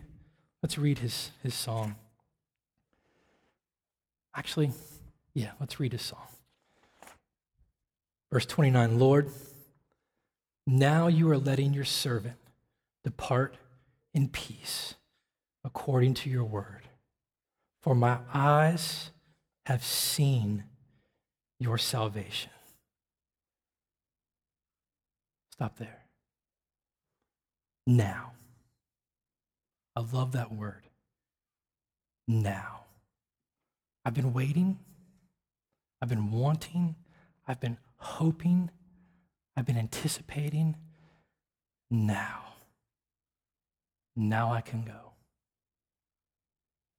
let's 0.62 0.79
read 0.79 0.99
his, 0.99 1.31
his 1.42 1.55
song. 1.55 1.97
Actually, 4.35 4.73
yeah, 5.35 5.53
let's 5.61 5.81
read 5.81 5.92
his 5.92 6.03
song. 6.03 6.27
Verse 8.31 8.47
29 8.47 8.99
Lord, 8.99 9.31
now 10.66 11.07
you 11.07 11.31
are 11.31 11.38
letting 11.38 11.73
your 11.73 11.85
servant 11.85 12.37
depart 13.05 13.57
in 14.12 14.29
peace 14.29 14.94
according 15.64 16.14
to 16.14 16.31
your 16.31 16.44
word. 16.44 16.88
For 17.83 17.94
my 17.94 18.18
eyes 18.33 19.11
have 19.66 19.85
seen 19.85 20.64
your 21.59 21.79
salvation. 21.79 22.51
Stop 25.53 25.79
there. 25.79 26.05
Now. 27.87 28.33
I 29.98 30.04
love 30.12 30.30
that 30.32 30.52
word. 30.52 30.84
Now. 32.28 32.84
I've 34.04 34.14
been 34.14 34.32
waiting. 34.32 34.78
I've 36.00 36.08
been 36.08 36.30
wanting. 36.30 36.94
I've 37.48 37.58
been 37.58 37.78
hoping. 37.96 38.70
I've 39.56 39.66
been 39.66 39.76
anticipating. 39.76 40.76
Now. 41.90 42.44
Now 44.14 44.52
I 44.52 44.61
can 44.61 44.84
go. 44.84 45.14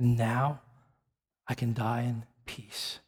Now 0.02 0.60
I 1.48 1.54
can 1.54 1.74
die 1.74 2.02
in 2.02 2.26
peace. 2.46 3.00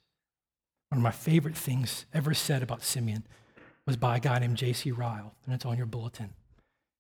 One 0.88 1.00
of 1.00 1.04
my 1.04 1.12
favorite 1.12 1.58
things 1.58 2.06
ever 2.14 2.34
said 2.34 2.64
about 2.64 2.82
Simeon 2.82 3.28
was 3.86 3.98
by 3.98 4.16
a 4.16 4.22
guy 4.22 4.40
named 4.40 4.56
J.C. 4.56 4.90
Ryle, 4.92 5.34
and 5.46 5.54
it's 5.54 5.66
on 5.66 5.76
your 5.76 5.86
bulletin. 5.86 6.30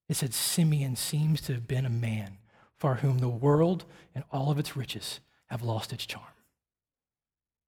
It 0.09 0.17
said, 0.17 0.33
Simeon 0.33 0.97
seems 0.97 1.39
to 1.41 1.53
have 1.53 1.69
been 1.69 1.85
a 1.85 1.89
man 1.89 2.39
for 2.81 2.95
whom 2.95 3.19
the 3.19 3.29
world 3.29 3.85
and 4.15 4.23
all 4.31 4.49
of 4.49 4.57
its 4.57 4.75
riches 4.75 5.19
have 5.51 5.61
lost 5.61 5.93
its 5.93 6.03
charm. 6.03 6.25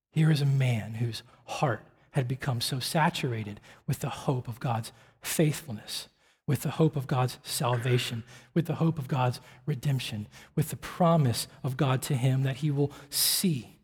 Here 0.09 0.31
is 0.31 0.41
a 0.41 0.45
man 0.45 0.95
whose 0.95 1.21
heart 1.45 1.83
had 2.11 2.27
become 2.27 2.61
so 2.61 2.79
saturated 2.79 3.59
with 3.85 3.99
the 3.99 4.09
hope 4.09 4.47
of 4.47 4.59
God's 4.59 4.91
faithfulness 5.21 6.09
with 6.45 6.63
the 6.63 6.71
hope 6.71 6.97
of 6.97 7.07
God's 7.07 7.37
salvation, 7.43 8.23
with 8.53 8.65
the 8.65 8.75
hope 8.75 8.99
of 8.99 9.07
God's 9.07 9.39
redemption, 9.65 10.27
with 10.55 10.71
the 10.71 10.75
promise 10.75 11.47
of 11.63 11.77
God 11.77 12.01
to 12.01 12.15
him 12.15 12.43
that 12.43 12.57
he 12.57 12.69
will 12.69 12.91
see 13.09 13.79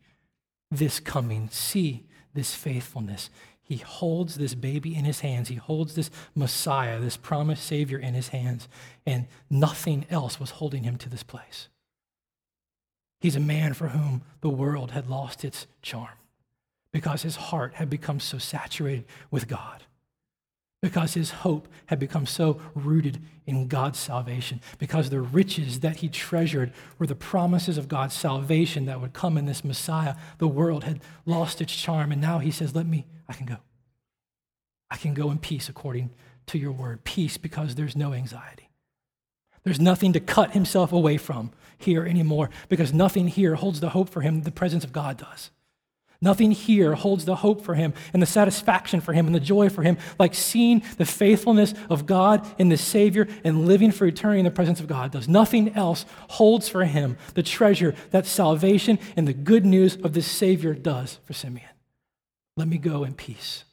this 0.70 1.00
coming, 1.00 1.48
see 1.50 2.06
this 2.34 2.54
faithfulness. 2.54 3.30
He 3.70 3.76
holds 3.76 4.34
this 4.34 4.56
baby 4.56 4.96
in 4.96 5.04
his 5.04 5.20
hands. 5.20 5.48
He 5.48 5.54
holds 5.54 5.94
this 5.94 6.10
Messiah, 6.34 6.98
this 6.98 7.16
promised 7.16 7.64
Savior 7.64 7.98
in 7.98 8.14
his 8.14 8.30
hands, 8.30 8.66
and 9.06 9.28
nothing 9.48 10.06
else 10.10 10.40
was 10.40 10.50
holding 10.50 10.82
him 10.82 10.96
to 10.96 11.08
this 11.08 11.22
place. 11.22 11.68
He's 13.20 13.36
a 13.36 13.40
man 13.40 13.74
for 13.74 13.90
whom 13.90 14.22
the 14.40 14.48
world 14.48 14.90
had 14.90 15.08
lost 15.08 15.44
its 15.44 15.68
charm 15.82 16.18
because 16.92 17.22
his 17.22 17.36
heart 17.36 17.74
had 17.74 17.88
become 17.88 18.18
so 18.18 18.38
saturated 18.38 19.04
with 19.30 19.46
God 19.46 19.84
because 20.82 21.14
his 21.14 21.30
hope 21.30 21.68
had 21.86 21.98
become 21.98 22.24
so 22.24 22.60
rooted 22.74 23.22
in 23.46 23.68
God's 23.68 23.98
salvation, 23.98 24.60
because 24.78 25.10
the 25.10 25.20
riches 25.20 25.80
that 25.80 25.96
he 25.96 26.08
treasured 26.08 26.72
were 26.98 27.06
the 27.06 27.14
promises 27.14 27.76
of 27.76 27.88
God's 27.88 28.14
salvation 28.14 28.86
that 28.86 29.00
would 29.00 29.12
come 29.12 29.36
in 29.36 29.46
this 29.46 29.64
Messiah. 29.64 30.14
The 30.38 30.48
world 30.48 30.84
had 30.84 31.00
lost 31.26 31.60
its 31.60 31.74
charm, 31.74 32.12
and 32.12 32.20
now 32.20 32.38
he 32.38 32.50
says, 32.50 32.74
Let 32.74 32.86
me, 32.86 33.06
I 33.28 33.34
can 33.34 33.46
go. 33.46 33.58
I 34.90 34.96
can 34.96 35.14
go 35.14 35.30
in 35.30 35.38
peace 35.38 35.68
according 35.68 36.10
to 36.46 36.58
your 36.58 36.72
word. 36.72 37.04
Peace 37.04 37.36
because 37.36 37.74
there's 37.74 37.96
no 37.96 38.12
anxiety. 38.12 38.70
There's 39.62 39.80
nothing 39.80 40.12
to 40.14 40.20
cut 40.20 40.52
himself 40.52 40.92
away 40.92 41.18
from 41.18 41.50
here 41.76 42.04
anymore 42.04 42.50
because 42.68 42.92
nothing 42.92 43.28
here 43.28 43.54
holds 43.54 43.80
the 43.80 43.90
hope 43.90 44.08
for 44.08 44.22
him 44.22 44.42
the 44.42 44.50
presence 44.50 44.84
of 44.84 44.92
God 44.92 45.18
does. 45.18 45.50
Nothing 46.22 46.50
here 46.50 46.94
holds 46.94 47.24
the 47.24 47.36
hope 47.36 47.62
for 47.62 47.74
him 47.74 47.94
and 48.12 48.20
the 48.20 48.26
satisfaction 48.26 49.00
for 49.00 49.14
him 49.14 49.26
and 49.26 49.34
the 49.34 49.40
joy 49.40 49.70
for 49.70 49.82
him 49.82 49.96
like 50.18 50.34
seeing 50.34 50.82
the 50.98 51.06
faithfulness 51.06 51.72
of 51.88 52.04
God 52.04 52.46
in 52.58 52.68
the 52.68 52.76
Savior 52.76 53.26
and 53.42 53.66
living 53.66 53.90
for 53.90 54.04
eternity 54.04 54.40
in 54.40 54.44
the 54.44 54.50
presence 54.50 54.80
of 54.80 54.86
God 54.86 55.12
does. 55.12 55.28
Nothing 55.28 55.74
else 55.74 56.04
holds 56.28 56.68
for 56.68 56.84
him 56.84 57.16
the 57.34 57.42
treasure 57.42 57.94
that 58.10 58.26
salvation 58.26 58.98
and 59.16 59.26
the 59.26 59.32
good 59.32 59.64
news 59.64 59.96
of 59.96 60.12
this 60.12 60.26
Savior 60.26 60.74
does 60.74 61.18
for 61.24 61.32
Simeon. 61.32 61.70
Let 62.54 62.68
me 62.68 62.76
go 62.76 63.02
in 63.04 63.14
peace. 63.14 63.64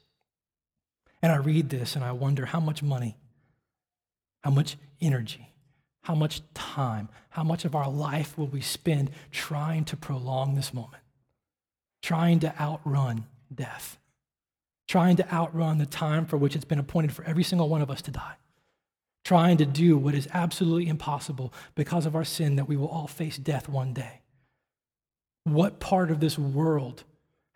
And 1.20 1.30
I 1.30 1.36
read 1.36 1.68
this 1.68 1.96
and 1.96 2.04
I 2.04 2.12
wonder 2.12 2.46
how 2.46 2.60
much 2.60 2.82
money, 2.82 3.18
how 4.42 4.50
much 4.50 4.78
energy, 5.02 5.52
how 6.04 6.14
much 6.14 6.40
time, 6.54 7.10
how 7.28 7.44
much 7.44 7.66
of 7.66 7.74
our 7.74 7.90
life 7.90 8.38
will 8.38 8.46
we 8.46 8.62
spend 8.62 9.10
trying 9.30 9.84
to 9.86 9.96
prolong 9.98 10.54
this 10.54 10.72
moment? 10.72 11.02
Trying 12.02 12.40
to 12.40 12.60
outrun 12.60 13.26
death, 13.54 13.98
trying 14.86 15.16
to 15.16 15.32
outrun 15.32 15.78
the 15.78 15.86
time 15.86 16.26
for 16.26 16.36
which 16.36 16.54
it's 16.54 16.64
been 16.64 16.78
appointed 16.78 17.12
for 17.12 17.24
every 17.24 17.44
single 17.44 17.68
one 17.68 17.82
of 17.82 17.90
us 17.90 18.02
to 18.02 18.10
die, 18.10 18.36
trying 19.24 19.56
to 19.56 19.66
do 19.66 19.96
what 19.96 20.14
is 20.14 20.28
absolutely 20.32 20.88
impossible 20.88 21.52
because 21.74 22.06
of 22.06 22.14
our 22.14 22.24
sin 22.24 22.56
that 22.56 22.68
we 22.68 22.76
will 22.76 22.88
all 22.88 23.06
face 23.06 23.36
death 23.36 23.68
one 23.68 23.92
day. 23.92 24.20
What 25.44 25.80
part 25.80 26.10
of 26.10 26.20
this 26.20 26.38
world 26.38 27.04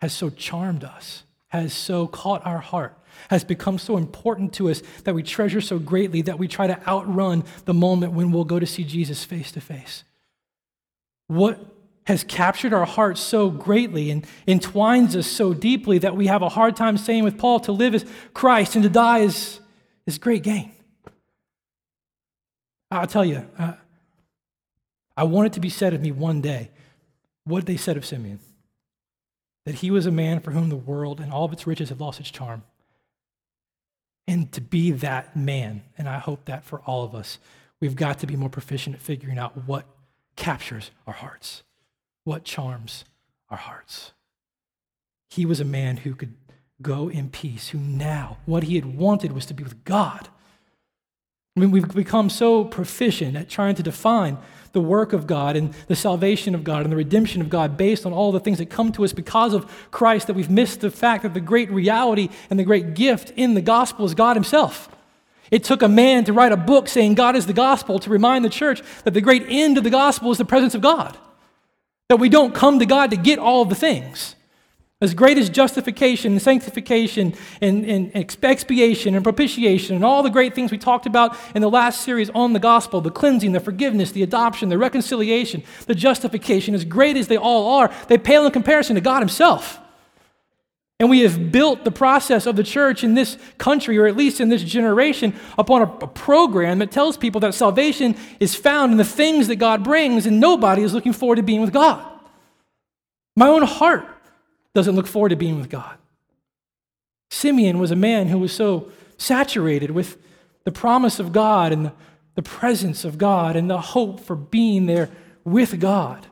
has 0.01 0.13
so 0.13 0.29
charmed 0.29 0.83
us, 0.83 1.23
has 1.49 1.73
so 1.73 2.07
caught 2.07 2.45
our 2.45 2.59
heart, 2.59 2.97
has 3.29 3.43
become 3.43 3.77
so 3.77 3.97
important 3.97 4.53
to 4.53 4.69
us 4.69 4.81
that 5.03 5.13
we 5.13 5.23
treasure 5.23 5.61
so 5.61 5.79
greatly 5.79 6.21
that 6.23 6.39
we 6.39 6.47
try 6.47 6.67
to 6.67 6.87
outrun 6.87 7.43
the 7.65 7.73
moment 7.73 8.13
when 8.13 8.31
we'll 8.31 8.43
go 8.43 8.59
to 8.59 8.65
see 8.65 8.83
Jesus 8.83 9.23
face 9.23 9.51
to 9.51 9.61
face? 9.61 10.03
What 11.27 11.59
has 12.05 12.23
captured 12.23 12.73
our 12.73 12.85
hearts 12.85 13.21
so 13.21 13.49
greatly 13.49 14.11
and 14.11 14.25
entwines 14.47 15.15
us 15.15 15.27
so 15.27 15.53
deeply 15.53 15.97
that 15.99 16.15
we 16.15 16.27
have 16.27 16.41
a 16.41 16.49
hard 16.49 16.75
time 16.75 16.97
saying 16.97 17.23
with 17.23 17.37
Paul 17.37 17.59
to 17.61 17.71
live 17.71 17.95
as 17.95 18.05
Christ 18.33 18.75
and 18.75 18.83
to 18.83 18.89
die 18.89 19.19
is, 19.19 19.59
is 20.05 20.17
great 20.17 20.43
gain. 20.43 20.71
I'll 22.91 23.07
tell 23.07 23.25
you, 23.25 23.47
uh, 23.57 23.73
I 25.15 25.23
want 25.23 25.47
it 25.47 25.53
to 25.53 25.59
be 25.59 25.69
said 25.69 25.93
of 25.93 26.01
me 26.01 26.11
one 26.11 26.41
day 26.41 26.69
what 27.45 27.65
they 27.65 27.77
said 27.77 27.97
of 27.97 28.05
Simeon 28.05 28.39
that 29.65 29.75
he 29.75 29.91
was 29.91 30.05
a 30.05 30.11
man 30.11 30.39
for 30.39 30.51
whom 30.51 30.69
the 30.69 30.75
world 30.75 31.19
and 31.19 31.31
all 31.31 31.45
of 31.45 31.53
its 31.53 31.65
riches 31.65 31.89
have 31.89 32.01
lost 32.01 32.19
its 32.19 32.29
charm. 32.29 32.63
And 34.27 34.51
to 34.53 34.61
be 34.61 34.91
that 34.91 35.35
man, 35.35 35.83
and 35.97 36.07
I 36.07 36.19
hope 36.19 36.45
that 36.45 36.63
for 36.63 36.79
all 36.81 37.03
of 37.03 37.15
us, 37.15 37.39
we've 37.79 37.95
got 37.95 38.19
to 38.19 38.27
be 38.27 38.35
more 38.35 38.49
proficient 38.49 38.95
at 38.95 39.01
figuring 39.01 39.37
out 39.37 39.65
what 39.65 39.85
captures 40.35 40.91
our 41.05 41.13
hearts, 41.13 41.63
what 42.23 42.43
charms 42.43 43.05
our 43.49 43.57
hearts. 43.57 44.11
He 45.29 45.45
was 45.45 45.59
a 45.59 45.65
man 45.65 45.97
who 45.97 46.15
could 46.15 46.35
go 46.81 47.09
in 47.09 47.29
peace, 47.29 47.69
who 47.69 47.77
now, 47.77 48.37
what 48.45 48.63
he 48.63 48.75
had 48.75 48.97
wanted 48.97 49.31
was 49.31 49.45
to 49.47 49.53
be 49.53 49.63
with 49.63 49.83
God. 49.83 50.29
I 51.55 51.59
mean, 51.59 51.69
we've 51.71 51.87
become 51.87 52.29
so 52.29 52.65
proficient 52.65 53.37
at 53.37 53.47
trying 53.47 53.75
to 53.75 53.83
define 53.83 54.39
the 54.71 54.81
work 54.81 55.13
of 55.13 55.27
God 55.27 55.55
and 55.55 55.71
the 55.87 55.95
salvation 55.95 56.55
of 56.55 56.63
God 56.63 56.81
and 56.81 56.91
the 56.91 56.97
redemption 56.97 57.41
of 57.41 57.49
God 57.49 57.77
based 57.77 58.07
on 58.07 58.13
all 58.13 58.31
the 58.31 58.39
things 58.39 58.57
that 58.57 58.71
come 58.71 58.91
to 58.93 59.03
us 59.03 59.13
because 59.13 59.53
of 59.53 59.71
Christ 59.91 60.27
that 60.27 60.33
we've 60.33 60.49
missed 60.49 60.81
the 60.81 60.89
fact 60.89 61.21
that 61.21 61.35
the 61.35 61.39
great 61.39 61.69
reality 61.69 62.29
and 62.49 62.59
the 62.59 62.63
great 62.63 62.95
gift 62.95 63.31
in 63.35 63.53
the 63.53 63.61
gospel 63.61 64.03
is 64.05 64.15
God 64.15 64.35
Himself. 64.35 64.89
It 65.51 65.63
took 65.63 65.83
a 65.83 65.87
man 65.87 66.23
to 66.23 66.33
write 66.33 66.51
a 66.51 66.57
book 66.57 66.87
saying 66.87 67.13
God 67.13 67.35
is 67.35 67.45
the 67.45 67.53
gospel 67.53 67.99
to 67.99 68.09
remind 68.09 68.43
the 68.43 68.49
church 68.49 68.81
that 69.03 69.13
the 69.13 69.21
great 69.21 69.45
end 69.47 69.77
of 69.77 69.83
the 69.83 69.91
gospel 69.91 70.31
is 70.31 70.39
the 70.39 70.45
presence 70.45 70.73
of 70.73 70.81
God. 70.81 71.15
That 72.13 72.17
we 72.17 72.29
don't 72.29 72.53
come 72.53 72.77
to 72.77 72.85
God 72.85 73.09
to 73.09 73.17
get 73.17 73.39
all 73.39 73.65
the 73.65 73.73
things. 73.73 74.35
As 75.01 75.15
great 75.15 75.39
as 75.39 75.49
justification 75.49 76.33
and 76.33 76.39
sanctification 76.39 77.33
and, 77.59 77.83
and, 77.85 78.15
expiation 78.15 79.15
and 79.15 79.23
propitiation 79.23 79.95
and 79.95 80.05
all 80.05 80.21
the 80.21 80.29
great 80.29 80.53
things 80.53 80.69
we 80.69 80.77
talked 80.77 81.07
about 81.07 81.35
in 81.55 81.63
the 81.63 81.71
last 81.71 82.01
series 82.01 82.29
on 82.29 82.53
the 82.53 82.59
gospel 82.59 83.01
the 83.01 83.09
cleansing, 83.09 83.53
the 83.53 83.59
forgiveness, 83.59 84.11
the 84.11 84.21
adoption, 84.21 84.69
the 84.69 84.77
reconciliation, 84.77 85.63
the 85.87 85.95
justification 85.95 86.75
as 86.75 86.85
great 86.85 87.17
as 87.17 87.29
they 87.29 87.37
all 87.37 87.79
are, 87.79 87.91
they 88.09 88.19
pale 88.19 88.45
in 88.45 88.51
comparison 88.51 88.93
to 88.93 89.01
God 89.01 89.21
Himself. 89.21 89.79
And 91.03 91.09
we 91.09 91.19
have 91.19 91.51
built 91.51 91.83
the 91.83 91.91
process 91.91 92.45
of 92.45 92.55
the 92.55 92.63
church 92.63 93.03
in 93.03 93.13
this 93.13 93.37
country, 93.57 93.97
or 93.97 94.07
at 94.07 94.15
least 94.15 94.39
in 94.39 94.47
this 94.47 94.63
generation, 94.63 95.35
upon 95.57 95.81
a, 95.81 95.91
a, 95.95 96.07
program 96.07 96.79
that 96.79 96.91
tells 96.91 97.17
people 97.17 97.41
that 97.41 97.53
salvation 97.53 98.15
is 98.39 98.55
found 98.55 98.93
in 98.93 98.97
the 98.97 99.03
things 99.03 99.49
that 99.49 99.57
God 99.57 99.83
brings, 99.83 100.25
and 100.25 100.39
nobody 100.39 100.81
is 100.81 100.93
looking 100.93 101.11
forward 101.11 101.35
to 101.35 101.43
being 101.43 101.59
with 101.59 101.73
God. 101.73 102.01
My 103.35 103.49
own 103.49 103.63
heart 103.63 104.07
doesn't 104.73 104.95
look 104.95 105.07
forward 105.07 105.27
to 105.31 105.35
being 105.35 105.59
with 105.59 105.69
God. 105.69 105.97
Simeon 107.31 107.79
was 107.79 107.91
a 107.91 107.97
man 107.97 108.29
who 108.29 108.39
was 108.39 108.53
so 108.53 108.89
saturated 109.17 109.91
with 109.91 110.15
the 110.63 110.71
promise 110.71 111.19
of 111.19 111.33
God 111.33 111.73
and 111.73 111.87
the, 111.87 111.93
the 112.35 112.41
presence 112.41 113.03
of 113.03 113.17
God 113.17 113.57
and 113.57 113.69
the 113.69 113.81
hope 113.81 114.21
for 114.21 114.37
being 114.37 114.85
there 114.85 115.09
with 115.43 115.81
God 115.81 116.27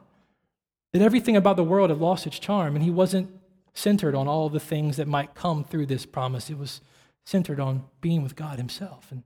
that 0.94 1.02
everything 1.02 1.36
about 1.36 1.58
the 1.58 1.64
world 1.66 1.90
had 1.90 2.00
lost 2.00 2.26
its 2.26 2.40
charm, 2.40 2.74
and 2.74 2.86
he 2.86 2.90
wasn't 2.90 3.30
centered 3.74 4.16
on 4.16 4.28
all 4.28 4.50
the 4.50 4.60
things 4.60 4.98
that 4.98 5.08
might 5.08 5.36
come 5.36 5.64
through 5.64 5.86
this 5.86 6.06
promise. 6.06 6.50
It 6.50 6.58
was 6.58 6.82
centered 7.26 7.60
on 7.60 7.86
being 8.02 8.24
with 8.24 8.36
God 8.36 8.58
himself. 8.58 9.12
And 9.12 9.24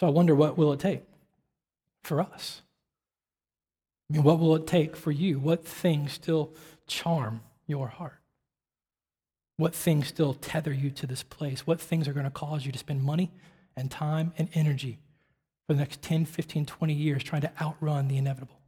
so 0.00 0.06
I 0.06 0.10
wonder 0.10 0.34
what 0.34 0.56
will 0.56 0.72
it 0.72 0.80
take 0.80 1.02
for 2.02 2.20
us? 2.20 2.62
I 4.08 4.14
mean, 4.14 4.22
what 4.22 4.38
will 4.38 4.56
it 4.56 4.66
take 4.66 4.96
for 4.96 5.10
you? 5.10 5.38
What 5.38 5.64
things 5.64 6.12
still 6.12 6.54
charm 6.86 7.40
your 7.66 7.88
heart? 7.88 8.20
What 9.56 9.74
things 9.74 10.06
still 10.06 10.34
tether 10.34 10.72
you 10.72 10.90
to 10.90 11.06
this 11.06 11.22
place? 11.22 11.66
What 11.66 11.80
things 11.80 12.06
are 12.08 12.12
going 12.12 12.24
to 12.24 12.30
cause 12.30 12.64
you 12.64 12.72
to 12.72 12.78
spend 12.78 13.02
money 13.02 13.32
and 13.76 13.90
time 13.90 14.32
and 14.38 14.48
energy 14.54 15.00
for 15.66 15.74
the 15.74 15.80
next 15.80 16.00
10, 16.00 16.24
15, 16.24 16.64
20 16.64 16.94
years 16.94 17.22
trying 17.22 17.42
to 17.42 17.52
outrun 17.60 18.08
the 18.08 18.16
inevitable? 18.16 18.60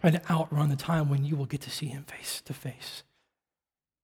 Trying 0.00 0.14
to 0.14 0.30
outrun 0.30 0.68
the 0.68 0.76
time 0.76 1.10
when 1.10 1.24
you 1.24 1.36
will 1.36 1.46
get 1.46 1.62
to 1.62 1.70
see 1.70 1.86
him 1.86 2.04
face 2.04 2.40
to 2.42 2.54
face. 2.54 3.02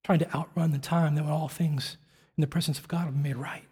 Trying 0.03 0.19
to 0.19 0.35
outrun 0.35 0.71
the 0.71 0.79
time 0.79 1.15
that 1.15 1.23
when 1.23 1.31
all 1.31 1.47
things 1.47 1.97
in 2.37 2.41
the 2.41 2.47
presence 2.47 2.79
of 2.79 2.87
God 2.87 3.05
will 3.05 3.13
be 3.13 3.29
made 3.29 3.37
right. 3.37 3.65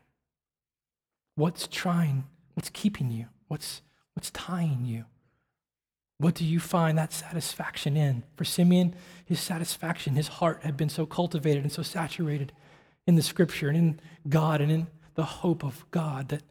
What's 1.35 1.67
trying, 1.67 2.25
what's 2.53 2.69
keeping 2.69 3.11
you? 3.11 3.27
What's, 3.47 3.81
what's 4.13 4.31
tying 4.31 4.85
you? 4.85 5.05
What 6.17 6.35
do 6.35 6.45
you 6.45 6.59
find 6.59 6.97
that 6.97 7.11
satisfaction 7.11 7.97
in? 7.97 8.23
For 8.35 8.45
Simeon, 8.45 8.93
his 9.25 9.39
satisfaction, 9.39 10.15
his 10.15 10.27
heart 10.27 10.61
had 10.61 10.77
been 10.77 10.89
so 10.89 11.05
cultivated 11.05 11.63
and 11.63 11.71
so 11.71 11.81
saturated 11.81 12.53
in 13.07 13.15
the 13.15 13.23
scripture 13.23 13.69
and 13.69 13.77
in 13.77 13.99
God 14.29 14.61
and 14.61 14.71
in 14.71 14.87
the 15.15 15.23
hope 15.23 15.63
of 15.63 15.89
God 15.89 16.29
that 16.29 16.43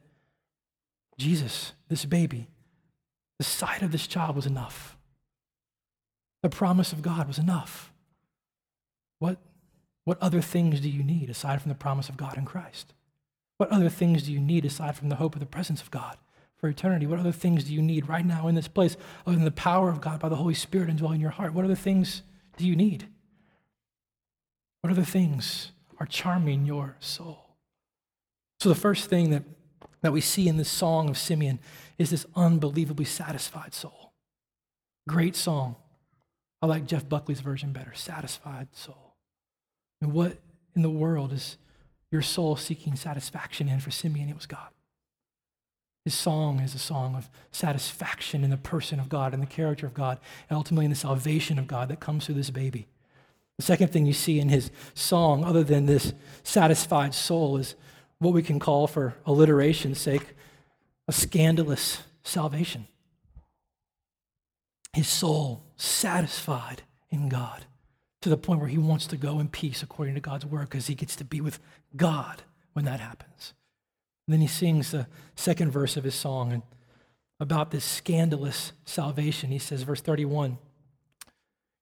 Jesus, 1.17 1.73
this 1.89 2.05
baby, 2.05 2.49
the 3.39 3.45
sight 3.45 3.83
of 3.83 3.93
this 3.93 4.07
child 4.07 4.35
was 4.35 4.47
enough. 4.47 4.97
The 6.43 6.49
promise 6.49 6.93
of 6.93 7.03
God 7.03 7.29
was 7.29 7.39
enough. 7.39 7.93
What, 9.19 9.39
what 10.11 10.21
other 10.21 10.41
things 10.41 10.81
do 10.81 10.91
you 10.91 11.05
need 11.05 11.31
aside 11.31 11.63
from 11.63 11.69
the 11.69 11.77
promise 11.77 12.09
of 12.09 12.17
God 12.17 12.37
in 12.37 12.45
Christ? 12.45 12.95
What 13.59 13.71
other 13.71 13.89
things 13.89 14.25
do 14.25 14.33
you 14.33 14.41
need 14.41 14.65
aside 14.65 14.97
from 14.97 15.09
the 15.09 15.15
hope 15.15 15.35
of 15.37 15.41
the 15.41 15.47
presence 15.47 15.81
of 15.81 15.93
God? 15.93 16.17
for 16.57 16.69
eternity? 16.69 17.07
What 17.07 17.21
other 17.21 17.31
things 17.31 17.63
do 17.63 17.73
you 17.73 17.81
need 17.81 18.09
right 18.09 18.27
now 18.27 18.49
in 18.49 18.57
this 18.57 18.67
place 18.67 18.97
other 19.25 19.37
than 19.37 19.45
the 19.45 19.53
power 19.53 19.89
of 19.89 20.01
God 20.01 20.19
by 20.19 20.29
the 20.29 20.35
Holy 20.35 20.53
Spirit 20.53 20.91
indwelling 20.91 21.21
your 21.21 21.31
heart? 21.31 21.55
What 21.55 21.65
other 21.65 21.77
things 21.77 22.23
do 22.57 22.67
you 22.67 22.75
need? 22.75 23.07
What 24.81 24.91
other 24.91 25.05
things 25.05 25.71
are 26.01 26.07
charming 26.07 26.67
your 26.67 26.97
soul? 26.99 27.57
So, 28.59 28.69
the 28.69 28.75
first 28.75 29.09
thing 29.09 29.31
that, 29.31 29.45
that 30.03 30.13
we 30.13 30.21
see 30.21 30.49
in 30.49 30.57
this 30.57 30.69
song 30.69 31.09
of 31.09 31.17
Simeon 31.17 31.61
is 31.99 32.11
this 32.11 32.27
unbelievably 32.35 33.07
satisfied 33.07 33.75
soul. 33.75 34.13
Great 35.09 35.37
song. 35.37 35.77
I 36.61 36.67
like 36.67 36.85
Jeff 36.85 37.09
Buckley's 37.09 37.41
version 37.41 37.73
better 37.73 37.95
satisfied 37.95 38.69
soul. 38.73 39.10
And 40.01 40.13
what 40.13 40.39
in 40.75 40.83
the 40.83 40.91
world 40.91 41.33
is 41.33 41.57
your 42.11 42.23
soul 42.23 42.57
seeking 42.57 42.97
satisfaction 42.97 43.69
in? 43.69 43.81
For 43.81 43.91
Simeon, 43.91 44.29
it 44.29 44.37
was 44.37 44.47
God. 44.47 44.69
His 46.05 46.15
song 46.15 46.61
is 46.61 46.75
a 46.75 46.79
song 46.79 47.15
of 47.15 47.29
satisfaction 47.53 48.43
in 48.43 48.51
the 48.51 48.57
person 48.57 48.99
of 48.99 49.09
God 49.09 49.35
and 49.35 49.43
the 49.43 49.47
character 49.47 49.87
of 49.87 49.95
God, 49.95 50.19
and 50.49 50.57
ultimately 50.57 50.87
in 50.87 50.91
the 50.91 50.97
salvation 50.97 51.59
of 51.59 51.67
God 51.67 51.89
that 51.89 52.01
comes 52.01 52.25
through 52.25 52.37
this 52.37 52.51
baby. 52.51 52.87
The 53.59 53.65
second 53.65 53.89
thing 53.89 54.07
you 54.07 54.15
see 54.15 54.41
in 54.41 54.49
his 54.49 54.71
song, 54.95 55.45
other 55.45 55.63
than 55.63 55.85
this 55.85 56.15
satisfied 56.43 57.13
soul, 57.13 57.59
is 57.59 57.75
what 58.19 58.33
we 58.33 58.43
can 58.43 58.59
call, 58.59 58.87
for 58.87 59.15
alliteration's 59.27 60.01
sake, 60.01 60.35
a 61.07 61.13
scandalous 61.13 62.03
salvation. 62.23 62.87
His 64.95 65.09
soul 65.09 65.63
satisfied 65.77 66.83
in 67.11 67.29
God 67.29 67.67
to 68.23 68.29
the 68.29 68.37
point 68.37 68.61
where 68.61 68.69
he 68.69 68.79
wants 68.79 69.07
to 69.09 69.17
go 69.17 69.41
in 69.41 69.49
peace 69.49 69.83
according 69.83 70.15
to 70.15 70.21
God's 70.21 70.45
word 70.45 70.69
because 70.69 70.87
he 70.87 70.95
gets 70.95 71.17
to 71.17 71.25
be 71.25 71.41
with 71.41 71.59
God 71.97 72.43
when 72.73 72.85
that 72.85 73.01
happens. 73.01 73.55
And 74.27 74.35
then 74.35 74.41
he 74.41 74.47
sings 74.47 74.91
the 74.91 75.07
second 75.35 75.71
verse 75.71 75.97
of 75.97 76.05
his 76.05 76.15
song 76.15 76.53
and 76.53 76.63
about 77.41 77.71
this 77.71 77.85
scandalous 77.85 78.73
salvation. 78.85 79.51
He 79.51 79.59
says, 79.59 79.83
verse 79.83 80.03
31, 80.03 80.59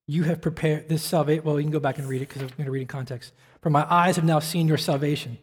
You 0.06 0.22
have 0.22 0.40
prepared 0.40 0.88
this 0.88 1.02
salvation. 1.02 1.44
Well, 1.44 1.58
you 1.58 1.64
can 1.64 1.72
go 1.72 1.80
back 1.80 1.98
and 1.98 2.08
read 2.08 2.22
it 2.22 2.28
because 2.28 2.42
I'm 2.42 2.48
going 2.48 2.66
to 2.66 2.70
read 2.70 2.82
in 2.82 2.86
context. 2.86 3.32
For 3.60 3.70
my 3.70 3.84
eyes 3.92 4.16
have 4.16 4.24
now 4.24 4.38
seen 4.38 4.68
your 4.68 4.78
salvation, 4.78 5.38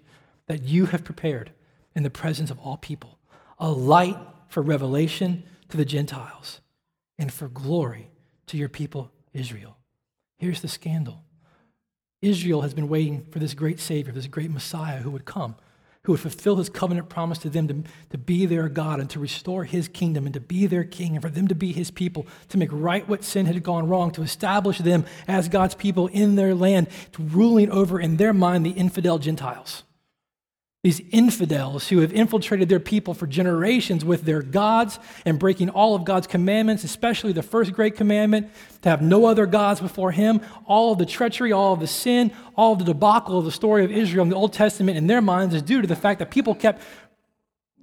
that 0.48 0.64
you 0.64 0.88
have 0.88 1.04
prepared 1.04 1.52
in 1.96 2.04
the 2.04 2.10
presence 2.10 2.50
of 2.50 2.60
all 2.60 2.78
people, 2.78 3.20
a 3.60 3.70
light 3.70 4.18
for 4.48 4.64
revelation 4.64 5.43
to 5.70 5.78
the 5.78 5.86
Gentiles 5.86 6.62
and 7.18 7.32
for 7.32 7.50
glory 7.50 8.10
to 8.48 8.58
your 8.58 8.70
people, 8.70 9.12
Israel. 9.34 9.78
Here's 10.38 10.62
the 10.62 10.68
scandal. 10.68 11.24
Israel 12.22 12.62
has 12.62 12.74
been 12.74 12.90
waiting 12.90 13.26
for 13.32 13.40
this 13.40 13.54
great 13.54 13.80
Savior, 13.80 14.12
this 14.12 14.28
great 14.28 14.52
Messiah 14.52 14.98
who 14.98 15.12
would 15.12 15.26
come 15.26 15.56
who 16.06 16.12
would 16.12 16.22
fulfill 16.22 16.56
his 16.56 16.70
covenant 16.70 17.10
promise 17.10 17.40
to 17.40 17.50
them 17.50 17.68
to, 17.68 17.84
to 18.12 18.18
be 18.18 18.46
their 18.46 18.70
God 18.70 19.00
and 19.00 19.10
to 19.10 19.20
restore 19.20 19.64
his 19.64 19.88
kingdom 19.88 20.26
and 20.26 20.34
to 20.34 20.40
be 20.40 20.68
their 20.68 20.84
king 20.84 21.14
and 21.14 21.22
for 21.22 21.30
them 21.30 21.48
to 21.48 21.56
be 21.56 21.74
his 21.74 21.92
people, 21.92 22.28
to 22.50 22.58
make 22.58 22.70
right 22.72 23.08
what 23.10 23.24
sin 23.24 23.48
had 23.48 23.62
gone 23.64 23.88
wrong, 23.88 24.12
to 24.12 24.22
establish 24.22 24.78
them 24.78 25.06
as 25.28 25.50
God's 25.50 25.76
people 25.76 26.08
in 26.08 26.36
their 26.36 26.54
land, 26.54 26.88
to 27.14 27.24
ruling 27.24 27.72
over 27.72 28.00
in 28.00 28.18
their 28.18 28.34
mind 28.34 28.66
the 28.66 28.72
infidel 28.72 29.18
Gentiles 29.18 29.84
these 30.86 31.02
infidels 31.10 31.88
who 31.88 31.98
have 32.02 32.14
infiltrated 32.14 32.70
their 32.70 32.80
people 32.80 33.16
for 33.16 33.26
generations 33.26 34.06
with 34.06 34.22
their 34.22 34.44
gods 34.44 35.00
and 35.26 35.40
breaking 35.40 35.68
all 35.68 35.96
of 35.96 36.06
God's 36.06 36.28
commandments, 36.28 36.84
especially 36.84 37.34
the 37.34 37.42
first 37.42 37.74
great 37.74 37.96
commandment 37.96 38.52
to 38.84 38.90
have 38.90 39.02
no 39.02 39.26
other 39.26 39.48
gods 39.48 39.82
before 39.82 40.12
Him, 40.12 40.42
all 40.68 40.92
of 40.92 41.00
the 41.00 41.06
treachery, 41.08 41.52
all 41.52 41.74
of 41.74 41.80
the 41.80 41.88
sin, 41.88 42.32
all 42.56 42.74
of 42.74 42.78
the 42.78 42.86
debacle 42.86 43.40
of 43.40 43.46
the 43.46 43.52
story 43.52 43.84
of 43.84 43.92
Israel 43.92 44.22
in 44.22 44.30
the 44.30 44.36
Old 44.36 44.54
Testament 44.54 44.96
in 44.96 45.08
their 45.08 45.24
minds 45.24 45.56
is 45.56 45.64
due 45.64 45.82
to 45.82 45.88
the 45.88 45.96
fact 45.96 46.20
that 46.20 46.30
people 46.30 46.54
kept 46.54 46.84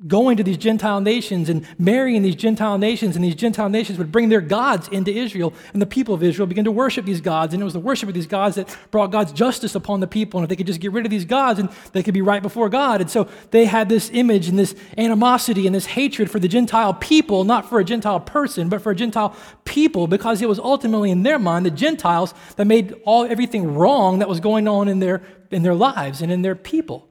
going 0.07 0.37
to 0.37 0.43
these 0.43 0.57
Gentile 0.57 1.01
nations 1.01 1.49
and 1.49 1.67
marrying 1.79 2.23
these 2.23 2.35
Gentile 2.35 2.77
nations, 2.77 3.15
and 3.15 3.25
these 3.25 3.35
Gentile 3.35 3.69
nations 3.69 3.99
would 3.99 4.11
bring 4.11 4.29
their 4.29 4.41
gods 4.41 4.89
into 4.89 5.13
Israel, 5.13 5.53
and 5.73 5.81
the 5.81 5.87
people 5.87 6.15
of 6.15 6.23
Israel 6.23 6.47
began 6.47 6.65
to 6.65 6.73
worship 6.73 7.05
these 7.05 7.21
gods. 7.21 7.55
And 7.55 7.61
it 7.61 7.65
was 7.65 7.73
the 7.73 7.81
worship 7.81 8.09
of 8.09 8.15
these 8.15 8.27
gods 8.27 8.57
that 8.57 8.77
brought 8.91 9.13
God's 9.13 9.33
justice 9.33 9.75
upon 9.75 10.01
the 10.01 10.07
people. 10.07 10.41
And 10.41 10.45
if 10.45 10.49
they 10.49 10.57
could 10.57 10.67
just 10.67 10.81
get 10.81 10.93
rid 10.93 11.07
of 11.07 11.11
these 11.11 11.25
gods, 11.25 11.61
and 11.61 11.69
they 11.93 12.03
could 12.03 12.15
be 12.15 12.23
right 12.23 12.43
before 12.43 12.69
God. 12.69 13.01
And 13.01 13.11
so 13.11 13.29
they 13.51 13.65
had 13.65 13.89
this 13.89 14.11
image 14.13 14.49
and 14.49 14.59
this 14.59 14.75
animosity 14.99 15.67
and 15.67 15.75
this 15.75 15.87
hatred 15.87 16.31
for 16.31 16.41
the 16.41 16.49
Gentile 16.49 16.95
people, 16.95 17.45
not 17.45 17.69
for 17.69 17.79
a 17.79 17.85
Gentile 17.85 18.21
person, 18.21 18.69
but 18.69 18.83
for 18.83 18.91
a 18.91 18.97
Gentile 18.97 19.37
people, 19.65 20.07
because 20.07 20.43
it 20.43 20.49
was 20.49 20.59
ultimately 20.59 21.11
in 21.11 21.23
their 21.23 21.39
mind 21.39 21.65
the 21.65 21.71
Gentiles 21.71 22.35
that 22.57 22.67
made 22.67 22.95
all 23.05 23.25
everything 23.25 23.75
wrong 23.75 24.19
that 24.19 24.29
was 24.29 24.41
going 24.41 24.67
on 24.67 24.89
in 24.89 24.99
their 24.99 25.23
in 25.51 25.63
their 25.63 25.75
lives 25.75 26.23
and 26.23 26.33
in 26.33 26.43
their 26.43 26.55
people. 26.55 27.09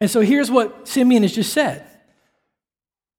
And 0.00 0.10
so 0.10 0.20
here's 0.20 0.50
what 0.50 0.88
Simeon 0.88 1.22
has 1.22 1.32
just 1.32 1.52
said. 1.52 1.86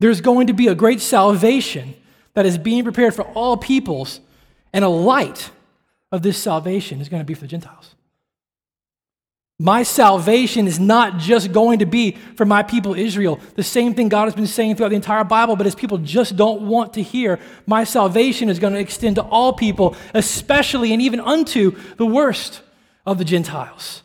There's 0.03 0.19
going 0.19 0.47
to 0.47 0.53
be 0.53 0.67
a 0.67 0.75
great 0.75 0.99
salvation 0.99 1.95
that 2.33 2.45
is 2.45 2.57
being 2.57 2.83
prepared 2.83 3.15
for 3.15 3.21
all 3.21 3.55
peoples, 3.55 4.19
and 4.73 4.83
a 4.83 4.89
light 4.89 5.49
of 6.11 6.21
this 6.21 6.37
salvation 6.37 6.99
is 6.99 7.07
going 7.07 7.21
to 7.21 7.25
be 7.25 7.33
for 7.33 7.39
the 7.39 7.47
Gentiles. 7.47 7.95
My 9.57 9.83
salvation 9.83 10.67
is 10.67 10.77
not 10.77 11.19
just 11.19 11.53
going 11.53 11.79
to 11.79 11.85
be 11.85 12.17
for 12.35 12.43
my 12.43 12.63
people 12.63 12.93
Israel. 12.93 13.39
The 13.55 13.63
same 13.63 13.93
thing 13.93 14.09
God 14.09 14.25
has 14.25 14.35
been 14.35 14.45
saying 14.45 14.75
throughout 14.75 14.89
the 14.89 14.97
entire 14.97 15.23
Bible, 15.23 15.55
but 15.55 15.67
as 15.67 15.73
people 15.73 15.99
just 15.99 16.35
don't 16.35 16.63
want 16.63 16.95
to 16.95 17.01
hear, 17.01 17.39
my 17.65 17.85
salvation 17.85 18.49
is 18.49 18.59
going 18.59 18.73
to 18.73 18.81
extend 18.81 19.15
to 19.15 19.21
all 19.21 19.53
people, 19.53 19.95
especially 20.13 20.91
and 20.91 21.01
even 21.01 21.21
unto 21.21 21.79
the 21.95 22.05
worst 22.05 22.61
of 23.05 23.19
the 23.19 23.23
Gentiles. 23.23 24.03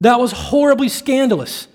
That 0.00 0.18
was 0.18 0.32
horribly 0.32 0.88
scandalous 0.88 1.68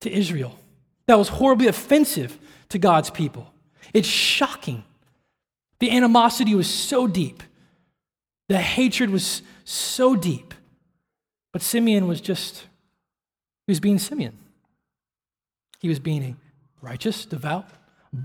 to 0.00 0.10
Israel. 0.10 0.58
That 1.04 1.18
was 1.18 1.28
horribly 1.28 1.66
offensive 1.66 2.38
to 2.74 2.78
God's 2.78 3.08
people. 3.08 3.54
It's 3.92 4.08
shocking. 4.08 4.82
The 5.78 5.92
animosity 5.92 6.56
was 6.56 6.68
so 6.68 7.06
deep, 7.06 7.42
the 8.48 8.58
hatred 8.58 9.10
was 9.10 9.42
so 9.64 10.14
deep. 10.14 10.52
But 11.52 11.62
Simeon 11.62 12.08
was 12.08 12.20
just, 12.20 12.66
he 13.66 13.70
was 13.70 13.78
being 13.78 14.00
Simeon. 14.00 14.36
He 15.78 15.88
was 15.88 16.00
being 16.00 16.24
a 16.24 16.34
righteous, 16.82 17.24
devout, 17.24 17.68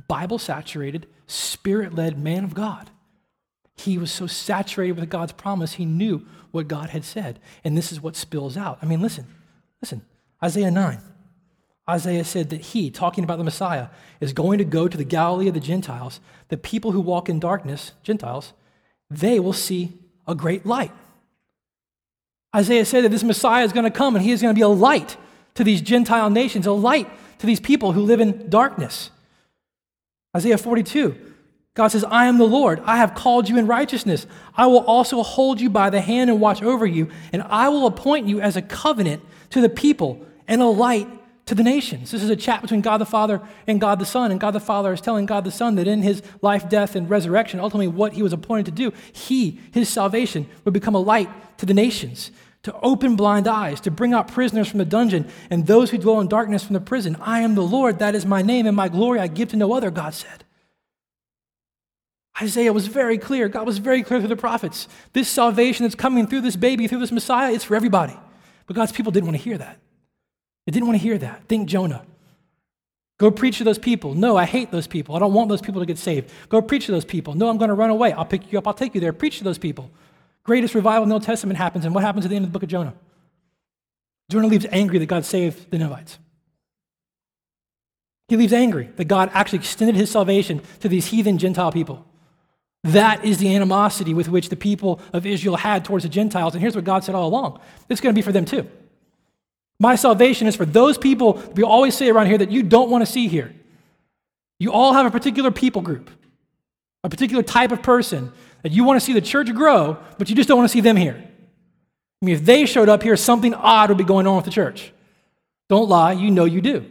Bible 0.08 0.40
saturated, 0.40 1.06
spirit 1.28 1.94
led 1.94 2.18
man 2.18 2.44
of 2.44 2.56
God. 2.56 2.90
He 3.76 4.00
was 4.00 4.12
so 4.12 4.26
saturated 4.26 5.00
with 5.00 5.10
God's 5.12 5.34
promise, 5.34 5.74
he 5.74 5.86
knew 5.86 6.26
what 6.50 6.68
God 6.68 6.90
had 6.90 7.06
said. 7.06 7.40
And 7.64 7.78
this 7.78 7.92
is 7.92 8.02
what 8.02 8.16
spills 8.16 8.58
out. 8.58 8.80
I 8.82 8.88
mean, 8.88 9.00
listen, 9.00 9.28
listen. 9.80 10.02
Isaiah 10.44 10.72
9. 10.72 11.00
Isaiah 11.90 12.24
said 12.24 12.52
that 12.52 12.62
he, 12.62 12.92
talking 12.92 13.24
about 13.24 13.40
the 13.40 13.44
Messiah, 13.44 13.88
is 14.22 14.32
going 14.32 14.60
to 14.60 14.64
go 14.64 14.88
to 14.88 14.96
the 14.96 15.04
Galilee 15.04 15.48
of 15.48 15.56
the 15.56 15.60
Gentiles. 15.60 16.20
The 16.50 16.58
people 16.58 16.92
who 16.92 17.02
walk 17.02 17.30
in 17.30 17.40
darkness, 17.40 17.94
Gentiles, 18.04 18.54
they 19.10 19.40
will 19.40 19.54
see 19.54 19.94
a 20.28 20.36
great 20.36 20.66
light. 20.66 20.92
Isaiah 22.56 22.86
said 22.86 23.04
that 23.04 23.10
this 23.10 23.24
Messiah 23.24 23.66
is 23.66 23.74
going 23.74 23.86
to 23.86 23.92
come 23.92 24.16
and 24.16 24.24
he 24.24 24.32
is 24.32 24.42
going 24.42 24.54
to 24.54 24.58
be 24.58 24.64
a 24.64 24.68
light 24.68 25.18
to 25.56 25.64
these 25.64 25.82
Gentile 25.82 26.30
nations, 26.30 26.68
a 26.68 26.72
light 26.72 27.10
to 27.40 27.48
these 27.48 27.60
people 27.60 27.94
who 27.94 28.02
live 28.02 28.22
in 28.22 28.50
darkness. 28.50 29.10
Isaiah 30.36 30.58
42, 30.60 31.16
God 31.74 31.88
says, 31.88 32.04
I 32.04 32.26
am 32.26 32.38
the 32.38 32.46
Lord. 32.46 32.82
I 32.86 32.98
have 32.98 33.16
called 33.16 33.50
you 33.50 33.58
in 33.58 33.66
righteousness. 33.66 34.28
I 34.56 34.68
will 34.68 34.86
also 34.86 35.24
hold 35.24 35.60
you 35.60 35.72
by 35.72 35.90
the 35.90 36.02
hand 36.02 36.30
and 36.30 36.40
watch 36.40 36.62
over 36.62 36.86
you, 36.86 37.10
and 37.34 37.42
I 37.44 37.70
will 37.70 37.88
appoint 37.88 38.28
you 38.28 38.42
as 38.42 38.56
a 38.56 38.62
covenant 38.62 39.24
to 39.52 39.62
the 39.62 39.70
people 39.70 40.24
and 40.48 40.62
a 40.62 40.68
light 40.68 41.08
to 41.50 41.56
the 41.56 41.64
nations. 41.64 42.12
This 42.12 42.22
is 42.22 42.30
a 42.30 42.36
chat 42.36 42.62
between 42.62 42.82
God 42.82 43.00
the 43.00 43.08
Father 43.08 43.42
and 43.66 43.82
God 43.82 43.98
the 43.98 44.06
Son, 44.06 44.30
and 44.30 44.40
God 44.40 44.52
the 44.52 44.60
Father 44.60 44.94
is 44.94 45.02
telling 45.02 45.26
God 45.26 45.44
the 45.44 45.52
Son 45.52 45.76
that 45.76 45.88
in 45.88 46.04
his 46.04 46.22
life, 46.44 46.70
death, 46.70 46.96
and 46.96 47.10
resurrection, 47.10 47.60
ultimately 47.60 47.88
what 47.88 48.14
he 48.14 48.22
was 48.22 48.34
appointed 48.34 48.68
to 48.68 48.72
do, 48.72 48.94
he, 49.12 49.60
his 49.72 49.90
salvation, 49.90 50.48
would 50.64 50.76
become 50.76 50.94
a 50.94 51.00
light 51.00 51.28
to 51.58 51.66
the 51.66 51.74
nations, 51.74 52.30
to 52.62 52.80
open 52.82 53.16
blind 53.16 53.48
eyes, 53.48 53.82
to 53.82 53.90
bring 53.90 54.14
out 54.14 54.28
prisoners 54.28 54.68
from 54.68 54.78
the 54.78 54.86
dungeon, 54.86 55.28
and 55.50 55.66
those 55.66 55.90
who 55.90 55.98
dwell 55.98 56.20
in 56.20 56.28
darkness 56.28 56.64
from 56.64 56.76
the 56.76 56.80
prison. 56.80 57.18
I 57.20 57.42
am 57.42 57.56
the 57.56 57.64
Lord, 57.64 57.98
that 57.98 58.14
is 58.14 58.28
my 58.28 58.44
name, 58.44 58.68
and 58.68 58.76
my 58.76 58.88
glory 58.88 59.20
I 59.20 59.26
give 59.26 59.50
to 59.50 59.58
no 59.58 59.74
other, 59.74 59.90
God 59.90 60.14
said. 60.14 60.46
Isaiah 62.40 62.74
was 62.74 62.86
very 62.86 63.18
clear. 63.18 63.50
God 63.50 63.66
was 63.66 63.80
very 63.80 64.04
clear 64.04 64.20
through 64.20 64.30
the 64.30 64.36
prophets. 64.36 64.88
This 65.14 65.28
salvation 65.28 65.84
that's 65.84 65.96
coming 65.96 66.28
through 66.28 66.42
this 66.42 66.56
baby, 66.56 66.86
through 66.86 67.00
this 67.00 67.12
Messiah, 67.12 67.52
it's 67.52 67.64
for 67.64 67.76
everybody. 67.76 68.18
But 68.68 68.76
God's 68.76 68.92
people 68.92 69.12
didn't 69.12 69.26
want 69.26 69.38
to 69.38 69.44
hear 69.44 69.58
that. 69.58 69.80
They 70.70 70.74
didn't 70.74 70.86
want 70.86 71.00
to 71.00 71.04
hear 71.04 71.18
that. 71.18 71.46
Think 71.48 71.68
Jonah. 71.68 72.06
Go 73.18 73.32
preach 73.32 73.58
to 73.58 73.64
those 73.64 73.80
people. 73.80 74.14
No, 74.14 74.38
I 74.38 74.46
hate 74.46 74.70
those 74.70 74.86
people. 74.86 75.16
I 75.16 75.20
don't 75.20 75.34
want 75.34 75.50
those 75.50 75.62
people 75.64 75.82
to 75.82 75.86
get 75.88 75.98
saved. 75.98 76.32
Go 76.48 76.62
preach 76.62 76.86
to 76.86 76.92
those 76.92 77.06
people. 77.06 77.34
No, 77.34 77.50
I'm 77.50 77.58
going 77.58 77.70
to 77.70 77.74
run 77.74 77.90
away. 77.90 78.14
I'll 78.14 78.24
pick 78.24 78.52
you 78.52 78.60
up. 78.60 78.68
I'll 78.68 78.76
take 78.76 78.94
you 78.94 79.02
there. 79.02 79.12
Preach 79.12 79.40
to 79.40 79.44
those 79.44 79.58
people. 79.58 79.90
Greatest 80.44 80.76
revival 80.76 81.02
in 81.02 81.10
the 81.10 81.16
Old 81.16 81.24
Testament 81.24 81.58
happens, 81.58 81.86
and 81.86 81.96
what 81.96 82.04
happens 82.04 82.24
at 82.24 82.30
the 82.30 82.36
end 82.36 82.46
of 82.46 82.52
the 82.52 82.54
book 82.54 82.62
of 82.62 82.70
Jonah? 82.70 82.94
Jonah 84.30 84.46
leaves 84.46 84.68
angry 84.70 85.00
that 85.00 85.08
God 85.08 85.26
saved 85.26 85.72
the 85.72 85.80
Ninevites. 85.80 86.20
He 88.28 88.38
leaves 88.38 88.54
angry 88.54 88.92
that 88.98 89.06
God 89.06 89.32
actually 89.34 89.60
extended 89.60 89.96
his 89.96 90.12
salvation 90.12 90.62
to 90.82 90.88
these 90.88 91.08
heathen 91.08 91.40
Gentile 91.40 91.72
people. 91.72 92.06
That 92.84 93.26
is 93.26 93.40
the 93.40 93.56
animosity 93.56 94.14
with 94.14 94.30
which 94.30 94.50
the 94.50 94.56
people 94.56 95.02
of 95.14 95.26
Israel 95.26 95.56
had 95.56 95.84
towards 95.84 96.04
the 96.04 96.10
Gentiles. 96.10 96.54
And 96.54 96.62
here's 96.62 96.76
what 96.76 96.86
God 96.86 97.04
said 97.04 97.16
all 97.16 97.28
along 97.28 97.60
it's 97.90 98.02
going 98.02 98.14
to 98.14 98.18
be 98.18 98.24
for 98.24 98.32
them 98.32 98.46
too. 98.46 98.70
My 99.80 99.96
salvation 99.96 100.48
is 100.48 100.56
for 100.56 100.66
those 100.66 100.98
people 100.98 101.42
we 101.56 101.64
always 101.64 101.96
say 101.96 102.10
around 102.10 102.28
here 102.28 102.38
that 102.38 102.52
you 102.52 102.64
don't 102.64 102.90
want 102.90 103.06
to 103.06 103.12
see 103.12 103.28
here. 103.28 103.54
You 104.60 104.74
all 104.74 104.94
have 104.94 105.06
a 105.06 105.12
particular 105.12 105.52
people 105.52 105.82
group, 105.82 106.10
a 107.04 107.10
particular 107.10 107.44
type 107.44 107.72
of 107.72 107.82
person 107.82 108.32
that 108.62 108.74
you 108.74 108.84
want 108.84 109.00
to 109.00 109.06
see 109.06 109.14
the 109.14 109.22
church 109.22 109.54
grow, 109.54 109.98
but 110.18 110.30
you 110.30 110.36
just 110.36 110.50
don't 110.50 110.58
want 110.58 110.70
to 110.70 110.74
see 110.74 110.82
them 110.82 110.98
here. 110.98 111.16
I 112.22 112.26
mean, 112.26 112.36
if 112.36 112.44
they 112.44 112.66
showed 112.66 112.90
up 112.90 113.02
here, 113.02 113.16
something 113.16 113.54
odd 113.54 113.90
would 113.90 113.98
be 113.98 114.04
going 114.04 114.28
on 114.28 114.36
with 114.36 114.46
the 114.46 114.52
church. 114.52 114.92
Don't 115.70 115.88
lie, 115.88 116.12
you 116.12 116.30
know 116.30 116.44
you 116.44 116.60
do. 116.60 116.86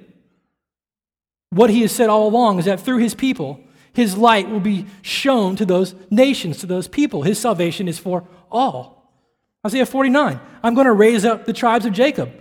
What 1.51 1.69
he 1.69 1.83
has 1.83 1.93
said 1.93 2.09
all 2.09 2.27
along 2.27 2.59
is 2.59 2.65
that 2.65 2.81
through 2.81 2.99
his 2.99 3.15
people, 3.15 3.61
his 3.93 4.17
light 4.17 4.49
will 4.49 4.61
be 4.61 4.87
shown 5.03 5.57
to 5.57 5.67
those 5.67 5.95
nations, 6.11 6.59
to 6.59 6.67
those 6.67 6.89
people. 6.89 7.23
His 7.23 7.39
salvation 7.39 7.89
is 7.89 7.99
for 7.99 8.25
all. 8.51 9.13
Isaiah 9.67 9.85
49 9.85 10.41
I'm 10.63 10.75
going 10.75 10.87
to 10.87 10.93
raise 10.93 11.25
up 11.25 11.45
the 11.45 11.53
tribes 11.53 11.85
of 11.85 11.93
Jacob 11.93 12.33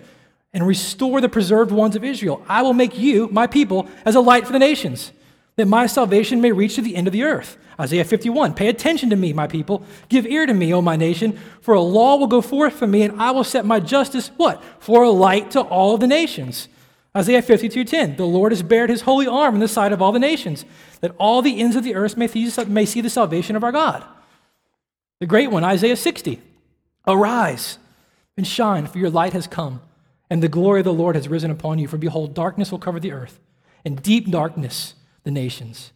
and 0.53 0.65
restore 0.65 1.21
the 1.21 1.29
preserved 1.29 1.71
ones 1.71 1.95
of 1.95 2.03
Israel. 2.03 2.43
I 2.47 2.61
will 2.61 2.73
make 2.73 2.97
you, 2.97 3.27
my 3.31 3.47
people, 3.47 3.87
as 4.05 4.15
a 4.15 4.21
light 4.21 4.45
for 4.45 4.53
the 4.53 4.59
nations, 4.59 5.11
that 5.55 5.67
my 5.67 5.87
salvation 5.87 6.41
may 6.41 6.51
reach 6.51 6.75
to 6.75 6.81
the 6.81 6.95
end 6.95 7.07
of 7.07 7.13
the 7.13 7.23
earth. 7.23 7.57
Isaiah 7.79 8.05
51 8.05 8.53
Pay 8.53 8.69
attention 8.69 9.09
to 9.09 9.15
me, 9.15 9.33
my 9.33 9.47
people. 9.47 9.83
Give 10.09 10.25
ear 10.25 10.45
to 10.45 10.53
me, 10.53 10.73
O 10.73 10.81
my 10.81 10.95
nation, 10.95 11.39
for 11.61 11.73
a 11.73 11.81
law 11.81 12.15
will 12.15 12.27
go 12.27 12.41
forth 12.41 12.73
from 12.73 12.91
me, 12.91 13.03
and 13.03 13.21
I 13.21 13.31
will 13.31 13.43
set 13.43 13.65
my 13.65 13.79
justice, 13.79 14.29
what? 14.37 14.63
For 14.79 15.03
a 15.03 15.09
light 15.09 15.51
to 15.51 15.61
all 15.61 15.97
the 15.97 16.07
nations. 16.07 16.67
Isaiah 17.15 17.41
52:10 17.41 18.17
The 18.17 18.25
Lord 18.25 18.51
has 18.51 18.63
bared 18.63 18.89
his 18.89 19.01
holy 19.01 19.27
arm 19.27 19.55
in 19.55 19.61
the 19.61 19.67
sight 19.67 19.91
of 19.91 20.01
all 20.01 20.11
the 20.11 20.19
nations, 20.19 20.65
that 21.01 21.15
all 21.17 21.41
the 21.41 21.59
ends 21.59 21.75
of 21.75 21.83
the 21.83 21.95
earth 21.95 22.17
may 22.17 22.27
see 22.85 23.01
the 23.01 23.09
salvation 23.09 23.55
of 23.55 23.63
our 23.63 23.71
God. 23.71 24.03
The 25.19 25.25
great 25.25 25.51
one, 25.51 25.63
Isaiah 25.63 25.95
60 25.95 26.41
Arise 27.07 27.77
and 28.35 28.45
shine, 28.45 28.85
for 28.85 28.97
your 28.97 29.09
light 29.09 29.33
has 29.33 29.47
come 29.47 29.81
and 30.29 30.43
the 30.43 30.49
glory 30.49 30.81
of 30.81 30.85
the 30.85 30.93
Lord 30.93 31.15
has 31.15 31.27
risen 31.27 31.51
upon 31.51 31.79
you. 31.79 31.87
For 31.87 31.97
behold, 31.97 32.33
darkness 32.33 32.71
will 32.71 32.79
cover 32.79 32.99
the 32.99 33.11
earth, 33.11 33.39
and 33.85 34.01
deep 34.01 34.29
darkness 34.29 34.95
the 35.23 35.31
nations. 35.31 35.91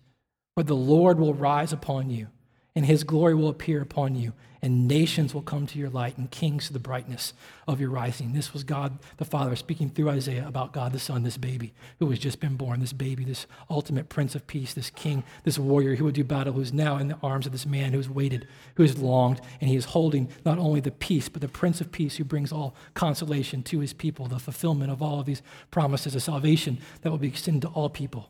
But 0.55 0.67
the 0.67 0.75
Lord 0.75 1.19
will 1.19 1.33
rise 1.33 1.71
upon 1.73 2.09
you, 2.09 2.27
and 2.75 2.85
his 2.85 3.03
glory 3.03 3.35
will 3.35 3.49
appear 3.49 3.81
upon 3.81 4.15
you, 4.15 4.33
and 4.61 4.87
nations 4.87 5.33
will 5.33 5.41
come 5.41 5.65
to 5.65 5.79
your 5.79 5.89
light, 5.89 6.17
and 6.17 6.29
kings 6.31 6.67
to 6.67 6.73
the 6.73 6.79
brightness 6.79 7.33
of 7.67 7.81
your 7.81 7.89
rising. 7.89 8.31
This 8.31 8.53
was 8.53 8.63
God 8.63 8.99
the 9.17 9.25
Father 9.25 9.55
speaking 9.55 9.89
through 9.89 10.09
Isaiah 10.09 10.47
about 10.47 10.71
God 10.71 10.93
the 10.93 10.99
Son, 10.99 11.23
this 11.23 11.37
baby 11.37 11.73
who 11.99 12.09
has 12.11 12.19
just 12.19 12.39
been 12.39 12.55
born, 12.55 12.79
this 12.79 12.93
baby, 12.93 13.25
this 13.25 13.47
ultimate 13.69 14.07
Prince 14.07 14.35
of 14.35 14.47
Peace, 14.47 14.73
this 14.73 14.91
king, 14.91 15.23
this 15.43 15.59
warrior 15.59 15.95
who 15.95 16.05
would 16.05 16.15
do 16.15 16.23
battle, 16.23 16.53
who's 16.53 16.71
now 16.71 16.97
in 16.97 17.07
the 17.07 17.17
arms 17.23 17.45
of 17.45 17.51
this 17.51 17.65
man 17.65 17.91
who 17.91 17.97
has 17.97 18.09
waited, 18.09 18.47
who 18.75 18.83
has 18.83 18.97
longed, 18.97 19.41
and 19.59 19.69
he 19.69 19.75
is 19.75 19.85
holding 19.85 20.29
not 20.45 20.59
only 20.59 20.79
the 20.79 20.91
peace, 20.91 21.27
but 21.27 21.41
the 21.41 21.47
Prince 21.47 21.81
of 21.81 21.91
Peace 21.91 22.17
who 22.17 22.23
brings 22.23 22.51
all 22.51 22.75
consolation 22.93 23.63
to 23.63 23.79
his 23.79 23.93
people, 23.93 24.27
the 24.27 24.39
fulfillment 24.39 24.91
of 24.91 25.01
all 25.01 25.19
of 25.19 25.25
these 25.25 25.41
promises 25.71 26.15
of 26.15 26.23
salvation 26.23 26.77
that 27.01 27.09
will 27.09 27.17
be 27.17 27.27
extended 27.27 27.63
to 27.63 27.69
all 27.69 27.89
people. 27.89 28.29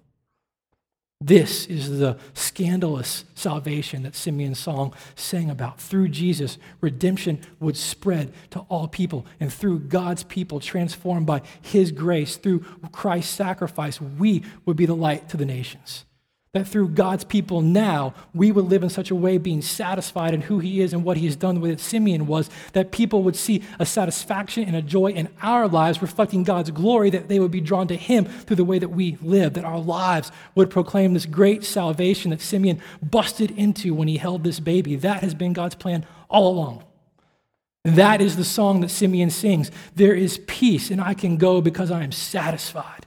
This 1.23 1.67
is 1.67 1.99
the 1.99 2.17
scandalous 2.33 3.25
salvation 3.35 4.01
that 4.01 4.15
Simeon's 4.15 4.57
song 4.57 4.91
sang 5.15 5.51
about. 5.51 5.79
Through 5.79 6.09
Jesus, 6.09 6.57
redemption 6.81 7.39
would 7.59 7.77
spread 7.77 8.33
to 8.49 8.61
all 8.61 8.87
people. 8.87 9.27
And 9.39 9.53
through 9.53 9.81
God's 9.81 10.23
people, 10.23 10.59
transformed 10.59 11.27
by 11.27 11.43
his 11.61 11.91
grace, 11.91 12.37
through 12.37 12.61
Christ's 12.91 13.35
sacrifice, 13.35 14.01
we 14.01 14.43
would 14.65 14.75
be 14.75 14.87
the 14.87 14.95
light 14.95 15.29
to 15.29 15.37
the 15.37 15.45
nations. 15.45 16.05
That 16.53 16.67
through 16.67 16.89
God's 16.89 17.23
people 17.23 17.61
now, 17.61 18.13
we 18.33 18.51
would 18.51 18.65
live 18.65 18.83
in 18.83 18.89
such 18.89 19.09
a 19.09 19.15
way, 19.15 19.37
being 19.37 19.61
satisfied 19.61 20.33
in 20.33 20.41
who 20.41 20.59
He 20.59 20.81
is 20.81 20.91
and 20.91 21.05
what 21.05 21.15
He 21.15 21.25
has 21.25 21.37
done 21.37 21.61
with 21.61 21.71
it. 21.71 21.79
Simeon 21.79 22.27
was 22.27 22.49
that 22.73 22.91
people 22.91 23.23
would 23.23 23.37
see 23.37 23.63
a 23.79 23.85
satisfaction 23.85 24.65
and 24.65 24.75
a 24.75 24.81
joy 24.81 25.11
in 25.11 25.29
our 25.41 25.69
lives, 25.69 26.01
reflecting 26.01 26.43
God's 26.43 26.69
glory, 26.69 27.09
that 27.11 27.29
they 27.29 27.39
would 27.39 27.51
be 27.51 27.61
drawn 27.61 27.87
to 27.87 27.95
Him 27.95 28.25
through 28.25 28.57
the 28.57 28.65
way 28.65 28.79
that 28.79 28.89
we 28.89 29.17
live, 29.21 29.53
that 29.53 29.63
our 29.63 29.79
lives 29.79 30.29
would 30.53 30.69
proclaim 30.69 31.13
this 31.13 31.25
great 31.25 31.63
salvation 31.63 32.31
that 32.31 32.41
Simeon 32.41 32.81
busted 33.01 33.51
into 33.51 33.93
when 33.93 34.09
he 34.09 34.17
held 34.17 34.43
this 34.43 34.59
baby. 34.59 34.97
That 34.97 35.21
has 35.21 35.33
been 35.33 35.53
God's 35.53 35.75
plan 35.75 36.05
all 36.29 36.51
along. 36.51 36.83
That 37.85 38.19
is 38.19 38.35
the 38.35 38.43
song 38.43 38.81
that 38.81 38.89
Simeon 38.89 39.29
sings. 39.29 39.71
There 39.95 40.13
is 40.13 40.37
peace, 40.47 40.91
and 40.91 40.99
I 40.99 41.13
can 41.13 41.37
go 41.37 41.61
because 41.61 41.91
I 41.91 42.03
am 42.03 42.11
satisfied 42.11 43.05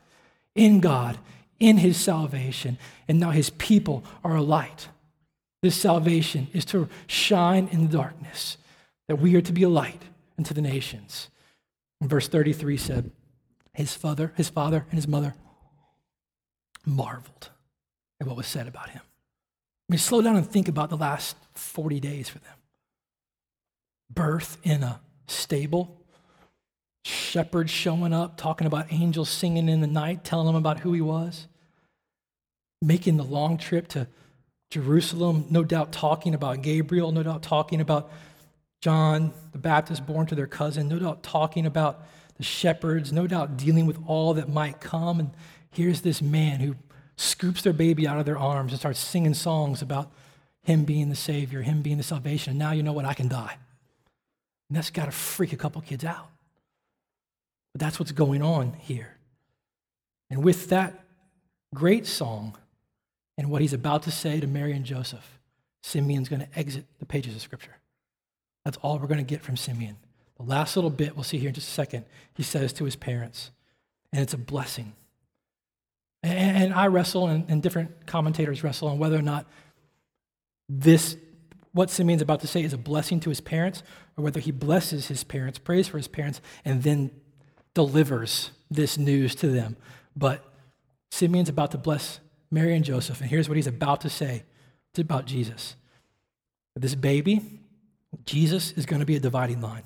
in 0.55 0.81
God 0.81 1.19
in 1.65 1.79
his 1.79 1.97
salvation, 1.97 2.77
and 3.09 3.19
now 3.19 3.31
his 3.31 3.49
people 3.49 4.05
are 4.23 4.37
a 4.37 4.43
light. 4.43 4.89
This 5.63 5.81
salvation 5.81 6.49
is 6.53 6.67
to 6.67 6.91
shine 7.07 7.69
in 7.73 7.89
the 7.89 7.97
darkness, 7.97 8.59
that 9.09 9.17
we 9.17 9.35
are 9.35 9.41
to 9.41 9.53
be 9.53 9.63
a 9.63 9.69
light 9.71 10.03
unto 10.37 10.53
the 10.53 10.61
nations. 10.61 11.31
And 12.03 12.11
verse 12.11 12.29
33 12.29 12.77
said, 12.77 13.11
his 13.73 13.95
father, 13.95 14.35
his 14.37 14.51
father 14.51 14.85
and 14.91 14.99
his 14.99 15.09
mother 15.09 15.35
marveled 16.85 17.49
at 18.21 18.27
what 18.27 18.37
was 18.37 18.47
said 18.47 18.69
about 18.69 18.91
him. 18.91 19.01
I 19.03 19.93
mean, 19.95 19.99
slow 19.99 20.21
down 20.21 20.37
and 20.37 20.47
think 20.47 20.69
about 20.69 20.91
the 20.91 20.99
last 20.99 21.35
40 21.55 21.99
days 21.99 22.29
for 22.29 22.41
them. 22.41 22.57
Birth 24.11 24.59
in 24.65 24.83
a 24.83 25.01
stable, 25.29 25.99
shepherds 27.07 27.71
showing 27.71 28.13
up, 28.13 28.37
talking 28.37 28.67
about 28.67 28.93
angels 28.93 29.31
singing 29.31 29.71
in 29.71 29.81
the 29.81 29.87
night, 29.87 30.25
telling 30.25 30.47
them 30.47 30.57
about 30.57 30.81
who 30.81 30.93
he 30.93 31.01
was, 31.01 31.49
making 32.87 33.17
the 33.17 33.25
long 33.25 33.57
trip 33.59 33.89
to 33.89 34.07
Jerusalem, 34.71 35.47
no 35.51 35.65
doubt 35.65 35.93
talking 35.93 36.35
about 36.35 36.63
Gabriel, 36.63 37.13
no 37.13 37.23
doubt 37.23 37.43
talking 37.43 37.81
about 37.81 38.11
John 38.81 39.33
the 39.53 39.59
Baptist 39.59 40.07
born 40.07 40.27
to 40.27 40.35
their 40.35 40.47
cousin, 40.47 40.89
no 40.89 40.99
doubt 40.99 41.23
talking 41.23 41.65
about 41.65 42.03
the 42.37 42.43
shepherds, 42.43 43.13
no 43.13 43.27
doubt 43.27 43.57
dealing 43.57 43.87
with 43.87 43.99
all 44.07 44.35
that 44.35 44.49
might 44.49 44.81
come. 44.81 45.21
And 45.21 45.31
here's 45.71 46.03
this 46.03 46.21
man 46.21 46.61
who 46.61 46.75
scoops 47.17 47.63
their 47.63 47.73
baby 47.73 48.07
out 48.07 48.19
of 48.19 48.27
their 48.27 48.39
arms 48.39 48.73
and 48.73 48.81
starts 48.81 48.99
singing 48.99 49.35
songs 49.35 49.81
about 49.81 50.13
him 50.63 50.85
being 50.85 51.09
the 51.09 51.17
Savior, 51.17 51.63
him 51.63 51.83
being 51.83 51.97
the 51.97 52.03
salvation. 52.03 52.51
And 52.51 52.59
now 52.59 52.73
you 52.73 52.83
know 52.83 52.93
what? 52.93 53.05
I 53.05 53.15
can 53.15 53.29
die. 53.29 53.57
And 54.69 54.77
that's 54.77 54.91
got 54.91 55.07
to 55.07 55.13
freak 55.13 55.53
a 55.53 55.57
couple 55.57 55.81
kids 55.83 56.05
out. 56.05 56.29
But 57.73 57.81
that's 57.81 57.99
what's 57.99 58.13
going 58.13 58.43
on 58.43 58.73
here. 58.73 59.17
And 60.31 60.43
with 60.43 60.69
that 60.71 61.05
great 61.73 62.07
song 62.07 62.57
and 63.37 63.51
what 63.51 63.63
he's 63.63 63.73
about 63.73 64.05
to 64.05 64.11
say 64.11 64.41
to 64.41 64.47
Mary 64.47 64.73
and 64.73 64.85
Joseph, 64.85 65.39
Simeon's 65.83 66.29
going 66.29 66.41
to 66.41 66.59
exit 66.59 66.87
the 66.99 67.07
pages 67.07 67.35
of 67.35 67.43
Scripture. 67.43 67.77
That's 68.65 68.77
all 68.79 68.99
we're 68.99 69.07
going 69.07 69.19
to 69.19 69.25
get 69.25 69.43
from 69.43 69.57
Simeon. 69.57 69.97
The 70.37 70.45
last 70.45 70.77
little 70.77 70.91
bit 70.91 71.15
we'll 71.15 71.25
see 71.25 71.39
here 71.39 71.49
in 71.49 71.55
just 71.55 71.69
a 71.69 71.73
second, 71.73 72.07
he 72.35 72.43
says 72.43 72.73
to 72.75 72.85
his 72.85 72.97
parents, 72.97 73.51
and 74.13 74.23
it's 74.23 74.35
a 74.35 74.39
blessing. 74.39 74.95
And, 76.23 76.65
and 76.65 76.75
I 76.75 76.87
wrestle, 76.87 77.27
and, 77.27 77.45
and 77.49 77.63
different 77.63 78.07
commentators 78.07 78.65
wrestle 78.65 78.89
on 78.89 78.99
whether 78.99 79.19
or 79.19 79.23
not 79.23 79.47
this, 80.69 81.17
what 81.73 81.91
Simeon's 81.91 82.23
about 82.23 82.41
to 82.41 82.47
say, 82.47 82.63
is 82.63 82.73
a 82.73 82.79
blessing 82.79 83.21
to 83.21 83.29
his 83.29 83.41
parents, 83.41 83.83
or 84.17 84.25
whether 84.25 84.41
he 84.41 84.51
blesses 84.51 85.09
his 85.09 85.23
parents, 85.23 85.59
prays 85.59 85.87
for 85.87 85.99
his 85.99 86.09
parents, 86.09 86.41
and 86.65 86.83
then 86.83 87.11
delivers 87.75 88.51
this 88.71 88.97
news 88.97 89.35
to 89.35 89.49
them. 89.49 89.77
But 90.17 90.43
Simeon's 91.11 91.49
about 91.49 91.73
to 91.73 91.79
bless 91.79 92.21
Mary 92.55 92.75
and 92.77 92.85
Joseph, 92.85 93.21
and 93.21 93.29
here's 93.29 93.49
what 93.49 93.57
he's 93.57 93.67
about 93.67 94.01
to 94.03 94.09
say 94.09 94.45
it's 94.93 95.01
about 95.01 95.27
Jesus. 95.27 95.75
This 96.77 96.95
baby, 96.95 97.61
Jesus, 98.25 98.73
is 98.73 98.87
going 98.87 99.01
to 99.01 99.07
be 99.07 99.17
a 99.17 99.21
dividing 99.21 99.61
line. 99.61 99.83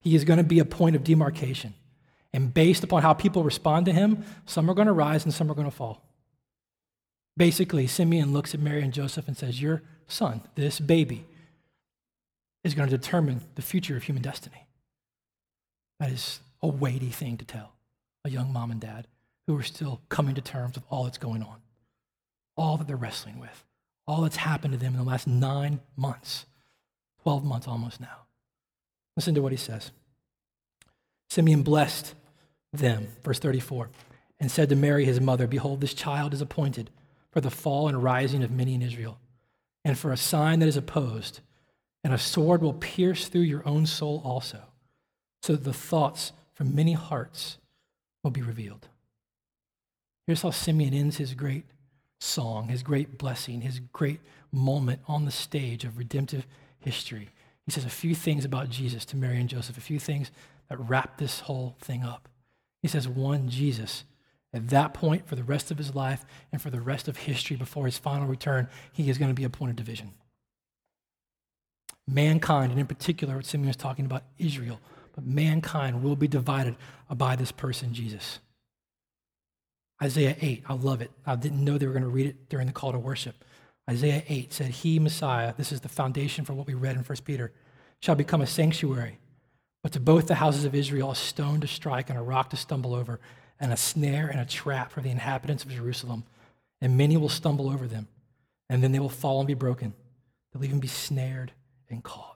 He 0.00 0.16
is 0.16 0.24
going 0.24 0.38
to 0.38 0.44
be 0.44 0.58
a 0.58 0.64
point 0.64 0.96
of 0.96 1.04
demarcation. 1.04 1.74
And 2.32 2.52
based 2.52 2.82
upon 2.82 3.02
how 3.02 3.14
people 3.14 3.44
respond 3.44 3.86
to 3.86 3.92
him, 3.92 4.24
some 4.46 4.68
are 4.68 4.74
going 4.74 4.88
to 4.88 4.92
rise 4.92 5.24
and 5.24 5.32
some 5.32 5.50
are 5.50 5.54
going 5.54 5.70
to 5.70 5.76
fall. 5.76 6.02
Basically, 7.36 7.86
Simeon 7.86 8.32
looks 8.32 8.52
at 8.54 8.60
Mary 8.60 8.82
and 8.82 8.92
Joseph 8.92 9.28
and 9.28 9.36
says, 9.36 9.62
Your 9.62 9.82
son, 10.08 10.42
this 10.56 10.80
baby, 10.80 11.24
is 12.64 12.74
going 12.74 12.88
to 12.88 12.96
determine 12.96 13.42
the 13.54 13.62
future 13.62 13.96
of 13.96 14.02
human 14.02 14.22
destiny. 14.22 14.66
That 16.00 16.10
is 16.10 16.40
a 16.62 16.66
weighty 16.66 17.10
thing 17.10 17.36
to 17.36 17.44
tell 17.44 17.72
a 18.24 18.30
young 18.30 18.52
mom 18.52 18.72
and 18.72 18.80
dad 18.80 19.06
who 19.46 19.56
are 19.56 19.62
still 19.62 20.00
coming 20.08 20.34
to 20.34 20.40
terms 20.40 20.74
with 20.74 20.84
all 20.90 21.04
that's 21.04 21.18
going 21.18 21.42
on, 21.42 21.60
all 22.56 22.76
that 22.76 22.86
they're 22.86 22.96
wrestling 22.96 23.38
with, 23.38 23.64
all 24.06 24.22
that's 24.22 24.36
happened 24.36 24.72
to 24.72 24.78
them 24.78 24.92
in 24.92 24.98
the 24.98 25.04
last 25.04 25.26
nine 25.26 25.80
months, 25.96 26.46
12 27.22 27.44
months 27.44 27.68
almost 27.68 28.00
now. 28.00 28.26
Listen 29.16 29.34
to 29.34 29.42
what 29.42 29.52
he 29.52 29.58
says. 29.58 29.92
Simeon 31.30 31.62
blessed 31.62 32.14
them, 32.72 33.08
verse 33.22 33.38
34, 33.38 33.90
and 34.40 34.50
said 34.50 34.68
to 34.68 34.76
Mary, 34.76 35.04
his 35.04 35.20
mother, 35.20 35.46
Behold, 35.46 35.80
this 35.80 35.94
child 35.94 36.34
is 36.34 36.40
appointed 36.40 36.90
for 37.30 37.40
the 37.40 37.50
fall 37.50 37.88
and 37.88 38.02
rising 38.02 38.42
of 38.42 38.50
many 38.50 38.74
in 38.74 38.82
Israel, 38.82 39.18
and 39.84 39.98
for 39.98 40.12
a 40.12 40.16
sign 40.16 40.60
that 40.60 40.68
is 40.68 40.76
opposed, 40.76 41.40
and 42.02 42.12
a 42.12 42.18
sword 42.18 42.62
will 42.62 42.74
pierce 42.74 43.28
through 43.28 43.42
your 43.42 43.66
own 43.66 43.86
soul 43.86 44.22
also, 44.24 44.62
so 45.42 45.52
that 45.54 45.64
the 45.64 45.72
thoughts 45.72 46.32
from 46.52 46.74
many 46.74 46.92
hearts 46.92 47.58
will 48.22 48.30
be 48.30 48.42
revealed. 48.42 48.88
Here's 50.26 50.42
how 50.42 50.50
Simeon 50.50 50.94
ends 50.94 51.16
his 51.18 51.34
great 51.34 51.64
song, 52.18 52.68
his 52.68 52.82
great 52.82 53.18
blessing, 53.18 53.60
his 53.60 53.80
great 53.92 54.20
moment 54.50 55.00
on 55.06 55.24
the 55.24 55.30
stage 55.30 55.84
of 55.84 55.98
redemptive 55.98 56.46
history. 56.78 57.28
He 57.66 57.72
says 57.72 57.84
a 57.84 57.90
few 57.90 58.14
things 58.14 58.44
about 58.44 58.70
Jesus 58.70 59.04
to 59.06 59.16
Mary 59.16 59.38
and 59.38 59.48
Joseph, 59.48 59.78
a 59.78 59.82
few 59.82 59.98
things 59.98 60.30
that 60.68 60.78
wrap 60.78 61.18
this 61.18 61.40
whole 61.40 61.76
thing 61.80 62.02
up. 62.02 62.28
He 62.82 62.88
says, 62.88 63.08
one, 63.08 63.48
Jesus. 63.48 64.04
At 64.52 64.68
that 64.68 64.94
point, 64.94 65.26
for 65.26 65.34
the 65.34 65.42
rest 65.42 65.70
of 65.70 65.78
his 65.78 65.94
life 65.94 66.24
and 66.52 66.62
for 66.62 66.70
the 66.70 66.80
rest 66.80 67.08
of 67.08 67.16
history 67.16 67.56
before 67.56 67.86
his 67.86 67.98
final 67.98 68.26
return, 68.26 68.68
he 68.92 69.10
is 69.10 69.18
going 69.18 69.30
to 69.30 69.34
be 69.34 69.44
a 69.44 69.50
point 69.50 69.70
of 69.70 69.76
division. 69.76 70.12
Mankind, 72.06 72.70
and 72.70 72.80
in 72.80 72.86
particular, 72.86 73.36
what 73.36 73.46
Simeon 73.46 73.70
is 73.70 73.76
talking 73.76 74.04
about, 74.04 74.24
Israel, 74.38 74.80
but 75.14 75.24
mankind 75.24 76.02
will 76.02 76.16
be 76.16 76.28
divided 76.28 76.76
by 77.10 77.34
this 77.34 77.50
person, 77.50 77.94
Jesus. 77.94 78.38
Isaiah 80.04 80.36
8, 80.38 80.64
I 80.68 80.74
love 80.74 81.00
it. 81.00 81.10
I 81.24 81.34
didn't 81.34 81.64
know 81.64 81.78
they 81.78 81.86
were 81.86 81.94
going 81.94 82.02
to 82.02 82.10
read 82.10 82.26
it 82.26 82.48
during 82.50 82.66
the 82.66 82.74
call 82.74 82.92
to 82.92 82.98
worship. 82.98 83.42
Isaiah 83.88 84.22
8 84.28 84.52
said, 84.52 84.70
He, 84.70 84.98
Messiah, 84.98 85.54
this 85.56 85.72
is 85.72 85.80
the 85.80 85.88
foundation 85.88 86.44
for 86.44 86.52
what 86.52 86.66
we 86.66 86.74
read 86.74 86.96
in 86.96 87.02
1 87.02 87.18
Peter, 87.24 87.52
shall 88.00 88.14
become 88.14 88.42
a 88.42 88.46
sanctuary, 88.46 89.18
but 89.82 89.92
to 89.92 90.00
both 90.00 90.26
the 90.26 90.34
houses 90.34 90.66
of 90.66 90.74
Israel 90.74 91.10
a 91.10 91.16
stone 91.16 91.60
to 91.62 91.66
strike 91.66 92.10
and 92.10 92.18
a 92.18 92.22
rock 92.22 92.50
to 92.50 92.56
stumble 92.56 92.94
over, 92.94 93.18
and 93.58 93.72
a 93.72 93.78
snare 93.78 94.28
and 94.28 94.40
a 94.40 94.44
trap 94.44 94.92
for 94.92 95.00
the 95.00 95.10
inhabitants 95.10 95.64
of 95.64 95.70
Jerusalem. 95.70 96.24
And 96.82 96.98
many 96.98 97.16
will 97.16 97.30
stumble 97.30 97.70
over 97.70 97.86
them, 97.86 98.08
and 98.68 98.82
then 98.82 98.92
they 98.92 98.98
will 98.98 99.08
fall 99.08 99.40
and 99.40 99.46
be 99.46 99.54
broken. 99.54 99.94
They'll 100.52 100.64
even 100.64 100.80
be 100.80 100.88
snared 100.88 101.52
and 101.88 102.04
caught. 102.04 102.33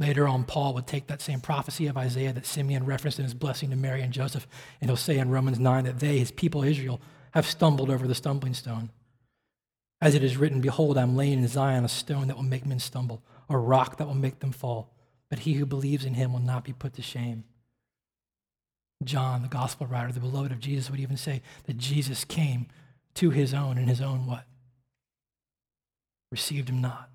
Later 0.00 0.28
on, 0.28 0.44
Paul 0.44 0.74
would 0.74 0.86
take 0.86 1.08
that 1.08 1.20
same 1.20 1.40
prophecy 1.40 1.88
of 1.88 1.96
Isaiah 1.96 2.32
that 2.32 2.46
Simeon 2.46 2.86
referenced 2.86 3.18
in 3.18 3.24
his 3.24 3.34
blessing 3.34 3.70
to 3.70 3.76
Mary 3.76 4.00
and 4.00 4.12
Joseph, 4.12 4.46
and 4.80 4.88
he'll 4.88 4.96
say 4.96 5.18
in 5.18 5.30
Romans 5.30 5.58
9 5.58 5.84
that 5.84 5.98
they, 5.98 6.18
his 6.18 6.30
people 6.30 6.62
Israel, 6.62 7.00
have 7.32 7.46
stumbled 7.46 7.90
over 7.90 8.06
the 8.06 8.14
stumbling 8.14 8.54
stone. 8.54 8.90
As 10.00 10.14
it 10.14 10.22
is 10.22 10.36
written, 10.36 10.60
Behold, 10.60 10.96
I'm 10.96 11.16
laying 11.16 11.40
in 11.40 11.48
Zion 11.48 11.84
a 11.84 11.88
stone 11.88 12.28
that 12.28 12.36
will 12.36 12.44
make 12.44 12.64
men 12.64 12.78
stumble, 12.78 13.22
a 13.48 13.58
rock 13.58 13.96
that 13.96 14.06
will 14.06 14.14
make 14.14 14.38
them 14.38 14.52
fall. 14.52 14.94
But 15.28 15.40
he 15.40 15.54
who 15.54 15.66
believes 15.66 16.04
in 16.04 16.14
him 16.14 16.32
will 16.32 16.40
not 16.40 16.64
be 16.64 16.72
put 16.72 16.94
to 16.94 17.02
shame. 17.02 17.44
John, 19.02 19.42
the 19.42 19.48
gospel 19.48 19.86
writer, 19.86 20.12
the 20.12 20.20
beloved 20.20 20.52
of 20.52 20.60
Jesus, 20.60 20.90
would 20.90 21.00
even 21.00 21.16
say 21.16 21.42
that 21.64 21.76
Jesus 21.76 22.24
came 22.24 22.66
to 23.14 23.30
his 23.30 23.52
own, 23.52 23.78
and 23.78 23.88
his 23.88 24.00
own 24.00 24.26
what? 24.26 24.44
Received 26.30 26.68
him 26.68 26.80
not. 26.80 27.10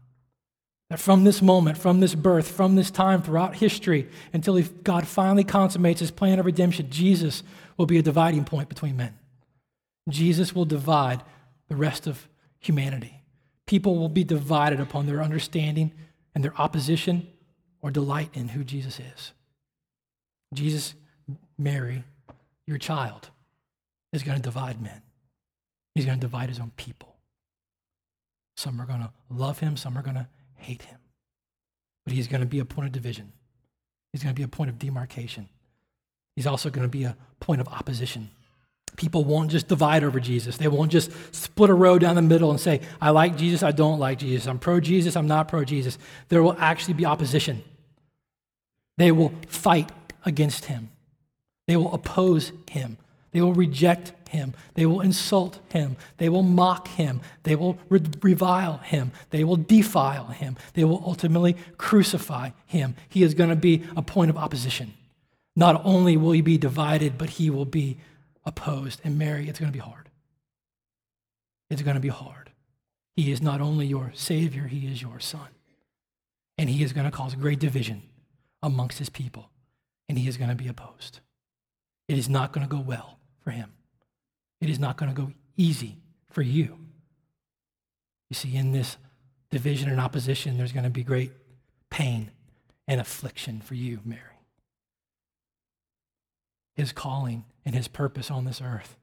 That 0.94 1.00
from 1.00 1.24
this 1.24 1.42
moment, 1.42 1.80
from 1.80 2.02
this 2.02 2.14
birth, 2.14 2.48
from 2.48 2.76
this 2.76 2.92
time 2.92 3.24
throughout 3.24 3.56
history, 3.56 4.08
until 4.32 4.62
God 4.62 5.08
finally 5.08 5.44
consummates 5.44 6.02
his 6.02 6.12
plan 6.12 6.38
of 6.38 6.46
redemption, 6.46 6.92
Jesus 6.92 7.42
will 7.78 7.88
be 7.88 7.98
a 7.98 8.04
dividing 8.04 8.46
point 8.46 8.70
between 8.70 8.96
men. 8.96 9.18
Jesus 10.08 10.54
will 10.54 10.66
divide 10.66 11.24
the 11.68 11.76
rest 11.76 12.06
of 12.06 12.30
humanity. 12.60 13.24
People 13.66 13.98
will 13.98 14.08
be 14.08 14.24
divided 14.24 14.80
upon 14.80 15.08
their 15.08 15.24
understanding 15.24 15.94
and 16.36 16.44
their 16.44 16.56
opposition 16.62 17.28
or 17.82 17.90
delight 17.90 18.30
in 18.36 18.50
who 18.50 18.64
Jesus 18.64 19.00
is. 19.00 19.32
Jesus, 20.54 20.94
Mary, 21.58 22.04
your 22.68 22.78
child, 22.78 23.32
is 24.12 24.22
going 24.22 24.38
to 24.38 24.44
divide 24.44 24.80
men. 24.80 25.02
He's 25.96 26.06
going 26.06 26.20
to 26.20 26.28
divide 26.28 26.50
his 26.50 26.60
own 26.60 26.72
people. 26.78 27.16
Some 28.58 28.80
are 28.80 28.86
going 28.86 29.02
to 29.02 29.10
love 29.32 29.58
him, 29.58 29.76
some 29.76 29.98
are 29.98 30.04
going 30.04 30.18
to 30.18 30.28
hate 30.64 30.84
him. 30.84 30.98
But 32.06 32.14
he's 32.14 32.28
going 32.28 32.42
to 32.42 32.48
be 32.48 32.60
a 32.60 32.66
point 32.66 32.88
of 32.88 32.92
division. 32.92 33.32
He's 34.12 34.24
going 34.24 34.34
to 34.34 34.40
be 34.40 34.44
a 34.44 34.48
point 34.48 34.70
of 34.70 34.80
demarcation. 34.80 35.50
He's 36.36 36.48
also 36.48 36.70
going 36.70 36.84
to 36.84 36.90
be 36.90 37.04
a 37.04 37.16
point 37.40 37.62
of 37.62 37.68
opposition. 37.68 38.30
People 38.96 39.24
won't 39.24 39.50
just 39.50 39.68
divide 39.68 40.04
over 40.04 40.20
Jesus. 40.20 40.58
They 40.58 40.68
won't 40.68 40.92
just 40.92 41.12
split 41.34 41.70
a 41.70 41.74
road 41.74 42.02
down 42.02 42.16
the 42.16 42.22
middle 42.22 42.52
and 42.52 42.60
say, 42.60 42.82
I 43.02 43.10
like 43.10 43.38
Jesus, 43.38 43.64
I 43.64 43.72
don't 43.72 44.00
like 44.00 44.20
Jesus. 44.20 44.48
I'm 44.48 44.60
pro 44.60 44.80
Jesus, 44.80 45.16
I'm 45.16 45.28
not 45.28 45.48
pro 45.48 45.64
Jesus. 45.64 45.98
There 46.30 46.44
will 46.44 46.56
actually 46.60 46.94
be 46.94 47.06
opposition. 47.06 47.64
They 48.98 49.12
will 49.12 49.34
fight 49.48 49.92
against 50.26 50.66
him, 50.66 50.90
they 51.68 51.76
will 51.76 51.94
oppose 51.94 52.52
him, 52.70 52.98
they 53.34 53.42
will 53.42 53.54
reject 53.54 54.14
him, 54.30 54.54
they 54.76 54.86
will 54.86 55.02
insult 55.02 55.60
him, 55.70 55.98
they 56.18 56.30
will 56.30 56.44
mock 56.44 56.88
him, 56.88 57.22
they 57.44 57.56
will 57.56 57.78
re- 57.90 58.02
revile 58.22 58.78
him, 58.78 59.12
they 59.32 59.44
will 59.44 59.58
defile 59.58 60.28
him, 60.28 60.56
they 60.74 60.84
will 60.84 61.04
ultimately 61.06 61.58
crucify 61.78 62.52
him. 62.66 62.96
He 63.10 63.24
is 63.24 63.34
going 63.34 63.50
to 63.50 63.56
be 63.56 63.84
a 63.98 64.02
point 64.02 64.30
of 64.30 64.38
opposition. 64.38 64.94
Not 65.56 65.82
only 65.84 66.16
will 66.16 66.32
he 66.32 66.42
be 66.42 66.58
divided, 66.58 67.18
but 67.18 67.32
he 67.32 67.50
will 67.50 67.66
be 67.66 67.98
opposed. 68.46 69.02
And 69.04 69.18
Mary, 69.18 69.50
it's 69.50 69.60
going 69.60 69.72
to 69.72 69.78
be 69.78 69.84
hard. 69.84 70.10
It's 71.70 71.82
going 71.82 71.96
to 71.96 72.02
be 72.02 72.10
hard. 72.10 72.52
He 73.16 73.32
is 73.32 73.42
not 73.42 73.62
only 73.62 73.86
your 73.86 74.12
Savior, 74.16 74.68
He 74.68 74.88
is 74.88 75.02
your 75.02 75.20
Son. 75.20 75.50
And 76.58 76.70
He 76.70 76.84
is 76.84 76.94
going 76.94 77.06
to 77.06 77.16
cause 77.16 77.36
great 77.36 77.60
division 77.60 78.04
amongst 78.62 78.98
His 78.98 79.10
people, 79.10 79.50
and 80.10 80.18
He 80.18 80.28
is 80.28 80.38
going 80.38 80.50
to 80.50 80.56
be 80.56 80.68
opposed. 80.68 81.20
It 82.08 82.18
is 82.18 82.28
not 82.28 82.52
going 82.52 82.68
to 82.68 82.72
go 82.72 82.82
well 82.82 83.20
for 83.44 83.52
Him, 83.52 83.72
it 84.62 84.70
is 84.70 84.80
not 84.80 84.98
going 84.98 85.14
to 85.14 85.22
go 85.22 85.32
easy 85.58 85.98
for 86.30 86.42
you. 86.42 86.78
You 88.30 88.36
see, 88.36 88.56
in 88.56 88.72
this 88.72 88.98
division 89.52 89.90
and 89.90 90.00
opposition, 90.00 90.58
there's 90.58 90.72
going 90.72 90.86
to 90.86 90.90
be 90.90 91.04
great 91.04 91.32
pain 91.90 92.32
and 92.88 93.00
affliction 93.00 93.62
for 93.62 93.76
you, 93.76 94.00
Mary. 94.04 94.22
His 96.76 96.92
calling 96.92 97.46
and 97.66 97.76
his 97.76 97.88
purpose 97.88 98.32
on 98.32 98.46
this 98.46 98.62
earth, 98.62 98.98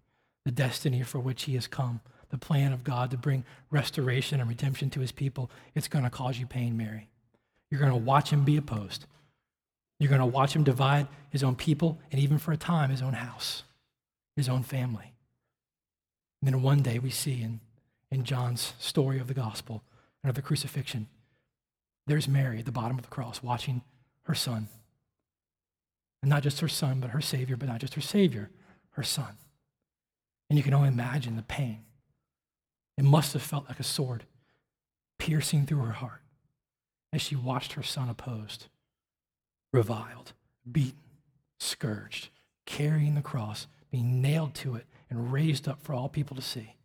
the 0.44 0.50
destiny 0.50 1.02
for 1.02 1.20
which 1.20 1.44
he 1.44 1.54
has 1.54 1.68
come, 1.68 2.00
the 2.30 2.38
plan 2.38 2.72
of 2.72 2.84
God 2.84 3.10
to 3.10 3.16
bring 3.16 3.44
restoration 3.70 4.40
and 4.40 4.48
redemption 4.48 4.90
to 4.90 5.00
his 5.00 5.12
people, 5.12 5.50
it's 5.74 5.88
going 5.88 6.04
to 6.04 6.10
cause 6.10 6.38
you 6.38 6.46
pain, 6.46 6.76
Mary. 6.76 7.08
You're 7.70 7.80
going 7.80 7.92
to 7.92 7.98
watch 7.98 8.30
him 8.30 8.44
be 8.44 8.56
opposed. 8.56 9.06
You're 9.98 10.08
going 10.08 10.20
to 10.20 10.26
watch 10.26 10.54
him 10.54 10.64
divide 10.64 11.06
his 11.30 11.44
own 11.44 11.54
people 11.54 12.00
and 12.10 12.20
even 12.20 12.38
for 12.38 12.52
a 12.52 12.56
time 12.56 12.90
his 12.90 13.02
own 13.02 13.12
house, 13.12 13.62
his 14.36 14.48
own 14.48 14.62
family. 14.62 15.14
And 16.40 16.52
then 16.52 16.62
one 16.62 16.82
day 16.82 16.98
we 16.98 17.10
see 17.10 17.42
in, 17.42 17.60
in 18.10 18.24
John's 18.24 18.74
story 18.78 19.18
of 19.18 19.26
the 19.26 19.34
gospel 19.34 19.82
and 20.22 20.30
of 20.30 20.36
the 20.36 20.42
crucifixion, 20.42 21.08
there's 22.06 22.28
Mary 22.28 22.58
at 22.58 22.64
the 22.64 22.72
bottom 22.72 22.96
of 22.96 23.04
the 23.04 23.10
cross 23.10 23.42
watching 23.42 23.82
her 24.22 24.34
son 24.34 24.68
and 26.22 26.28
not 26.28 26.42
just 26.42 26.60
her 26.60 26.68
son, 26.68 27.00
but 27.00 27.10
her 27.10 27.20
Savior, 27.20 27.56
but 27.56 27.68
not 27.68 27.80
just 27.80 27.94
her 27.94 28.00
Savior, 28.00 28.50
her 28.90 29.02
son. 29.02 29.38
And 30.48 30.58
you 30.58 30.62
can 30.62 30.74
only 30.74 30.88
imagine 30.88 31.36
the 31.36 31.42
pain. 31.42 31.84
It 32.98 33.04
must 33.04 33.32
have 33.32 33.42
felt 33.42 33.68
like 33.68 33.80
a 33.80 33.84
sword 33.84 34.24
piercing 35.18 35.66
through 35.66 35.82
her 35.82 35.92
heart 35.92 36.22
as 37.12 37.22
she 37.22 37.36
watched 37.36 37.72
her 37.72 37.82
son 37.82 38.08
opposed, 38.08 38.66
reviled, 39.72 40.32
beaten, 40.70 40.98
scourged, 41.58 42.28
carrying 42.66 43.14
the 43.14 43.22
cross, 43.22 43.66
being 43.90 44.20
nailed 44.22 44.54
to 44.54 44.74
it, 44.74 44.86
and 45.08 45.32
raised 45.32 45.68
up 45.68 45.82
for 45.82 45.94
all 45.94 46.08
people 46.08 46.36
to 46.36 46.42
see. 46.42 46.76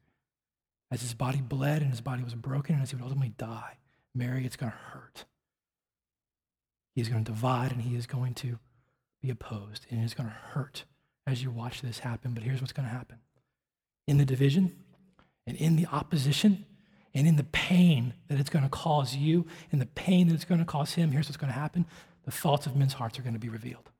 As 0.92 1.02
his 1.02 1.14
body 1.14 1.42
bled 1.42 1.82
and 1.82 1.92
his 1.92 2.02
body 2.02 2.24
was 2.24 2.36
broken, 2.36 2.76
and 2.76 2.84
as 2.84 2.92
he 2.92 2.96
would 2.96 3.04
ultimately 3.04 3.34
die, 3.38 3.78
Mary, 4.14 4.46
it's 4.46 4.56
going 4.56 4.72
to 4.72 4.78
hurt. 4.78 5.26
He 6.96 7.02
is 7.02 7.10
going 7.10 7.24
to 7.24 7.32
divide 7.32 7.72
and 7.72 7.82
he 7.82 7.96
is 7.96 8.08
going 8.08 8.34
to 8.36 8.60
be 9.22 9.30
opposed, 9.30 9.86
and 9.90 10.04
it's 10.04 10.14
going 10.14 10.30
to 10.30 10.36
hurt 10.36 10.86
as 11.28 11.44
you 11.44 11.52
watch 11.52 11.82
this 11.82 12.00
happen. 12.00 12.34
But 12.34 12.44
here's 12.44 12.62
what's 12.62 12.74
going 12.74 12.88
to 12.88 12.94
happen 12.94 13.18
in 14.08 14.18
the 14.18 14.26
division, 14.26 14.76
and 15.48 15.58
in 15.58 15.76
the 15.76 15.88
opposition, 15.88 16.66
and 17.14 17.28
in 17.28 17.36
the 17.36 17.44
pain 17.44 18.14
that 18.28 18.40
it's 18.40 18.50
going 18.50 18.64
to 18.64 18.70
cause 18.70 19.16
you, 19.16 19.46
and 19.72 19.82
the 19.82 19.88
pain 19.88 20.28
that 20.28 20.36
it's 20.36 20.46
going 20.46 20.60
to 20.60 20.66
cause 20.66 20.94
him, 20.94 21.12
here's 21.12 21.28
what's 21.28 21.38
going 21.38 21.52
to 21.52 21.60
happen 21.60 21.86
the 22.26 22.32
thoughts 22.32 22.66
of 22.66 22.76
men's 22.76 22.94
hearts 22.94 23.20
are 23.20 23.22
going 23.22 23.36
to 23.36 23.40
be 23.40 23.50
revealed. 23.50 23.92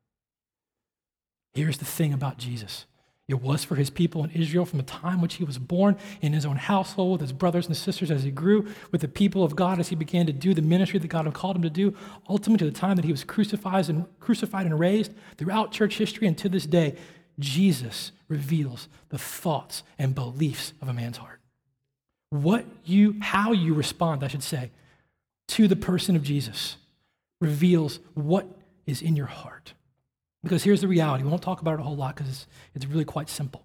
Here's 1.54 1.78
the 1.78 1.86
thing 1.86 2.12
about 2.12 2.38
Jesus 2.38 2.86
it 3.28 3.42
was 3.42 3.64
for 3.64 3.76
his 3.76 3.90
people 3.90 4.24
in 4.24 4.30
Israel 4.32 4.66
from 4.66 4.78
the 4.78 4.84
time 4.84 5.20
which 5.20 5.36
he 5.36 5.44
was 5.44 5.58
born 5.58 5.98
in 6.22 6.34
his 6.34 6.46
own 6.46 6.58
household 6.58 7.14
with 7.14 7.22
his 7.22 7.34
brothers 7.34 7.66
and 7.66 7.76
sisters 7.76 8.12
as 8.12 8.24
he 8.24 8.30
grew 8.30 8.68
with 8.92 9.02
the 9.02 9.08
people 9.08 9.44
of 9.44 9.56
God 9.56 9.80
as 9.80 9.90
he 9.90 9.96
began 9.96 10.28
to 10.28 10.34
do 10.34 10.54
the 10.54 10.62
ministry 10.62 11.00
that 11.00 11.08
God 11.08 11.26
had 11.26 11.34
called 11.34 11.56
him 11.56 11.64
to 11.64 11.70
do, 11.70 11.96
ultimately 12.30 12.68
to 12.68 12.72
the 12.72 12.80
time 12.80 12.96
that 12.98 13.06
he 13.06 13.12
was 13.12 13.24
crucified 13.24 13.90
and 13.90 14.06
crucified 14.20 14.68
and 14.68 14.80
raised 14.80 15.12
throughout 15.38 15.72
church 15.72 15.98
history 15.98 16.28
and 16.28 16.38
to 16.38 16.50
this 16.50 16.68
day, 16.68 16.96
Jesus 17.40 18.12
reveals 18.28 18.88
the 19.10 19.18
thoughts 19.18 19.82
and 19.98 20.14
beliefs 20.14 20.74
of 20.80 20.88
a 20.88 20.94
man's 20.94 21.18
heart. 21.18 21.40
What 22.30 22.66
you 22.84 23.16
how 23.22 23.54
you 23.54 23.74
respond, 23.74 24.24
I 24.24 24.28
should 24.28 24.44
say, 24.44 24.72
to 25.50 25.68
the 25.68 25.76
person 25.76 26.16
of 26.16 26.22
Jesus 26.22 26.78
reveals 27.42 28.00
what 28.14 28.48
is 28.86 29.02
in 29.02 29.16
your 29.16 29.26
heart. 29.26 29.74
Because 30.46 30.64
here's 30.64 30.82
the 30.82 30.88
reality. 30.88 31.24
We 31.24 31.32
won't 31.32 31.42
talk 31.42 31.60
about 31.60 31.74
it 31.74 31.80
a 31.80 31.84
whole 31.84 31.96
lot 31.96 32.16
because 32.16 32.30
it's, 32.30 32.48
it's 32.76 32.86
really 32.86 33.04
quite 33.04 33.30
simple. 33.30 33.64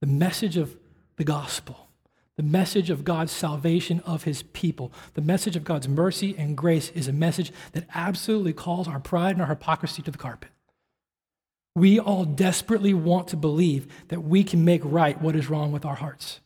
The 0.00 0.08
message 0.08 0.56
of 0.56 0.76
the 1.14 1.22
gospel, 1.22 1.90
the 2.36 2.42
message 2.42 2.90
of 2.90 3.04
God's 3.04 3.30
salvation 3.30 4.00
of 4.00 4.24
his 4.24 4.42
people, 4.42 4.92
the 5.14 5.22
message 5.22 5.54
of 5.54 5.62
God's 5.62 5.86
mercy 5.86 6.34
and 6.36 6.56
grace 6.56 6.90
is 6.90 7.06
a 7.06 7.12
message 7.12 7.52
that 7.70 7.86
absolutely 7.94 8.52
calls 8.52 8.88
our 8.88 8.98
pride 8.98 9.36
and 9.36 9.42
our 9.42 9.46
hypocrisy 9.46 10.02
to 10.02 10.10
the 10.10 10.18
carpet. 10.18 10.50
We 11.76 12.00
all 12.00 12.24
desperately 12.24 12.92
want 12.92 13.28
to 13.28 13.36
believe 13.36 13.86
that 14.08 14.24
we 14.24 14.42
can 14.42 14.64
make 14.64 14.82
right 14.84 15.22
what 15.22 15.36
is 15.36 15.48
wrong 15.48 15.70
with 15.70 15.84
our 15.84 15.94
hearts. 15.94 16.40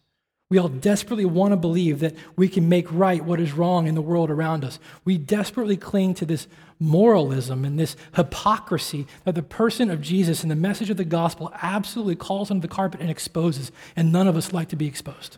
We 0.50 0.58
all 0.58 0.68
desperately 0.68 1.26
want 1.26 1.52
to 1.52 1.56
believe 1.56 2.00
that 2.00 2.14
we 2.34 2.48
can 2.48 2.68
make 2.70 2.90
right 2.90 3.22
what 3.22 3.38
is 3.38 3.52
wrong 3.52 3.86
in 3.86 3.94
the 3.94 4.00
world 4.00 4.30
around 4.30 4.64
us. 4.64 4.78
We 5.04 5.18
desperately 5.18 5.76
cling 5.76 6.14
to 6.14 6.24
this 6.24 6.46
moralism 6.80 7.66
and 7.66 7.78
this 7.78 7.96
hypocrisy 8.14 9.06
that 9.24 9.34
the 9.34 9.42
person 9.42 9.90
of 9.90 10.00
Jesus 10.00 10.42
and 10.42 10.50
the 10.50 10.56
message 10.56 10.88
of 10.88 10.96
the 10.96 11.04
gospel 11.04 11.52
absolutely 11.60 12.16
calls 12.16 12.50
under 12.50 12.66
the 12.66 12.74
carpet 12.74 13.00
and 13.00 13.10
exposes, 13.10 13.70
and 13.94 14.10
none 14.10 14.26
of 14.26 14.36
us 14.36 14.52
like 14.52 14.68
to 14.68 14.76
be 14.76 14.86
exposed. 14.86 15.36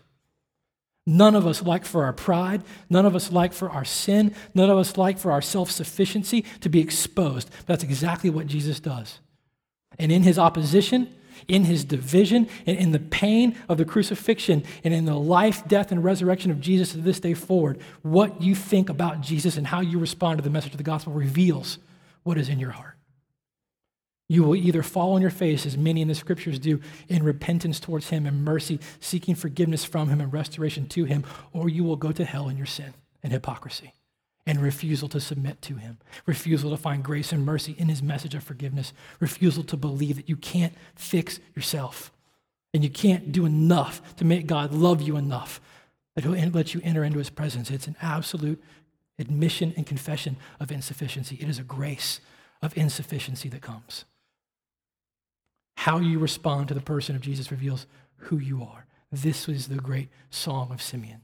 None 1.06 1.34
of 1.34 1.44
us 1.44 1.62
like 1.62 1.84
for 1.84 2.04
our 2.04 2.12
pride, 2.12 2.62
none 2.88 3.06
of 3.06 3.16
us 3.16 3.32
like 3.32 3.52
for 3.52 3.68
our 3.68 3.84
sin, 3.84 4.32
none 4.54 4.70
of 4.70 4.78
us 4.78 4.96
like 4.96 5.18
for 5.18 5.32
our 5.32 5.42
self 5.42 5.72
sufficiency 5.72 6.44
to 6.60 6.68
be 6.68 6.80
exposed. 6.80 7.50
That's 7.66 7.82
exactly 7.82 8.30
what 8.30 8.46
Jesus 8.46 8.78
does. 8.78 9.18
And 9.98 10.12
in 10.12 10.22
his 10.22 10.38
opposition, 10.38 11.12
in 11.50 11.64
his 11.64 11.84
division 11.84 12.48
and 12.64 12.78
in 12.78 12.92
the 12.92 12.98
pain 12.98 13.58
of 13.68 13.76
the 13.76 13.84
crucifixion 13.84 14.62
and 14.84 14.94
in 14.94 15.04
the 15.04 15.16
life, 15.16 15.66
death, 15.66 15.90
and 15.90 16.02
resurrection 16.02 16.50
of 16.50 16.60
Jesus 16.60 16.92
to 16.92 16.98
this 16.98 17.20
day 17.20 17.34
forward, 17.34 17.80
what 18.02 18.40
you 18.40 18.54
think 18.54 18.88
about 18.88 19.20
Jesus 19.20 19.56
and 19.56 19.66
how 19.66 19.80
you 19.80 19.98
respond 19.98 20.38
to 20.38 20.44
the 20.44 20.50
message 20.50 20.72
of 20.72 20.78
the 20.78 20.84
gospel 20.84 21.12
reveals 21.12 21.78
what 22.22 22.38
is 22.38 22.48
in 22.48 22.58
your 22.58 22.70
heart. 22.70 22.96
You 24.28 24.44
will 24.44 24.54
either 24.54 24.84
fall 24.84 25.14
on 25.14 25.20
your 25.20 25.30
face, 25.30 25.66
as 25.66 25.76
many 25.76 26.00
in 26.00 26.08
the 26.08 26.14
scriptures 26.14 26.60
do, 26.60 26.80
in 27.08 27.24
repentance 27.24 27.80
towards 27.80 28.10
him 28.10 28.26
and 28.26 28.44
mercy, 28.44 28.78
seeking 29.00 29.34
forgiveness 29.34 29.84
from 29.84 30.08
him 30.08 30.20
and 30.20 30.32
restoration 30.32 30.86
to 30.90 31.04
him, 31.04 31.24
or 31.52 31.68
you 31.68 31.82
will 31.82 31.96
go 31.96 32.12
to 32.12 32.24
hell 32.24 32.48
in 32.48 32.56
your 32.56 32.66
sin 32.66 32.94
and 33.24 33.32
hypocrisy 33.32 33.92
and 34.46 34.60
refusal 34.60 35.08
to 35.08 35.20
submit 35.20 35.60
to 35.62 35.74
him, 35.74 35.98
refusal 36.26 36.70
to 36.70 36.76
find 36.76 37.04
grace 37.04 37.32
and 37.32 37.44
mercy 37.44 37.74
in 37.78 37.88
his 37.88 38.02
message 38.02 38.34
of 38.34 38.42
forgiveness, 38.42 38.92
refusal 39.20 39.62
to 39.64 39.76
believe 39.76 40.16
that 40.16 40.28
you 40.28 40.36
can't 40.36 40.74
fix 40.94 41.40
yourself 41.54 42.10
and 42.72 42.82
you 42.82 42.90
can't 42.90 43.32
do 43.32 43.44
enough 43.44 44.16
to 44.16 44.24
make 44.24 44.46
God 44.46 44.72
love 44.72 45.02
you 45.02 45.16
enough 45.16 45.60
that 46.14 46.24
he'll 46.24 46.50
let 46.50 46.74
you 46.74 46.80
enter 46.82 47.04
into 47.04 47.18
his 47.18 47.30
presence. 47.30 47.70
It's 47.70 47.86
an 47.86 47.96
absolute 48.02 48.62
admission 49.18 49.74
and 49.76 49.86
confession 49.86 50.36
of 50.58 50.72
insufficiency. 50.72 51.36
It 51.40 51.48
is 51.48 51.58
a 51.58 51.64
grace 51.64 52.20
of 52.62 52.76
insufficiency 52.76 53.48
that 53.50 53.62
comes. 53.62 54.04
How 55.76 55.98
you 55.98 56.18
respond 56.18 56.68
to 56.68 56.74
the 56.74 56.80
person 56.80 57.14
of 57.14 57.22
Jesus 57.22 57.50
reveals 57.50 57.86
who 58.16 58.38
you 58.38 58.62
are. 58.62 58.86
This 59.12 59.48
is 59.48 59.68
the 59.68 59.76
great 59.76 60.08
song 60.30 60.70
of 60.72 60.82
Simeon 60.82 61.22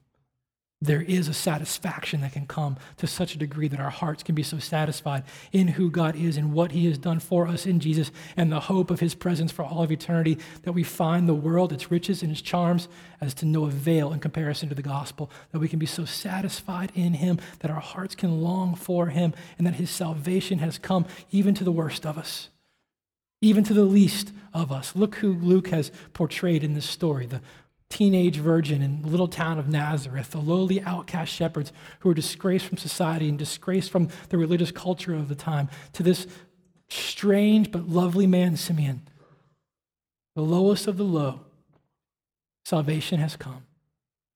there 0.82 1.00
is 1.00 1.26
a 1.26 1.34
satisfaction 1.34 2.20
that 2.20 2.32
can 2.32 2.46
come 2.46 2.76
to 2.98 3.06
such 3.06 3.34
a 3.34 3.38
degree 3.38 3.66
that 3.66 3.80
our 3.80 3.90
hearts 3.90 4.22
can 4.22 4.34
be 4.34 4.42
so 4.42 4.58
satisfied 4.58 5.24
in 5.50 5.68
who 5.68 5.90
God 5.90 6.14
is 6.14 6.36
and 6.36 6.52
what 6.52 6.72
He 6.72 6.84
has 6.86 6.98
done 6.98 7.18
for 7.18 7.48
us 7.48 7.64
in 7.64 7.80
Jesus 7.80 8.10
and 8.36 8.52
the 8.52 8.60
hope 8.60 8.90
of 8.90 9.00
His 9.00 9.14
presence 9.14 9.50
for 9.50 9.64
all 9.64 9.82
of 9.82 9.90
eternity 9.90 10.38
that 10.64 10.72
we 10.72 10.82
find 10.82 11.26
the 11.26 11.34
world, 11.34 11.72
its 11.72 11.90
riches 11.90 12.22
and 12.22 12.30
its 12.30 12.42
charms, 12.42 12.88
as 13.22 13.32
to 13.34 13.46
no 13.46 13.64
avail 13.64 14.12
in 14.12 14.20
comparison 14.20 14.68
to 14.68 14.74
the 14.74 14.82
gospel. 14.82 15.30
That 15.50 15.60
we 15.60 15.68
can 15.68 15.78
be 15.78 15.86
so 15.86 16.04
satisfied 16.04 16.92
in 16.94 17.14
Him 17.14 17.38
that 17.60 17.70
our 17.70 17.80
hearts 17.80 18.14
can 18.14 18.42
long 18.42 18.74
for 18.74 19.06
Him 19.06 19.32
and 19.56 19.66
that 19.66 19.76
His 19.76 19.90
salvation 19.90 20.58
has 20.58 20.76
come 20.76 21.06
even 21.30 21.54
to 21.54 21.64
the 21.64 21.72
worst 21.72 22.04
of 22.04 22.18
us, 22.18 22.50
even 23.40 23.64
to 23.64 23.72
the 23.72 23.84
least 23.84 24.30
of 24.52 24.70
us. 24.70 24.94
Look 24.94 25.16
who 25.16 25.32
Luke 25.32 25.68
has 25.68 25.90
portrayed 26.12 26.62
in 26.62 26.74
this 26.74 26.88
story 26.88 27.24
the 27.24 27.40
teenage 27.88 28.38
virgin 28.38 28.82
in 28.82 29.02
the 29.02 29.08
little 29.08 29.28
town 29.28 29.58
of 29.58 29.68
Nazareth, 29.68 30.30
the 30.30 30.38
lowly 30.38 30.82
outcast 30.82 31.32
shepherds 31.32 31.72
who 32.00 32.08
were 32.08 32.14
disgraced 32.14 32.66
from 32.66 32.78
society 32.78 33.28
and 33.28 33.38
disgraced 33.38 33.90
from 33.90 34.08
the 34.28 34.38
religious 34.38 34.72
culture 34.72 35.14
of 35.14 35.28
the 35.28 35.34
time, 35.34 35.68
to 35.92 36.02
this 36.02 36.26
strange 36.88 37.70
but 37.70 37.88
lovely 37.88 38.26
man, 38.26 38.56
Simeon, 38.56 39.02
the 40.34 40.42
lowest 40.42 40.86
of 40.86 40.96
the 40.96 41.04
low, 41.04 41.40
salvation 42.64 43.20
has 43.20 43.36
come. 43.36 43.64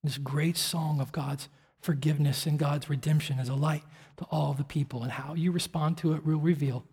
This 0.02 0.18
great 0.18 0.56
song 0.56 1.00
of 1.00 1.12
God's 1.12 1.48
forgiveness 1.80 2.46
and 2.46 2.58
God's 2.58 2.88
redemption 2.88 3.38
is 3.38 3.48
a 3.48 3.54
light 3.54 3.82
to 4.16 4.24
all 4.30 4.54
the 4.54 4.64
people. 4.64 5.02
And 5.02 5.12
how 5.12 5.34
you 5.34 5.52
respond 5.52 5.98
to 5.98 6.14
it 6.14 6.24
will 6.24 6.38
reveal 6.38 6.84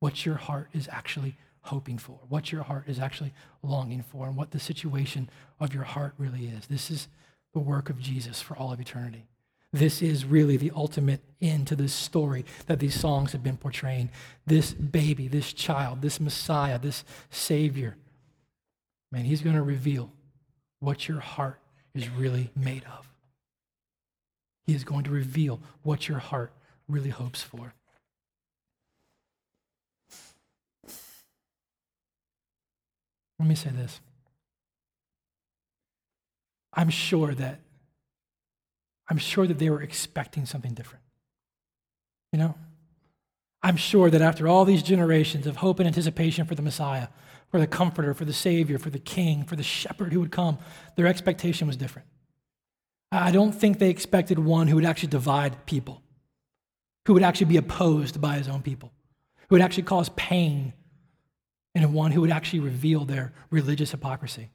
what 0.00 0.24
your 0.24 0.36
heart 0.36 0.68
is 0.72 0.88
actually 0.90 1.36
hoping 1.62 1.98
for, 1.98 2.18
what 2.28 2.52
your 2.52 2.62
heart 2.62 2.84
is 2.86 2.98
actually 2.98 3.32
longing 3.62 4.02
for, 4.02 4.26
and 4.26 4.36
what 4.36 4.50
the 4.50 4.60
situation 4.60 5.28
of 5.58 5.74
your 5.74 5.84
heart 5.84 6.14
really 6.18 6.46
is. 6.46 6.66
This 6.66 6.90
is 6.90 7.08
the 7.52 7.58
work 7.58 7.90
of 7.90 7.98
Jesus 7.98 8.40
for 8.40 8.56
all 8.56 8.72
of 8.72 8.80
eternity. 8.80 9.26
This 9.72 10.02
is 10.02 10.24
really 10.24 10.56
the 10.56 10.72
ultimate 10.74 11.20
end 11.40 11.68
to 11.68 11.76
this 11.76 11.92
story 11.92 12.44
that 12.66 12.80
these 12.80 12.98
songs 12.98 13.32
have 13.32 13.42
been 13.42 13.56
portraying. 13.56 14.10
This 14.46 14.72
baby, 14.72 15.28
this 15.28 15.52
child, 15.52 16.02
this 16.02 16.18
Messiah, 16.18 16.78
this 16.78 17.04
Savior. 17.30 17.96
Man, 19.12 19.24
he's 19.24 19.42
going 19.42 19.56
to 19.56 19.62
reveal 19.62 20.10
what 20.80 21.08
your 21.08 21.20
heart 21.20 21.60
is 21.94 22.08
really 22.08 22.50
made 22.56 22.84
of. 22.84 23.08
He 24.66 24.74
is 24.74 24.84
going 24.84 25.04
to 25.04 25.10
reveal 25.10 25.60
what 25.82 26.08
your 26.08 26.18
heart 26.18 26.52
really 26.88 27.10
hopes 27.10 27.42
for. 27.42 27.74
Let 33.40 33.48
me 33.48 33.54
say 33.54 33.70
this. 33.70 34.00
I'm 36.74 36.90
sure 36.90 37.34
that 37.34 37.60
I'm 39.08 39.18
sure 39.18 39.46
that 39.46 39.58
they 39.58 39.70
were 39.70 39.82
expecting 39.82 40.46
something 40.46 40.72
different. 40.72 41.02
You 42.32 42.38
know? 42.38 42.54
I'm 43.60 43.76
sure 43.76 44.08
that 44.08 44.22
after 44.22 44.46
all 44.46 44.64
these 44.64 44.84
generations 44.84 45.48
of 45.48 45.56
hope 45.56 45.80
and 45.80 45.86
anticipation 45.88 46.46
for 46.46 46.54
the 46.54 46.62
Messiah, 46.62 47.08
for 47.50 47.58
the 47.58 47.66
comforter, 47.66 48.14
for 48.14 48.24
the 48.24 48.32
Savior, 48.32 48.78
for 48.78 48.90
the 48.90 49.00
King, 49.00 49.44
for 49.44 49.56
the 49.56 49.64
shepherd 49.64 50.12
who 50.12 50.20
would 50.20 50.30
come, 50.30 50.58
their 50.94 51.08
expectation 51.08 51.66
was 51.66 51.76
different. 51.76 52.06
I 53.10 53.32
don't 53.32 53.52
think 53.52 53.78
they 53.78 53.90
expected 53.90 54.38
one 54.38 54.68
who 54.68 54.76
would 54.76 54.84
actually 54.84 55.08
divide 55.08 55.66
people, 55.66 56.02
who 57.06 57.14
would 57.14 57.24
actually 57.24 57.46
be 57.46 57.56
opposed 57.56 58.20
by 58.20 58.36
his 58.36 58.48
own 58.48 58.62
people, 58.62 58.92
who 59.48 59.56
would 59.56 59.62
actually 59.62 59.82
cause 59.82 60.10
pain, 60.10 60.72
and 61.74 61.94
one 61.94 62.12
who 62.12 62.20
would 62.20 62.30
actually 62.30 62.60
reveal 62.60 63.04
their 63.04 63.32
religious 63.50 63.92
hypocrisy. 63.92 64.50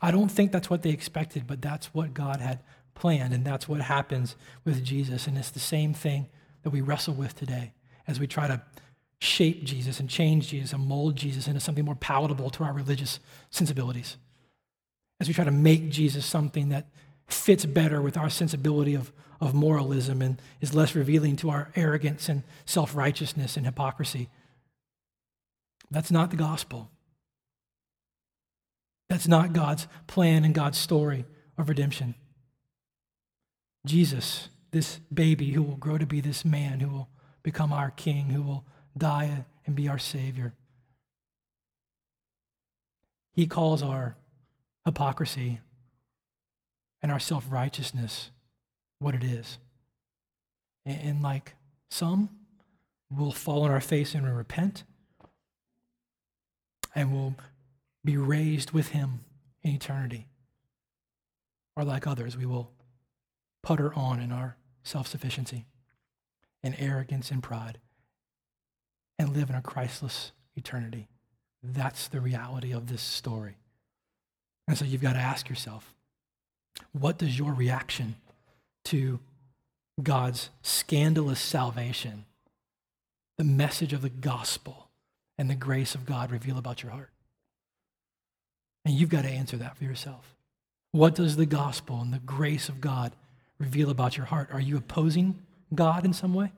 I 0.00 0.10
don't 0.10 0.30
think 0.30 0.50
that's 0.50 0.70
what 0.70 0.82
they 0.82 0.90
expected, 0.90 1.46
but 1.46 1.60
that's 1.60 1.92
what 1.94 2.14
God 2.14 2.40
had 2.40 2.60
planned, 2.94 3.34
and 3.34 3.44
that's 3.44 3.68
what 3.68 3.80
happens 3.80 4.36
with 4.64 4.84
Jesus. 4.84 5.26
And 5.26 5.36
it's 5.36 5.50
the 5.50 5.60
same 5.60 5.94
thing 5.94 6.28
that 6.62 6.70
we 6.70 6.80
wrestle 6.80 7.14
with 7.14 7.34
today 7.36 7.72
as 8.06 8.18
we 8.18 8.26
try 8.26 8.48
to 8.48 8.62
shape 9.20 9.62
Jesus 9.64 10.00
and 10.00 10.10
change 10.10 10.48
Jesus 10.48 10.72
and 10.72 10.84
mold 10.84 11.14
Jesus 11.14 11.46
into 11.46 11.60
something 11.60 11.84
more 11.84 11.94
palatable 11.94 12.50
to 12.50 12.64
our 12.64 12.72
religious 12.72 13.20
sensibilities. 13.50 14.16
As 15.20 15.28
we 15.28 15.34
try 15.34 15.44
to 15.44 15.52
make 15.52 15.90
Jesus 15.90 16.26
something 16.26 16.70
that 16.70 16.88
fits 17.28 17.64
better 17.64 18.02
with 18.02 18.16
our 18.16 18.28
sensibility 18.28 18.94
of, 18.94 19.12
of 19.40 19.54
moralism 19.54 20.22
and 20.22 20.40
is 20.60 20.74
less 20.74 20.94
revealing 20.94 21.36
to 21.36 21.50
our 21.50 21.70
arrogance 21.76 22.28
and 22.28 22.42
self 22.66 22.96
righteousness 22.96 23.56
and 23.56 23.64
hypocrisy. 23.64 24.28
That's 25.92 26.10
not 26.10 26.30
the 26.30 26.36
gospel. 26.36 26.90
That's 29.08 29.28
not 29.28 29.52
God's 29.52 29.86
plan 30.06 30.44
and 30.44 30.54
God's 30.54 30.78
story 30.78 31.26
of 31.58 31.68
redemption. 31.68 32.14
Jesus, 33.84 34.48
this 34.70 35.00
baby 35.12 35.50
who 35.50 35.62
will 35.62 35.76
grow 35.76 35.98
to 35.98 36.06
be 36.06 36.22
this 36.22 36.44
man, 36.46 36.80
who 36.80 36.88
will 36.88 37.08
become 37.42 37.72
our 37.72 37.90
king, 37.90 38.30
who 38.30 38.42
will 38.42 38.64
die 38.96 39.44
and 39.66 39.76
be 39.76 39.86
our 39.86 39.98
savior. 39.98 40.54
He 43.34 43.46
calls 43.46 43.82
our 43.82 44.16
hypocrisy 44.86 45.60
and 47.02 47.12
our 47.12 47.20
self 47.20 47.44
righteousness 47.50 48.30
what 48.98 49.14
it 49.14 49.24
is. 49.24 49.58
And, 50.86 51.22
like 51.22 51.54
some, 51.90 52.30
we'll 53.10 53.30
fall 53.30 53.62
on 53.62 53.70
our 53.70 53.80
face 53.80 54.14
and 54.14 54.36
repent, 54.36 54.84
and 56.94 57.12
we'll 57.12 57.34
be 58.04 58.16
raised 58.16 58.72
with 58.72 58.88
him 58.88 59.20
in 59.62 59.74
eternity. 59.74 60.26
Or 61.76 61.84
like 61.84 62.06
others, 62.06 62.36
we 62.36 62.46
will 62.46 62.70
putter 63.62 63.94
on 63.94 64.20
in 64.20 64.32
our 64.32 64.56
self 64.82 65.06
sufficiency 65.06 65.66
and 66.62 66.76
arrogance 66.78 67.30
and 67.30 67.42
pride 67.42 67.78
and 69.18 69.34
live 69.34 69.48
in 69.50 69.56
a 69.56 69.62
Christless 69.62 70.32
eternity. 70.56 71.08
That's 71.62 72.08
the 72.08 72.20
reality 72.20 72.72
of 72.72 72.88
this 72.88 73.02
story. 73.02 73.56
And 74.66 74.76
so 74.76 74.84
you've 74.84 75.02
got 75.02 75.14
to 75.14 75.18
ask 75.18 75.48
yourself 75.48 75.94
what 76.92 77.18
does 77.18 77.38
your 77.38 77.52
reaction 77.52 78.16
to 78.84 79.20
God's 80.02 80.50
scandalous 80.62 81.40
salvation, 81.40 82.24
the 83.38 83.44
message 83.44 83.92
of 83.92 84.02
the 84.02 84.08
gospel, 84.08 84.81
and 85.42 85.50
the 85.50 85.56
grace 85.56 85.96
of 85.96 86.06
God 86.06 86.30
reveal 86.30 86.56
about 86.56 86.84
your 86.84 86.92
heart? 86.92 87.10
And 88.84 88.94
you've 88.94 89.08
got 89.08 89.22
to 89.22 89.28
answer 89.28 89.56
that 89.56 89.76
for 89.76 89.82
yourself. 89.82 90.36
What 90.92 91.16
does 91.16 91.34
the 91.34 91.46
gospel 91.46 92.00
and 92.00 92.12
the 92.12 92.20
grace 92.20 92.68
of 92.68 92.80
God 92.80 93.10
reveal 93.58 93.90
about 93.90 94.16
your 94.16 94.26
heart? 94.26 94.50
Are 94.52 94.60
you 94.60 94.76
opposing 94.76 95.42
God 95.74 96.04
in 96.04 96.12
some 96.12 96.32
way? 96.32 96.52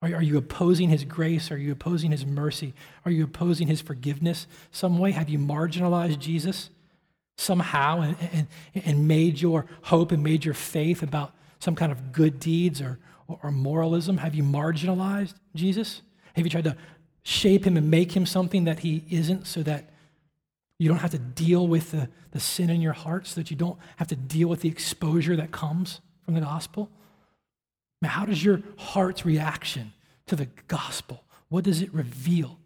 Are, 0.00 0.22
you 0.22 0.38
opposing 0.38 0.90
his 0.90 1.02
grace? 1.02 1.50
Are 1.50 1.56
you 1.56 1.72
opposing 1.72 2.12
his 2.12 2.24
mercy? 2.24 2.72
Are 3.04 3.10
you 3.10 3.24
opposing 3.24 3.66
his 3.66 3.80
forgiveness 3.80 4.46
some 4.70 5.00
way? 5.00 5.10
Have 5.10 5.28
you 5.28 5.40
marginalized 5.40 6.20
Jesus 6.20 6.70
somehow 7.36 8.02
and, 8.02 8.16
and, 8.32 8.46
and 8.84 9.08
made 9.08 9.40
your 9.40 9.66
hope 9.82 10.12
and 10.12 10.22
made 10.22 10.44
your 10.44 10.54
faith 10.54 11.02
about 11.02 11.32
some 11.58 11.74
kind 11.74 11.90
of 11.90 12.12
good 12.12 12.38
deeds 12.38 12.80
or, 12.80 13.00
or 13.26 13.50
moralism? 13.50 14.18
Have 14.18 14.36
you 14.36 14.44
marginalized 14.44 15.34
Jesus? 15.56 16.02
Have 16.34 16.46
you 16.46 16.50
tried 16.50 16.64
to 16.64 16.76
shape 17.26 17.66
him 17.66 17.76
and 17.76 17.90
make 17.90 18.12
him 18.12 18.24
something 18.24 18.64
that 18.64 18.78
he 18.78 19.04
isn't 19.10 19.48
so 19.48 19.60
that 19.64 19.90
you 20.78 20.88
don't 20.88 20.98
have 20.98 21.10
to 21.10 21.18
deal 21.18 21.66
with 21.66 21.90
the, 21.90 22.08
the 22.30 22.38
sin 22.38 22.70
in 22.70 22.80
your 22.80 22.92
heart, 22.92 23.26
so 23.26 23.40
that 23.40 23.50
you 23.50 23.56
don't 23.56 23.78
have 23.96 24.06
to 24.06 24.14
deal 24.14 24.46
with 24.46 24.60
the 24.60 24.68
exposure 24.68 25.34
that 25.34 25.50
comes 25.50 26.00
from 26.24 26.34
the 26.34 26.40
gospel? 26.40 26.88
Now, 28.00 28.10
how 28.10 28.26
does 28.26 28.44
your 28.44 28.62
heart's 28.76 29.26
reaction 29.26 29.92
to 30.26 30.36
the 30.36 30.46
gospel, 30.68 31.24
what 31.48 31.64
does 31.64 31.80
it 31.80 31.92
reveal 31.92 32.58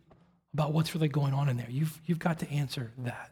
about 0.52 0.72
what's 0.72 0.94
really 0.94 1.08
going 1.08 1.32
on 1.32 1.48
in 1.48 1.56
there? 1.56 1.70
You've, 1.70 2.00
you've 2.04 2.18
got 2.18 2.38
to 2.40 2.50
answer 2.50 2.90
that. 2.98 3.30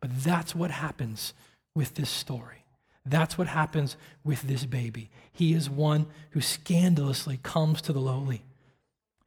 But 0.00 0.22
that's 0.22 0.54
what 0.54 0.70
happens 0.70 1.32
with 1.74 1.94
this 1.94 2.10
story. 2.10 2.64
That's 3.06 3.36
what 3.38 3.48
happens 3.48 3.96
with 4.22 4.42
this 4.42 4.64
baby. 4.64 5.10
He 5.32 5.52
is 5.52 5.68
one 5.68 6.06
who 6.30 6.40
scandalously 6.40 7.38
comes 7.42 7.80
to 7.82 7.92
the 7.92 8.00
lowly. 8.00 8.44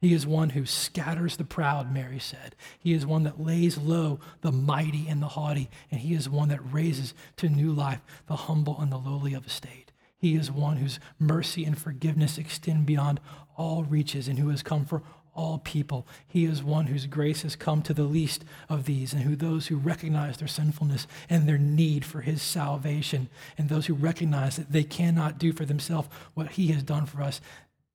He 0.00 0.14
is 0.14 0.26
one 0.26 0.50
who 0.50 0.64
scatters 0.64 1.36
the 1.36 1.44
proud, 1.44 1.92
Mary 1.92 2.20
said. 2.20 2.54
He 2.78 2.92
is 2.92 3.04
one 3.04 3.24
that 3.24 3.40
lays 3.40 3.78
low 3.78 4.20
the 4.42 4.52
mighty 4.52 5.08
and 5.08 5.20
the 5.20 5.28
haughty, 5.28 5.68
and 5.90 6.00
he 6.00 6.14
is 6.14 6.28
one 6.28 6.48
that 6.50 6.72
raises 6.72 7.14
to 7.38 7.48
new 7.48 7.72
life 7.72 8.00
the 8.26 8.36
humble 8.36 8.80
and 8.80 8.92
the 8.92 8.96
lowly 8.96 9.34
of 9.34 9.46
estate. 9.46 9.90
He 10.16 10.34
is 10.34 10.52
one 10.52 10.76
whose 10.76 11.00
mercy 11.18 11.64
and 11.64 11.76
forgiveness 11.76 12.38
extend 12.38 12.86
beyond 12.86 13.20
all 13.56 13.84
reaches 13.84 14.28
and 14.28 14.38
who 14.38 14.48
has 14.50 14.62
come 14.62 14.84
for 14.84 15.02
all 15.34 15.58
people. 15.58 16.06
He 16.26 16.44
is 16.44 16.62
one 16.62 16.88
whose 16.88 17.06
grace 17.06 17.42
has 17.42 17.54
come 17.54 17.82
to 17.82 17.94
the 17.94 18.02
least 18.02 18.44
of 18.68 18.84
these, 18.84 19.12
and 19.12 19.22
who 19.22 19.36
those 19.36 19.68
who 19.68 19.76
recognize 19.76 20.36
their 20.36 20.48
sinfulness 20.48 21.06
and 21.28 21.48
their 21.48 21.58
need 21.58 22.04
for 22.04 22.20
his 22.20 22.42
salvation, 22.42 23.28
and 23.56 23.68
those 23.68 23.86
who 23.86 23.94
recognize 23.94 24.56
that 24.56 24.72
they 24.72 24.84
cannot 24.84 25.38
do 25.38 25.52
for 25.52 25.64
themselves 25.64 26.08
what 26.34 26.52
he 26.52 26.68
has 26.68 26.82
done 26.82 27.06
for 27.06 27.22
us, 27.22 27.40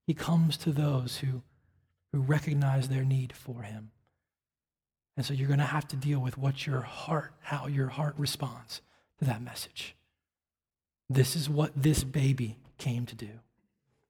he 0.06 0.14
comes 0.14 0.56
to 0.58 0.72
those 0.72 1.18
who, 1.18 1.42
who 2.14 2.20
recognize 2.20 2.88
their 2.88 3.04
need 3.04 3.32
for 3.32 3.62
him. 3.62 3.90
And 5.16 5.26
so 5.26 5.34
you're 5.34 5.48
going 5.48 5.58
to 5.58 5.64
have 5.64 5.88
to 5.88 5.96
deal 5.96 6.20
with 6.20 6.38
what 6.38 6.64
your 6.64 6.82
heart, 6.82 7.32
how 7.40 7.66
your 7.66 7.88
heart 7.88 8.14
responds 8.16 8.82
to 9.18 9.24
that 9.24 9.42
message. 9.42 9.96
This 11.10 11.34
is 11.34 11.50
what 11.50 11.72
this 11.74 12.04
baby 12.04 12.56
came 12.78 13.04
to 13.06 13.16
do. 13.16 13.40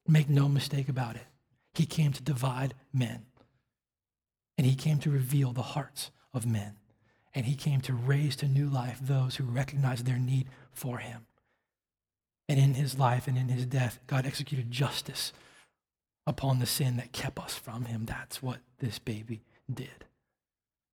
Make 0.07 0.29
no 0.29 0.51
mistake 0.51 0.91
about 0.91 1.17
it. 1.17 1.25
He 1.73 1.87
came 1.87 2.13
to 2.13 2.23
divide 2.23 2.75
men, 2.93 3.25
and 4.59 4.67
he 4.67 4.75
came 4.75 4.99
to 4.99 5.11
reveal 5.11 5.53
the 5.53 5.63
hearts 5.63 6.11
of 6.35 6.45
men, 6.45 6.77
and 7.35 7.47
he 7.47 7.55
came 7.55 7.81
to 7.81 7.95
raise 7.95 8.37
to 8.37 8.47
new 8.47 8.69
life 8.69 8.99
those 9.01 9.37
who 9.37 9.45
recognize 9.45 10.05
their 10.05 10.19
need 10.19 10.49
for 10.73 10.99
him. 10.99 11.25
And 12.51 12.61
in 12.61 12.75
his 12.75 12.99
life 12.99 13.27
and 13.27 13.39
in 13.39 13.49
his 13.49 13.65
death, 13.65 13.99
God 14.07 14.27
executed 14.27 14.71
justice 14.71 15.33
upon 16.27 16.59
the 16.59 16.67
sin 16.67 16.97
that 16.97 17.13
kept 17.13 17.39
us 17.39 17.55
from 17.55 17.87
him. 17.87 18.07
That's 18.07 18.43
what 18.43 18.59
this 18.79 18.99
baby 18.99 19.43
did. 19.73 20.05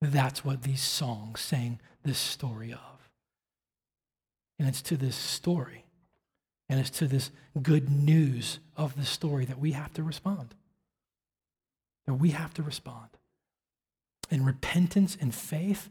That's 0.01 0.43
what 0.43 0.63
these 0.63 0.81
songs 0.81 1.39
sang 1.39 1.79
this 2.03 2.17
story 2.17 2.73
of. 2.73 3.09
And 4.59 4.67
it's 4.67 4.81
to 4.83 4.97
this 4.97 5.15
story 5.15 5.85
and 6.69 6.79
it's 6.79 6.89
to 6.89 7.07
this 7.07 7.31
good 7.61 7.89
news 7.89 8.59
of 8.77 8.95
the 8.95 9.05
story 9.05 9.43
that 9.45 9.59
we 9.59 9.73
have 9.73 9.93
to 9.93 10.03
respond. 10.03 10.55
That 12.07 12.13
we 12.13 12.29
have 12.29 12.53
to 12.55 12.63
respond 12.63 13.09
in 14.29 14.45
repentance 14.45 15.17
and 15.19 15.35
faith 15.35 15.89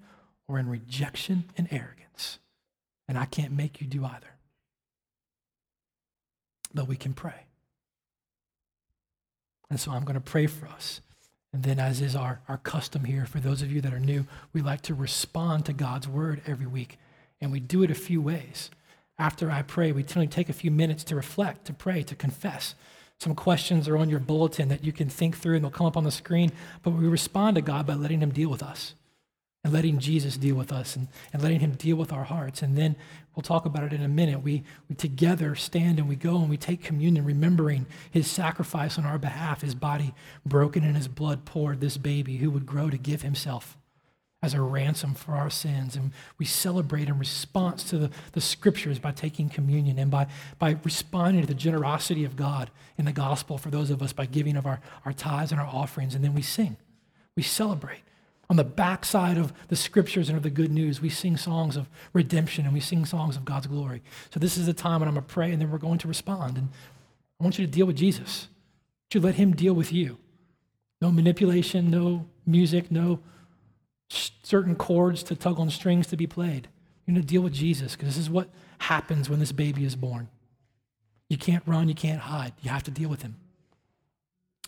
or 0.49 0.59
in 0.59 0.69
rejection 0.69 1.45
and 1.57 1.69
arrogance. 1.71 2.39
And 3.07 3.19
I 3.19 3.27
can't 3.27 3.53
make 3.53 3.81
you 3.81 3.87
do 3.87 4.05
either. 4.05 4.35
But 6.73 6.89
we 6.89 6.97
can 6.97 7.13
pray. 7.13 7.47
And 9.71 9.79
so 9.79 9.93
I'm 9.93 10.05
going 10.05 10.15
to 10.15 10.21
pray 10.21 10.47
for 10.47 10.67
us. 10.67 11.01
And 11.53 11.63
then, 11.63 11.79
as 11.79 12.01
is 12.01 12.15
our, 12.15 12.41
our 12.49 12.59
custom 12.59 13.05
here, 13.05 13.27
for 13.27 13.41
those 13.41 13.63
of 13.63 13.73
you 13.73 13.81
that 13.81 13.95
are 13.95 14.01
new, 14.01 14.27
we 14.53 14.61
like 14.61 14.83
to 14.83 14.95
respond 14.95 15.65
to 15.67 15.73
God's 15.73 16.07
word 16.07 16.43
every 16.47 16.67
week. 16.67 16.99
And 17.41 17.51
we 17.51 17.61
do 17.61 17.83
it 17.83 17.91
a 17.91 17.95
few 17.95 18.21
ways. 18.21 18.71
After 19.19 19.51
I 19.51 19.63
pray, 19.63 19.93
we 19.93 20.03
to 20.03 20.27
take 20.27 20.49
a 20.49 20.55
few 20.55 20.71
minutes 20.71 21.05
to 21.05 21.17
reflect, 21.17 21.65
to 21.67 21.73
pray, 21.73 22.03
to 22.05 22.15
confess. 22.15 22.75
Some 23.19 23.35
questions 23.35 23.89
are 23.89 23.97
on 23.97 24.09
your 24.09 24.21
bulletin 24.21 24.69
that 24.69 24.85
you 24.85 24.93
can 24.93 25.09
think 25.09 25.37
through, 25.37 25.57
and 25.57 25.65
they'll 25.65 25.71
come 25.71 25.87
up 25.87 25.97
on 25.97 26.05
the 26.05 26.11
screen. 26.11 26.53
But 26.83 26.93
we 26.93 27.07
respond 27.07 27.57
to 27.57 27.63
God 27.63 27.87
by 27.87 27.95
letting 27.95 28.23
Him 28.23 28.31
deal 28.31 28.49
with 28.49 28.63
us 28.63 28.95
and 29.63 29.73
letting 29.73 29.99
Jesus 29.99 30.37
deal 30.37 30.55
with 30.55 30.73
us 30.73 30.97
and, 30.97 31.09
and 31.33 31.43
letting 31.43 31.61
Him 31.61 31.73
deal 31.73 31.97
with 31.97 32.13
our 32.13 32.25
hearts. 32.25 32.63
And 32.63 32.79
then 32.79 32.97
we'll 33.35 33.43
talk 33.43 33.67
about 33.67 33.85
it 33.85 33.93
in 33.93 34.03
a 34.03 34.09
minute. 34.09 34.43
We, 34.43 34.63
we 34.89 34.95
together 34.95 35.55
stand 35.55 35.99
and 35.99 36.09
we 36.09 36.17
go 36.17 36.39
and 36.39 36.49
we 36.49 36.57
take 36.57 36.83
communion, 36.83 37.25
remembering 37.25 37.87
His 38.11 38.31
sacrifice 38.31 38.99
on 38.99 39.05
our 39.05 39.19
behalf, 39.19 39.61
His 39.61 39.75
body 39.75 40.15
broken 40.47 40.83
and 40.83 40.97
His 40.97 41.09
blood 41.09 41.45
poured, 41.45 41.81
this 41.81 41.99
baby 41.99 42.39
who 42.39 42.51
would 42.51 42.65
grow 42.65 42.89
to 42.89 42.99
give 42.99 43.23
Himself 43.23 43.77
as 44.43 44.55
a 44.55 44.61
ransom 44.63 45.15
for 45.15 45.33
our 45.33 45.51
sins. 45.51 45.97
And 45.97 46.13
we 46.39 46.47
celebrate 46.47 47.09
in 47.09 47.19
response 47.19 47.85
to 47.85 47.99
the, 47.99 48.11
the 48.33 48.41
scriptures 48.41 48.99
by 48.99 49.13
taking 49.13 49.51
communion 49.51 49.99
and 49.99 50.11
by, 50.11 50.29
by 50.59 50.79
responding 50.83 51.43
to 51.43 51.47
the 51.47 51.55
generosity 51.55 52.25
of 52.25 52.37
God 52.37 52.71
in 52.97 53.05
the 53.05 53.13
gospel 53.13 53.59
for 53.59 53.71
those 53.71 53.91
of 53.91 54.03
us 54.03 54.15
by 54.15 54.25
giving 54.25 54.57
of 54.57 54.65
our, 54.65 54.81
our 55.05 55.13
tithes 55.13 55.53
and 55.53 55.61
our 55.61 55.67
offerings. 55.67 56.15
And 56.15 56.25
then 56.25 56.35
we 56.35 56.41
sing, 56.41 56.79
we 57.37 57.43
celebrate 57.43 58.01
on 58.51 58.57
the 58.57 58.65
backside 58.65 59.39
of 59.39 59.53
the 59.69 59.77
scriptures 59.77 60.29
and 60.29 60.37
of 60.37 60.43
the 60.43 60.51
good 60.51 60.73
news, 60.73 61.01
we 61.01 61.09
sing 61.09 61.37
songs 61.37 61.77
of 61.77 61.89
redemption 62.13 62.65
and 62.65 62.75
we 62.75 62.81
sing 62.81 63.05
songs 63.05 63.37
of 63.37 63.45
God's 63.45 63.69
glory. 63.69 64.03
So 64.35 64.41
this 64.41 64.59
is 64.59 64.67
the 64.67 64.75
time 64.75 65.01
when 65.01 65.09
I'm 65.09 65.15
going 65.15 65.25
to 65.25 65.33
pray 65.33 65.53
and 65.53 65.63
then 65.63 65.71
we're 65.71 65.79
going 65.79 65.99
to 65.99 66.09
respond. 66.09 66.59
And 66.59 66.69
I 67.41 67.45
want 67.45 67.61
you 67.61 67.65
to 67.65 67.71
deal 67.71 67.87
with 67.87 67.95
Jesus. 67.95 68.49
To 69.11 69.21
let 69.21 69.37
him 69.37 69.55
deal 69.55 69.73
with 69.73 69.93
you. 69.93 70.19
No 71.01 71.13
manipulation, 71.13 71.91
no 71.91 72.27
music, 72.45 72.91
no 72.91 73.21
certain 74.09 74.75
chords 74.75 75.23
to 75.25 75.37
tug 75.37 75.61
on 75.61 75.71
strings 75.71 76.09
to 76.09 76.17
be 76.17 76.27
played. 76.27 76.69
You're 77.07 77.15
going 77.15 77.23
to 77.23 77.29
deal 77.29 77.43
with 77.43 77.55
Jesus 77.55 77.95
because 77.95 78.09
this 78.09 78.19
is 78.19 78.29
what 78.29 78.51
happens 78.79 79.31
when 79.31 79.39
this 79.39 79.53
baby 79.53 79.85
is 79.85 79.95
born. 79.95 80.29
You 81.29 81.39
can't 81.39 81.63
run, 81.67 81.89
you 81.89 81.95
can't 81.95 82.21
hide. 82.21 82.55
You 82.63 82.71
have 82.71 82.83
to 82.83 82.91
deal 82.91 83.09
with 83.09 83.23
him. 83.23 83.37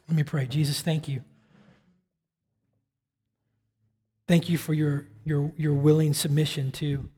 Let 0.08 0.16
me 0.16 0.22
pray. 0.22 0.46
Jesus, 0.46 0.82
thank 0.82 1.08
you 1.08 1.24
Thank 4.32 4.48
you 4.48 4.56
for 4.56 4.72
your, 4.72 5.04
your, 5.26 5.52
your 5.58 5.74
willing 5.74 6.14
submission 6.14 6.72
to 6.72 7.10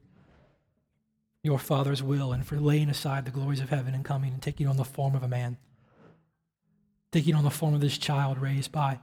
your 1.45 1.61
Father's 1.61 2.03
will 2.03 2.33
and 2.33 2.45
for 2.45 2.57
laying 2.57 2.91
aside 2.91 3.25
the 3.25 3.31
glories 3.31 3.61
of 3.61 3.69
heaven 3.69 3.95
and 3.95 4.05
coming 4.05 4.33
and 4.33 4.43
taking 4.43 4.67
on 4.67 4.77
the 4.77 4.85
form 4.85 5.15
of 5.15 5.23
a 5.23 5.29
man, 5.29 5.57
taking 7.13 7.37
on 7.37 7.45
the 7.45 7.53
form 7.53 7.73
of 7.73 7.81
this 7.81 7.99
child 7.99 8.39
raised 8.39 8.73
by 8.73 8.99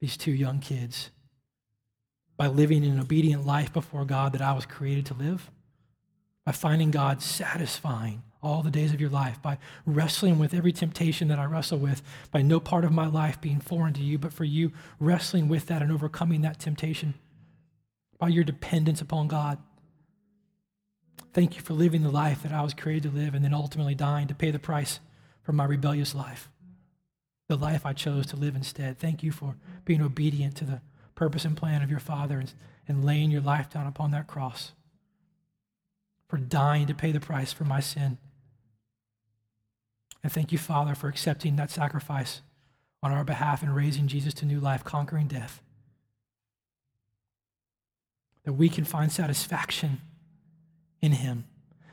these 0.00 0.16
two 0.16 0.30
young 0.30 0.60
kids, 0.60 1.10
by 2.36 2.46
living 2.46 2.84
an 2.84 3.00
obedient 3.00 3.44
life 3.44 3.72
before 3.72 4.04
God 4.04 4.32
that 4.34 4.40
I 4.40 4.52
was 4.52 4.64
created 4.64 5.06
to 5.06 5.14
live, 5.14 5.50
by 6.46 6.52
finding 6.52 6.92
God 6.92 7.22
satisfying 7.22 8.22
all 8.42 8.62
the 8.62 8.70
days 8.70 8.92
of 8.92 9.00
your 9.00 9.10
life, 9.10 9.40
by 9.42 9.58
wrestling 9.84 10.38
with 10.38 10.54
every 10.54 10.72
temptation 10.72 11.28
that 11.28 11.38
I 11.38 11.44
wrestle 11.44 11.78
with, 11.78 12.02
by 12.30 12.42
no 12.42 12.58
part 12.58 12.84
of 12.84 12.92
my 12.92 13.06
life 13.06 13.40
being 13.40 13.60
foreign 13.60 13.92
to 13.94 14.02
you, 14.02 14.18
but 14.18 14.32
for 14.32 14.44
you 14.44 14.72
wrestling 14.98 15.48
with 15.48 15.66
that 15.66 15.82
and 15.82 15.92
overcoming 15.92 16.40
that 16.42 16.58
temptation, 16.58 17.14
by 18.18 18.28
your 18.28 18.44
dependence 18.44 19.00
upon 19.00 19.28
God. 19.28 19.58
Thank 21.32 21.56
you 21.56 21.62
for 21.62 21.74
living 21.74 22.02
the 22.02 22.10
life 22.10 22.42
that 22.42 22.52
I 22.52 22.62
was 22.62 22.74
created 22.74 23.10
to 23.10 23.16
live 23.16 23.34
and 23.34 23.44
then 23.44 23.54
ultimately 23.54 23.94
dying 23.94 24.26
to 24.28 24.34
pay 24.34 24.50
the 24.50 24.58
price 24.58 25.00
for 25.42 25.52
my 25.52 25.64
rebellious 25.64 26.14
life, 26.14 26.50
the 27.48 27.56
life 27.56 27.86
I 27.86 27.92
chose 27.92 28.26
to 28.26 28.36
live 28.36 28.56
instead. 28.56 28.98
Thank 28.98 29.22
you 29.22 29.32
for 29.32 29.56
being 29.84 30.02
obedient 30.02 30.56
to 30.56 30.64
the 30.64 30.80
purpose 31.14 31.44
and 31.44 31.56
plan 31.56 31.82
of 31.82 31.90
your 31.90 32.00
Father 32.00 32.38
and, 32.38 32.52
and 32.88 33.04
laying 33.04 33.30
your 33.30 33.42
life 33.42 33.70
down 33.70 33.86
upon 33.86 34.10
that 34.12 34.26
cross, 34.26 34.72
for 36.28 36.38
dying 36.38 36.86
to 36.86 36.94
pay 36.94 37.12
the 37.12 37.20
price 37.20 37.52
for 37.52 37.64
my 37.64 37.80
sin. 37.80 38.18
And 40.22 40.32
thank 40.32 40.52
you, 40.52 40.58
Father, 40.58 40.94
for 40.94 41.08
accepting 41.08 41.56
that 41.56 41.70
sacrifice 41.70 42.42
on 43.02 43.12
our 43.12 43.24
behalf 43.24 43.62
and 43.62 43.74
raising 43.74 44.06
Jesus 44.06 44.34
to 44.34 44.46
new 44.46 44.60
life, 44.60 44.84
conquering 44.84 45.26
death. 45.26 45.62
That 48.44 48.52
we 48.54 48.68
can 48.68 48.84
find 48.84 49.10
satisfaction 49.10 50.00
in 51.00 51.12
Him, 51.12 51.44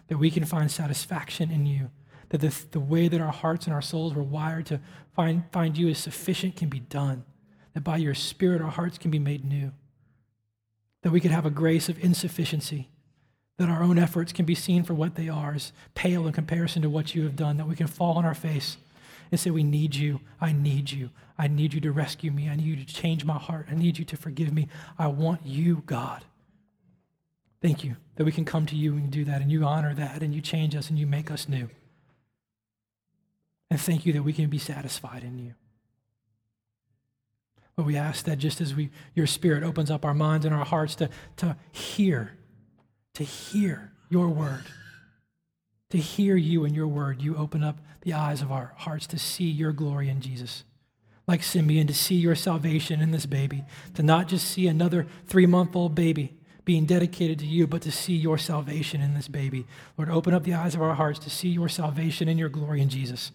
that 0.07 0.17
we 0.17 0.30
can 0.30 0.45
find 0.45 0.69
satisfaction 0.69 1.51
in 1.51 1.65
you, 1.65 1.89
that 2.30 2.41
the, 2.41 2.53
the 2.71 2.80
way 2.80 3.07
that 3.07 3.21
our 3.21 3.32
hearts 3.32 3.65
and 3.65 3.73
our 3.73 3.82
souls 3.82 4.13
were 4.13 4.23
wired 4.23 4.65
to 4.67 4.82
find, 5.15 5.43
find 5.51 5.78
you 5.78 5.88
as 5.89 5.97
sufficient 5.97 6.57
can 6.57 6.67
be 6.67 6.80
done, 6.80 7.23
that 7.73 7.84
by 7.84 7.97
your 7.97 8.13
Spirit 8.13 8.61
our 8.61 8.71
hearts 8.71 8.97
can 8.97 9.11
be 9.11 9.19
made 9.19 9.45
new, 9.45 9.71
that 11.03 11.11
we 11.11 11.21
can 11.21 11.32
have 11.32 11.45
a 11.45 11.51
grace 11.51 11.88
of 11.88 12.03
insufficiency 12.03 12.89
that 13.57 13.69
our 13.69 13.83
own 13.83 13.97
efforts 13.97 14.31
can 14.31 14.45
be 14.45 14.55
seen 14.55 14.83
for 14.83 14.93
what 14.93 15.15
they 15.15 15.29
are, 15.29 15.53
as 15.53 15.71
pale 15.95 16.27
in 16.27 16.33
comparison 16.33 16.81
to 16.83 16.89
what 16.89 17.15
you 17.15 17.23
have 17.23 17.35
done, 17.35 17.57
that 17.57 17.67
we 17.67 17.75
can 17.75 17.87
fall 17.87 18.17
on 18.17 18.25
our 18.25 18.35
face 18.35 18.77
and 19.31 19.39
say, 19.39 19.49
We 19.49 19.63
need 19.63 19.95
you. 19.95 20.21
I 20.39 20.51
need 20.51 20.91
you. 20.91 21.09
I 21.37 21.47
need 21.47 21.73
you 21.73 21.81
to 21.81 21.91
rescue 21.91 22.31
me. 22.31 22.49
I 22.49 22.55
need 22.55 22.65
you 22.65 22.75
to 22.77 22.85
change 22.85 23.25
my 23.25 23.37
heart. 23.37 23.67
I 23.69 23.75
need 23.75 23.97
you 23.97 24.05
to 24.05 24.17
forgive 24.17 24.53
me. 24.53 24.67
I 24.97 25.07
want 25.07 25.45
you, 25.45 25.83
God. 25.85 26.23
Thank 27.61 27.83
you 27.83 27.97
that 28.15 28.25
we 28.25 28.31
can 28.31 28.45
come 28.45 28.65
to 28.67 28.75
you 28.75 28.93
and 28.93 29.09
do 29.09 29.25
that, 29.25 29.41
and 29.41 29.51
you 29.51 29.63
honor 29.63 29.93
that, 29.95 30.21
and 30.21 30.33
you 30.33 30.41
change 30.41 30.75
us, 30.75 30.89
and 30.89 30.99
you 30.99 31.07
make 31.07 31.31
us 31.31 31.49
new. 31.49 31.69
And 33.69 33.81
thank 33.81 34.05
you 34.05 34.13
that 34.13 34.23
we 34.23 34.33
can 34.33 34.49
be 34.49 34.59
satisfied 34.59 35.23
in 35.23 35.39
you. 35.39 35.53
But 37.75 37.85
we 37.85 37.95
ask 37.95 38.25
that 38.25 38.37
just 38.37 38.61
as 38.61 38.73
we, 38.73 38.89
your 39.13 39.27
spirit 39.27 39.63
opens 39.63 39.91
up 39.91 40.05
our 40.05 40.13
minds 40.13 40.45
and 40.45 40.55
our 40.55 40.65
hearts 40.65 40.95
to, 40.95 41.09
to 41.37 41.55
hear 41.71 42.37
to 43.18 43.24
hear 43.24 43.91
your 44.09 44.30
word. 44.30 44.65
To 45.89 45.97
hear 45.97 46.36
you 46.36 46.65
and 46.65 46.76
your 46.76 46.88
word, 46.88 47.20
you 47.20 47.36
open 47.36 47.63
up 47.63 47.80
the 48.01 48.13
eyes 48.13 48.43
of 48.43 48.51
our 48.51 48.74
hearts 48.78 49.07
to 49.07 49.18
see 49.18 49.49
your 49.49 49.72
glory 49.72 50.07
in 50.07 50.22
Jesus. 50.22 50.63
Like 51.28 51.41
Simeon, 51.41 51.88
to 51.88 51.95
see 51.95 52.13
your 52.13 52.36
salvation 52.36 53.01
in 53.01 53.09
this 53.09 53.26
baby, 53.26 53.63
to 53.95 54.03
not 54.03 54.28
just 54.28 54.47
see 54.47 54.68
another 54.68 55.07
three 55.26 55.47
month 55.47 55.76
old 55.76 55.95
baby 55.95 56.38
being 56.63 56.86
dedicated 56.86 57.39
to 57.39 57.47
you, 57.47 57.65
but 57.65 57.82
to 57.82 57.91
see 57.91 58.13
your 58.13 58.38
salvation 58.38 59.01
in 59.01 59.15
this 59.15 59.28
baby. 59.28 59.65
Lord, 59.97 60.11
open 60.11 60.36
up 60.36 60.43
the 60.43 60.53
eyes 60.53 60.76
of 60.76 60.82
our 60.84 60.93
hearts 60.93 61.18
to 61.20 61.32
see 61.32 61.49
your 61.49 61.70
salvation 61.70 62.28
and 62.28 62.38
your 62.38 62.49
glory 62.49 62.82
in 62.82 62.89
Jesus. 62.89 63.32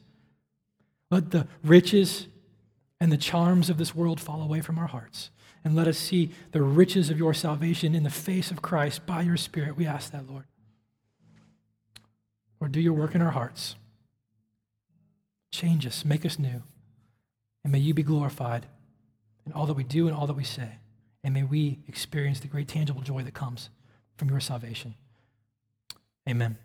Let 1.11 1.33
the 1.33 1.49
riches 1.65 2.29
and 3.01 3.11
the 3.11 3.17
charms 3.17 3.69
of 3.69 3.79
this 3.79 3.97
world 3.97 4.21
fall 4.21 4.43
away 4.43 4.61
from 4.61 4.79
our 4.79 4.87
hearts 4.87 5.31
and 5.65 5.77
let 5.77 5.87
us 5.87 5.99
see 5.99 6.31
the 6.53 6.63
riches 6.63 7.11
of 7.11 7.19
your 7.19 7.35
salvation 7.35 7.95
in 7.95 8.03
the 8.03 8.11
face 8.11 8.51
of 8.51 8.63
Christ 8.63 9.07
by 9.07 9.23
your 9.23 9.37
Spirit. 9.37 9.77
We 9.77 9.87
ask 9.87 10.11
that, 10.13 10.29
Lord. 10.29 10.45
Lord, 12.61 12.73
do 12.73 12.81
your 12.81 12.93
work 12.93 13.15
in 13.15 13.23
our 13.23 13.31
hearts. 13.31 13.77
Change 15.51 15.87
us, 15.87 16.05
make 16.05 16.25
us 16.25 16.39
new, 16.39 16.63
and 17.63 17.73
may 17.73 17.79
you 17.79 17.93
be 17.93 18.03
glorified 18.03 18.67
in 19.45 19.53
all 19.53 19.67
that 19.67 19.75
we 19.75 19.85
do 19.85 20.07
and 20.09 20.17
all 20.17 20.27
that 20.27 20.37
we 20.37 20.45
say. 20.45 20.79
And 21.25 21.35
may 21.35 21.43
we 21.43 21.81
experience 21.87 22.41
the 22.41 22.49
great 22.49 22.69
tangible 22.69 23.03
joy 23.03 23.23
that 23.23 23.35
comes 23.35 23.71
from 24.17 24.29
your 24.29 24.41
salvation. 24.41 24.95
Amen. 26.29 26.57